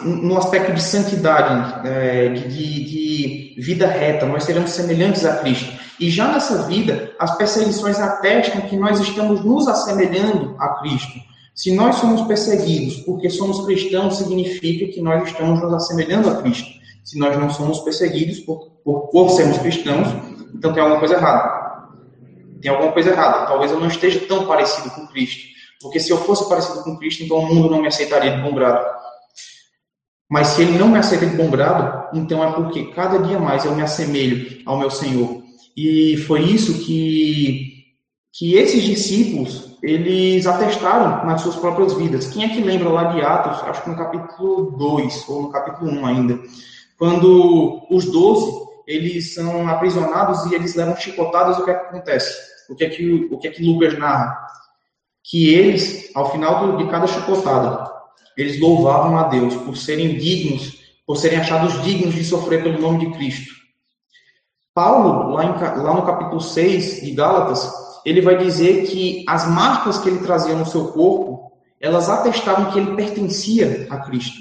no 0.04 0.38
aspecto 0.38 0.74
de 0.74 0.82
santidade, 0.82 1.88
é, 1.88 2.30
de, 2.30 2.46
de, 2.46 3.62
vida 3.62 3.88
reta, 3.88 4.26
nós 4.26 4.44
seremos 4.44 4.72
semelhantes 4.72 5.26
a 5.26 5.38
Cristo. 5.38 5.72
E 6.00 6.10
já 6.10 6.30
nessa 6.30 6.64
vida, 6.64 7.14
as 7.20 7.38
perseguições 7.38 7.98
atestam 8.00 8.62
que 8.62 8.76
nós 8.76 9.00
estamos 9.00 9.44
nos 9.44 9.68
assemelhando 9.68 10.56
a 10.60 10.80
Cristo. 10.80 11.20
Se 11.56 11.74
nós 11.74 11.96
somos 11.96 12.22
perseguidos 12.28 12.98
porque 12.98 13.30
somos 13.30 13.66
cristãos, 13.66 14.18
significa 14.18 14.92
que 14.94 15.02
nós 15.02 15.28
estamos 15.28 15.62
nos 15.62 15.74
assemelhando 15.74 16.30
a 16.30 16.42
Cristo. 16.42 16.70
Se 17.04 17.18
nós 17.18 17.36
não 17.40 17.50
somos 17.50 17.80
perseguidos 17.80 18.40
por, 18.42 18.72
por, 18.84 19.08
por 19.08 19.30
sermos 19.30 19.58
cristãos, 19.60 20.08
então 20.54 20.74
tem 20.74 20.84
alguma 20.84 21.00
coisa 21.00 21.16
errada 21.16 21.66
tem 22.66 22.72
alguma 22.72 22.92
coisa 22.92 23.12
errada. 23.12 23.46
Talvez 23.46 23.72
eu 23.72 23.80
não 23.80 23.88
esteja 23.88 24.20
tão 24.22 24.48
parecido 24.48 24.90
com 24.90 25.06
Cristo. 25.06 25.54
Porque 25.80 26.00
se 26.00 26.10
eu 26.10 26.18
fosse 26.18 26.50
parecido 26.50 26.84
com 26.84 26.98
Cristo, 26.98 27.24
então 27.24 27.38
o 27.38 27.46
mundo 27.46 27.70
não 27.70 27.80
me 27.80 27.88
aceitaria 27.88 28.36
de 28.36 28.42
bom 28.42 28.56
grado. 28.56 28.84
Mas 30.28 30.48
se 30.48 30.64
ele 30.64 30.76
não 30.76 30.88
me 30.88 30.98
aceita 30.98 31.28
de 31.28 31.36
bom 31.36 31.52
grado, 31.52 32.18
então 32.18 32.44
é 32.44 32.52
porque 32.54 32.86
cada 32.86 33.20
dia 33.20 33.38
mais 33.38 33.64
eu 33.66 33.76
me 33.76 33.84
assemelho 33.84 34.64
ao 34.66 34.80
meu 34.80 34.90
Senhor. 34.90 35.44
E 35.78 36.18
foi 36.26 36.42
isso 36.42 36.84
que, 36.84 37.84
que 38.34 38.56
esses 38.56 38.82
discípulos, 38.82 39.75
eles 39.86 40.48
atestaram 40.48 41.26
nas 41.26 41.42
suas 41.42 41.56
próprias 41.56 41.94
vidas. 41.94 42.28
Quem 42.28 42.44
é 42.44 42.50
que 42.50 42.62
lembra 42.62 42.90
lá 42.90 43.04
de 43.06 43.22
Atos, 43.22 43.62
acho 43.64 43.84
que 43.84 43.90
no 43.90 43.98
capítulo 43.98 44.72
2, 44.72 45.30
ou 45.30 45.44
no 45.44 45.52
capítulo 45.52 45.92
1 45.92 46.06
ainda, 46.06 46.40
quando 46.98 47.86
os 47.92 48.06
doze, 48.12 48.66
eles 48.88 49.34
são 49.34 49.68
aprisionados 49.68 50.46
e 50.46 50.56
eles 50.56 50.76
levam 50.76 50.96
chicotadas, 50.96 51.60
o 51.60 51.66
que, 51.66 51.72
é 51.72 51.74
que 51.74 51.86
acontece? 51.86 52.56
o 52.70 52.76
que 52.76 52.84
é 52.84 52.90
que, 52.90 53.28
o 53.32 53.38
que, 53.38 53.48
é 53.48 53.52
que 53.52 53.64
Lucas 53.64 53.98
narra? 53.98 54.48
Que 55.24 55.54
eles, 55.54 56.12
ao 56.16 56.32
final 56.32 56.78
de 56.78 56.88
cada 56.88 57.08
chicotada, 57.08 57.92
eles 58.38 58.60
louvavam 58.60 59.18
a 59.18 59.24
Deus 59.28 59.56
por 59.56 59.78
serem 59.78 60.18
dignos, 60.18 60.84
por 61.06 61.18
serem 61.18 61.40
achados 61.40 61.82
dignos 61.84 62.16
de 62.16 62.24
sofrer 62.24 62.64
pelo 62.64 62.80
nome 62.80 63.06
de 63.06 63.18
Cristo. 63.18 63.54
Paulo, 64.74 65.34
lá, 65.34 65.46
em, 65.46 65.84
lá 65.84 65.94
no 65.94 66.06
capítulo 66.06 66.42
6 66.42 67.02
de 67.02 67.12
Gálatas, 67.12 67.85
ele 68.06 68.22
vai 68.22 68.38
dizer 68.38 68.86
que 68.86 69.26
as 69.28 69.50
marcas 69.50 69.98
que 69.98 70.08
ele 70.08 70.20
trazia 70.20 70.54
no 70.54 70.66
seu 70.66 70.90
corpo, 70.90 71.52
elas 71.82 72.10
atestavam 72.10 72.72
que 72.72 72.80
ele 72.80 72.96
pertencia 72.96 73.88
a 73.90 73.98
Cristo. 73.98 74.40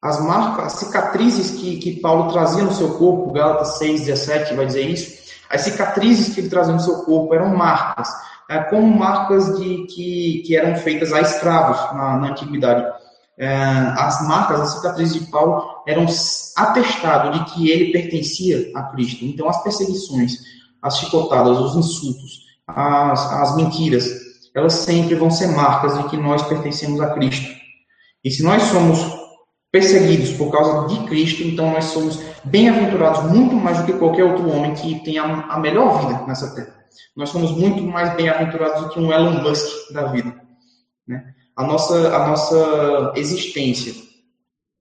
As 0.00 0.22
marcas, 0.22 0.66
as 0.66 0.72
cicatrizes 0.74 1.50
que, 1.52 1.78
que 1.78 2.00
Paulo 2.00 2.30
trazia 2.32 2.62
no 2.62 2.72
seu 2.72 2.96
corpo, 2.96 3.32
Gálatas 3.32 3.78
6, 3.78 4.02
17 4.02 4.54
vai 4.54 4.66
dizer 4.66 4.88
isso, 4.88 5.24
as 5.50 5.62
cicatrizes 5.62 6.34
que 6.34 6.40
ele 6.40 6.48
trazia 6.48 6.74
no 6.74 6.80
seu 6.80 7.02
corpo 7.04 7.34
eram 7.34 7.56
marcas, 7.56 8.08
é, 8.48 8.58
como 8.64 8.86
marcas 8.86 9.58
de, 9.58 9.86
que, 9.86 10.42
que 10.46 10.56
eram 10.56 10.76
feitas 10.76 11.12
a 11.12 11.20
escravos 11.20 11.78
na, 11.96 12.18
na 12.18 12.30
antiguidade. 12.30 12.84
É, 13.36 13.48
as 13.96 14.26
marcas, 14.28 14.60
as 14.60 14.74
cicatrizes 14.74 15.14
de 15.14 15.30
Paulo 15.30 15.82
eram 15.88 16.06
atestado 16.56 17.38
de 17.38 17.52
que 17.52 17.70
ele 17.70 17.90
pertencia 17.90 18.70
a 18.76 18.82
Cristo. 18.84 19.24
Então, 19.24 19.48
as 19.48 19.62
perseguições, 19.62 20.38
as 20.82 20.98
chicotadas, 20.98 21.58
os 21.58 21.76
insultos, 21.76 22.43
as, 22.66 23.32
as 23.32 23.56
mentiras, 23.56 24.08
elas 24.54 24.72
sempre 24.74 25.14
vão 25.14 25.30
ser 25.30 25.48
marcas 25.48 25.96
de 25.98 26.08
que 26.08 26.16
nós 26.16 26.42
pertencemos 26.42 27.00
a 27.00 27.12
Cristo. 27.14 27.48
E 28.24 28.30
se 28.30 28.42
nós 28.42 28.62
somos 28.64 28.98
perseguidos 29.70 30.30
por 30.32 30.52
causa 30.52 30.86
de 30.86 31.04
Cristo, 31.06 31.42
então 31.42 31.72
nós 31.72 31.86
somos 31.86 32.20
bem-aventurados 32.44 33.30
muito 33.32 33.56
mais 33.56 33.78
do 33.78 33.86
que 33.86 33.98
qualquer 33.98 34.24
outro 34.24 34.48
homem 34.48 34.72
que 34.74 35.00
tenha 35.00 35.24
a 35.24 35.58
melhor 35.58 36.00
vida 36.00 36.24
nessa 36.26 36.54
terra. 36.54 36.74
Nós 37.16 37.30
somos 37.30 37.50
muito 37.50 37.82
mais 37.82 38.14
bem-aventurados 38.14 38.82
do 38.82 38.88
que 38.90 39.00
um 39.00 39.12
Elon 39.12 39.42
Musk 39.42 39.92
da 39.92 40.06
vida. 40.06 40.34
Né? 41.06 41.24
A 41.56 41.64
nossa, 41.64 42.14
a 42.14 42.28
nossa 42.28 43.12
existência, 43.16 43.94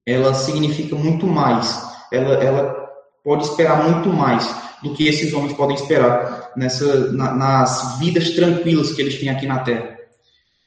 ela 0.05 0.33
significa 0.33 0.95
muito 0.95 1.25
mais. 1.25 1.91
Ela, 2.11 2.35
ela 2.35 2.82
pode 3.23 3.45
esperar 3.45 3.89
muito 3.89 4.09
mais 4.09 4.45
do 4.83 4.93
que 4.93 5.07
esses 5.07 5.33
homens 5.33 5.53
podem 5.53 5.75
esperar 5.75 6.51
nessa, 6.55 7.11
na, 7.11 7.33
nas 7.33 7.97
vidas 7.99 8.31
tranquilas 8.31 8.91
que 8.91 9.01
eles 9.01 9.17
têm 9.17 9.29
aqui 9.29 9.47
na 9.47 9.59
Terra. 9.59 9.97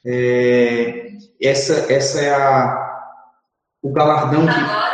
É, 0.05 1.11
essa, 1.41 1.91
essa 1.91 2.19
é 2.19 2.33
a, 2.33 2.99
o 3.81 3.91
galardão 3.91 4.45
que. 4.45 4.87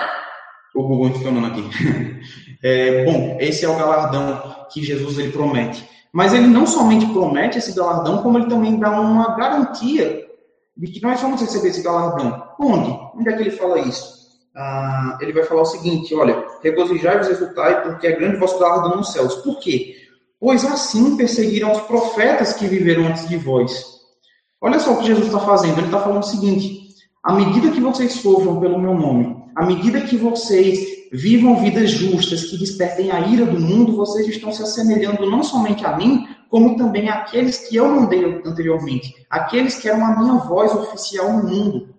O 0.78 0.88
Google 0.88 1.14
funcionando 1.14 1.47
aqui. 1.47 1.64
É, 2.66 3.03
bom, 3.03 3.36
esse 3.41 3.66
é 3.66 3.68
o 3.68 3.76
galardão 3.76 4.66
que 4.72 4.82
Jesus 4.82 5.20
ele 5.20 5.34
promete. 5.34 5.86
Mas 6.14 6.34
ele 6.34 6.47
não 6.47 6.66
somente 6.66 7.05
promete 7.07 7.57
esse 7.57 7.76
galardão, 7.76 8.24
como 8.24 8.38
ele 8.38 8.47
também 8.47 8.80
dá 8.80 9.01
uma 9.01 9.36
garantia 9.36 10.26
de 10.78 10.88
que 10.88 11.01
nós 11.01 11.20
vamos 11.20 11.41
receber 11.41 11.68
esse 11.68 11.84
galardão. 11.84 12.41
Onde? 12.57 12.97
Onde 13.16 13.28
é 13.28 13.34
que 13.34 13.41
ele 13.41 13.51
fala 13.51 13.80
isso? 13.80 14.30
Ah, 14.55 15.18
ele 15.20 15.34
vai 15.34 15.43
falar 15.43 15.64
o 15.64 15.66
seguinte: 15.66 16.16
olha, 16.16 16.41
regozijai-vos 16.64 17.28
exultai, 17.28 17.84
porque 17.84 18.07
é 18.07 18.16
grande 18.16 18.38
vosso 18.38 18.57
galardão 18.57 18.97
nos 18.97 19.11
céus. 19.11 19.36
Por 19.36 19.59
quê? 19.59 19.95
Pois 20.39 20.66
assim 20.66 21.16
perseguiram 21.16 21.72
os 21.72 21.82
profetas 21.82 22.53
que 22.53 22.66
viveram 22.66 23.07
antes 23.07 23.28
de 23.28 23.38
vós. 23.38 23.93
Olha 24.61 24.80
só 24.80 24.93
o 24.93 24.97
que 24.97 25.07
Jesus 25.07 25.28
está 25.28 25.39
fazendo. 25.39 25.78
Ele 25.78 25.88
está 25.88 26.01
falando 26.01 26.24
o 26.24 26.26
seguinte: 26.26 26.89
à 27.22 27.34
medida 27.34 27.72
que 27.72 27.80
vocês 27.80 28.14
sofram 28.14 28.59
pelo 28.59 28.80
meu 28.80 28.93
nome, 28.93 29.36
à 29.55 29.66
medida 29.66 30.01
que 30.01 30.18
vocês 30.18 30.80
vivam 31.11 31.61
vidas 31.61 31.91
justas 31.91 32.45
que 32.45 32.57
despertem 32.57 33.11
a 33.11 33.20
ira 33.20 33.45
do 33.45 33.59
mundo, 33.59 33.95
vocês 33.95 34.28
estão 34.28 34.51
se 34.51 34.64
assemelhando 34.64 35.30
não 35.30 35.43
somente 35.43 35.86
a 35.86 35.95
mim, 35.95 36.28
como 36.49 36.76
também 36.76 37.07
àqueles 37.09 37.68
que 37.68 37.76
eu 37.76 37.88
mandei 37.88 38.41
anteriormente, 38.45 39.14
aqueles 39.30 39.76
que 39.76 39.88
eram 39.88 40.05
a 40.05 40.20
minha 40.20 40.34
voz 40.36 40.74
oficial 40.74 41.34
no 41.34 41.49
mundo, 41.49 41.95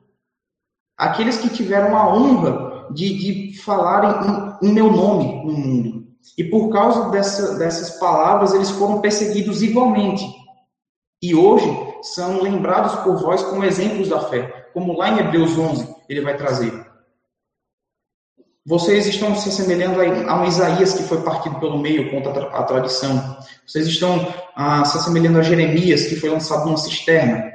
aqueles 0.97 1.39
que 1.39 1.49
tiveram 1.49 1.97
a 1.97 2.15
honra 2.15 2.89
de, 2.93 3.51
de 3.51 3.59
falarem 3.59 4.43
em 4.63 4.73
meu 4.73 4.91
nome 4.91 5.45
no 5.45 5.53
mundo. 5.53 6.05
E 6.39 6.45
por 6.45 6.71
causa 6.71 7.11
dessa, 7.11 7.59
dessas 7.59 7.99
palavras, 7.99 8.55
eles 8.55 8.71
foram 8.71 9.01
perseguidos 9.01 9.63
igualmente. 9.63 10.25
E 11.23 11.35
hoje 11.35 11.67
são 12.03 12.43
lembrados 12.43 12.95
por 12.97 13.17
vós 13.17 13.43
como 13.43 13.65
exemplos 13.65 14.09
da 14.09 14.21
fé, 14.21 14.71
como 14.73 14.97
lá 14.97 15.11
em 15.11 15.19
Hebreus 15.19 15.57
11 15.57 15.95
ele 16.09 16.21
vai 16.21 16.37
trazer. 16.37 16.85
Vocês 18.67 19.07
estão 19.07 19.35
se 19.37 19.51
assemelhando 19.51 20.01
a 20.01 20.41
um 20.41 20.47
Isaías 20.47 20.95
que 20.95 21.03
foi 21.03 21.21
partido 21.23 21.61
pelo 21.61 21.79
meio 21.79 22.11
contra 22.11 22.47
a 22.49 22.63
tradição. 22.63 23.39
Vocês 23.67 23.87
estão 23.87 24.27
ah, 24.57 24.85
se 24.87 24.97
assemelhando 24.97 25.39
a 25.39 25.43
Jeremias 25.43 26.07
que 26.07 26.17
foi 26.17 26.31
lançado 26.31 26.65
numa 26.65 26.79
cisterna. 26.79 27.54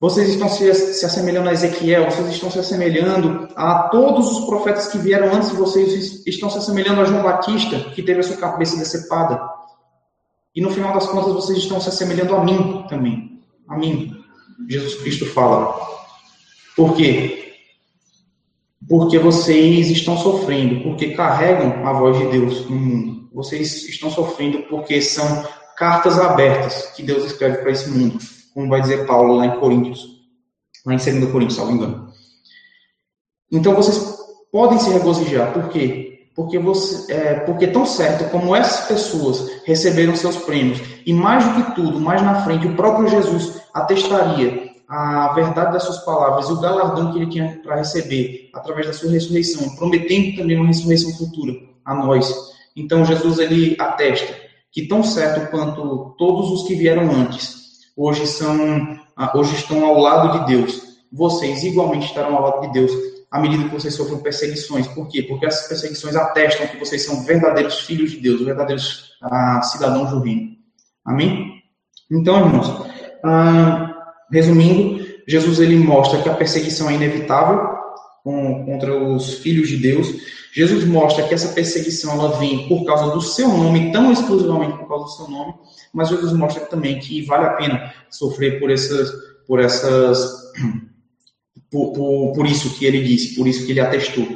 Vocês 0.00 0.30
estão 0.30 0.48
se, 0.48 0.72
se 0.74 1.04
assemelhando 1.04 1.50
a 1.50 1.52
Ezequiel, 1.52 2.10
vocês 2.10 2.28
estão 2.28 2.50
se 2.50 2.58
assemelhando 2.58 3.48
a 3.54 3.88
todos 3.90 4.30
os 4.32 4.46
profetas 4.46 4.88
que 4.88 4.98
vieram 4.98 5.34
antes 5.34 5.50
de 5.50 5.56
vocês, 5.56 6.26
estão 6.26 6.48
se 6.48 6.56
assemelhando 6.56 7.02
a 7.02 7.04
João 7.04 7.22
Batista, 7.22 7.78
que 7.90 8.02
teve 8.02 8.20
a 8.20 8.22
sua 8.22 8.38
cabeça 8.38 8.78
decepada. 8.78 9.38
E 10.54 10.60
no 10.62 10.70
final 10.70 10.94
das 10.94 11.06
contas, 11.06 11.34
vocês 11.34 11.58
estão 11.58 11.80
se 11.80 11.90
assemelhando 11.90 12.34
a 12.34 12.42
mim 12.42 12.86
também. 12.88 13.42
A 13.68 13.76
mim. 13.76 14.16
Jesus 14.68 14.94
Cristo 14.94 15.26
fala. 15.26 15.78
Por 16.74 16.96
quê? 16.96 17.40
porque 18.90 19.20
vocês 19.20 19.88
estão 19.88 20.18
sofrendo, 20.18 20.82
porque 20.82 21.10
carregam 21.10 21.86
a 21.86 21.92
voz 21.92 22.18
de 22.18 22.26
Deus 22.26 22.68
no 22.68 22.74
mundo. 22.74 23.28
Vocês 23.32 23.84
estão 23.84 24.10
sofrendo 24.10 24.62
porque 24.62 25.00
são 25.00 25.46
cartas 25.76 26.18
abertas 26.18 26.90
que 26.96 27.04
Deus 27.04 27.24
escreve 27.24 27.58
para 27.58 27.70
esse 27.70 27.88
mundo, 27.88 28.18
como 28.54 28.68
vai 28.68 28.80
dizer 28.80 29.06
Paulo 29.06 29.36
lá 29.36 29.46
em 29.46 29.60
Coríntios, 29.60 30.20
lá 30.84 30.94
em 30.94 30.96
2 30.96 31.30
Coríntios, 31.30 31.56
salvo 31.56 31.72
engano. 31.72 32.10
Então 33.50 33.74
vocês 33.74 34.18
podem 34.52 34.78
se 34.78 34.90
regozijar, 34.90 35.52
por 35.52 35.68
quê? 35.68 36.28
Porque, 36.34 36.58
você, 36.58 37.12
é, 37.12 37.34
porque 37.40 37.66
tão 37.66 37.84
certo 37.84 38.30
como 38.30 38.54
essas 38.54 38.86
pessoas 38.86 39.62
receberam 39.64 40.14
seus 40.14 40.36
prêmios, 40.36 40.80
e 41.04 41.12
mais 41.12 41.44
do 41.44 41.54
que 41.54 41.74
tudo, 41.74 42.00
mais 42.00 42.22
na 42.22 42.42
frente, 42.44 42.66
o 42.66 42.76
próprio 42.76 43.08
Jesus 43.08 43.60
atestaria 43.74 44.70
a 44.88 45.32
verdade 45.34 45.72
das 45.72 45.84
suas 45.84 45.98
palavras 46.04 46.48
e 46.48 46.52
o 46.52 46.60
galardão 46.60 47.12
que 47.12 47.18
ele 47.18 47.30
tinha 47.30 47.60
para 47.62 47.76
receber 47.76 48.50
através 48.52 48.86
da 48.86 48.92
sua 48.92 49.10
ressurreição, 49.10 49.76
prometendo 49.76 50.36
também 50.36 50.56
uma 50.56 50.66
ressurreição 50.66 51.12
futura 51.12 51.52
a 51.84 51.94
nós. 51.94 52.32
Então 52.74 53.04
Jesus 53.04 53.38
ele 53.38 53.76
atesta 53.78 54.34
que 54.72 54.86
tão 54.86 55.02
certo 55.02 55.50
quanto 55.50 56.14
todos 56.18 56.50
os 56.50 56.66
que 56.66 56.74
vieram 56.74 57.10
antes 57.10 57.59
hoje 58.00 58.26
são 58.26 58.98
ah, 59.16 59.32
hoje 59.36 59.54
estão 59.54 59.84
ao 59.84 59.98
lado 59.98 60.38
de 60.38 60.56
Deus, 60.56 60.82
vocês 61.12 61.62
igualmente 61.62 62.06
estarão 62.06 62.36
ao 62.36 62.42
lado 62.42 62.60
de 62.62 62.72
Deus 62.72 62.90
à 63.30 63.38
medida 63.38 63.64
que 63.64 63.74
vocês 63.74 63.94
sofrem 63.94 64.18
perseguições. 64.18 64.88
Por 64.88 65.06
quê? 65.06 65.22
Porque 65.22 65.46
essas 65.46 65.68
perseguições 65.68 66.16
atestam 66.16 66.66
que 66.66 66.78
vocês 66.78 67.04
são 67.04 67.22
verdadeiros 67.22 67.80
filhos 67.80 68.10
de 68.10 68.16
Deus, 68.18 68.42
verdadeiros 68.42 69.12
ah, 69.22 69.62
cidadãos 69.62 70.10
do 70.10 70.20
reino. 70.20 70.56
Amém? 71.04 71.62
Então, 72.10 72.40
irmãos, 72.40 72.86
ah, 73.24 73.90
Resumindo, 74.30 75.04
Jesus 75.26 75.58
ele 75.58 75.76
mostra 75.76 76.22
que 76.22 76.28
a 76.28 76.34
perseguição 76.34 76.88
é 76.88 76.94
inevitável 76.94 77.60
com, 78.22 78.64
contra 78.64 78.96
os 78.96 79.34
filhos 79.34 79.68
de 79.68 79.76
Deus. 79.76 80.08
Jesus 80.52 80.84
mostra 80.84 81.26
que 81.26 81.34
essa 81.34 81.52
perseguição 81.52 82.12
ela 82.12 82.38
vem 82.38 82.68
por 82.68 82.84
causa 82.84 83.12
do 83.12 83.20
seu 83.20 83.48
nome, 83.48 83.92
tão 83.92 84.12
exclusivamente 84.12 84.76
por 84.78 84.88
causa 84.88 85.04
do 85.04 85.10
seu 85.10 85.28
nome, 85.28 85.54
mas 85.92 86.08
Jesus 86.08 86.32
mostra 86.32 86.64
também 86.66 86.98
que 86.98 87.22
vale 87.22 87.46
a 87.46 87.50
pena 87.50 87.94
sofrer 88.10 88.58
por 88.58 88.70
essas, 88.70 89.12
por 89.46 89.60
essas, 89.60 90.52
por, 91.70 91.92
por, 91.92 92.32
por 92.32 92.46
isso 92.46 92.76
que 92.78 92.84
ele 92.84 93.02
disse, 93.02 93.36
por 93.36 93.46
isso 93.46 93.64
que 93.64 93.72
ele 93.72 93.80
atestou. 93.80 94.26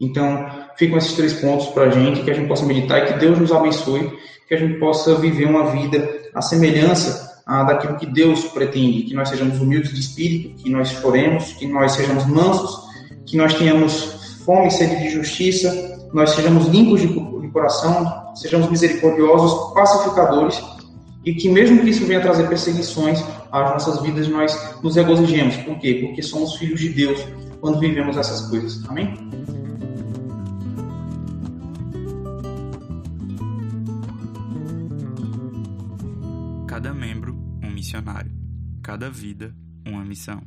Então, 0.00 0.46
ficam 0.76 0.98
esses 0.98 1.12
três 1.12 1.34
pontos 1.34 1.68
para 1.68 1.84
a 1.84 1.90
gente, 1.90 2.22
que 2.22 2.30
a 2.30 2.34
gente 2.34 2.48
possa 2.48 2.66
meditar 2.66 3.02
e 3.02 3.12
que 3.12 3.18
Deus 3.20 3.38
nos 3.38 3.52
abençoe, 3.52 4.12
que 4.48 4.54
a 4.54 4.58
gente 4.58 4.78
possa 4.80 5.14
viver 5.14 5.46
uma 5.46 5.70
vida 5.70 6.30
à 6.34 6.42
semelhança 6.42 7.42
daquilo 7.46 7.96
que 7.96 8.06
Deus 8.06 8.44
pretende, 8.46 9.02
que 9.02 9.14
nós 9.14 9.28
sejamos 9.28 9.60
humildes 9.60 9.92
de 9.92 10.00
espírito, 10.00 10.62
que 10.62 10.68
nós 10.68 10.88
choremos, 10.88 11.52
que 11.52 11.66
nós 11.66 11.92
sejamos 11.92 12.26
mansos, 12.26 12.84
que 13.24 13.36
nós 13.36 13.54
tenhamos 13.54 14.23
fome 14.44 14.68
e 14.68 14.70
sede 14.70 15.02
de 15.02 15.10
justiça, 15.10 16.08
nós 16.12 16.30
sejamos 16.30 16.66
limpos 16.68 17.00
de, 17.00 17.08
de 17.08 17.48
coração, 17.48 18.32
sejamos 18.34 18.70
misericordiosos, 18.70 19.74
pacificadores, 19.74 20.62
e 21.24 21.34
que 21.34 21.48
mesmo 21.48 21.80
que 21.80 21.90
isso 21.90 22.04
venha 22.06 22.20
trazer 22.20 22.48
perseguições 22.48 23.22
às 23.50 23.70
nossas 23.70 24.02
vidas, 24.02 24.28
nós 24.28 24.56
nos 24.82 24.94
regozijemos. 24.96 25.56
Por 25.58 25.78
quê? 25.78 26.02
Porque 26.06 26.22
somos 26.22 26.54
filhos 26.56 26.80
de 26.80 26.90
Deus 26.90 27.20
quando 27.60 27.80
vivemos 27.80 28.16
essas 28.16 28.42
coisas. 28.48 28.84
Amém? 28.88 29.16
Cada 36.66 36.92
membro 36.92 37.34
missionário. 37.84 38.32
Cada 38.82 39.10
vida, 39.10 39.54
uma 39.86 40.04
missão. 40.04 40.42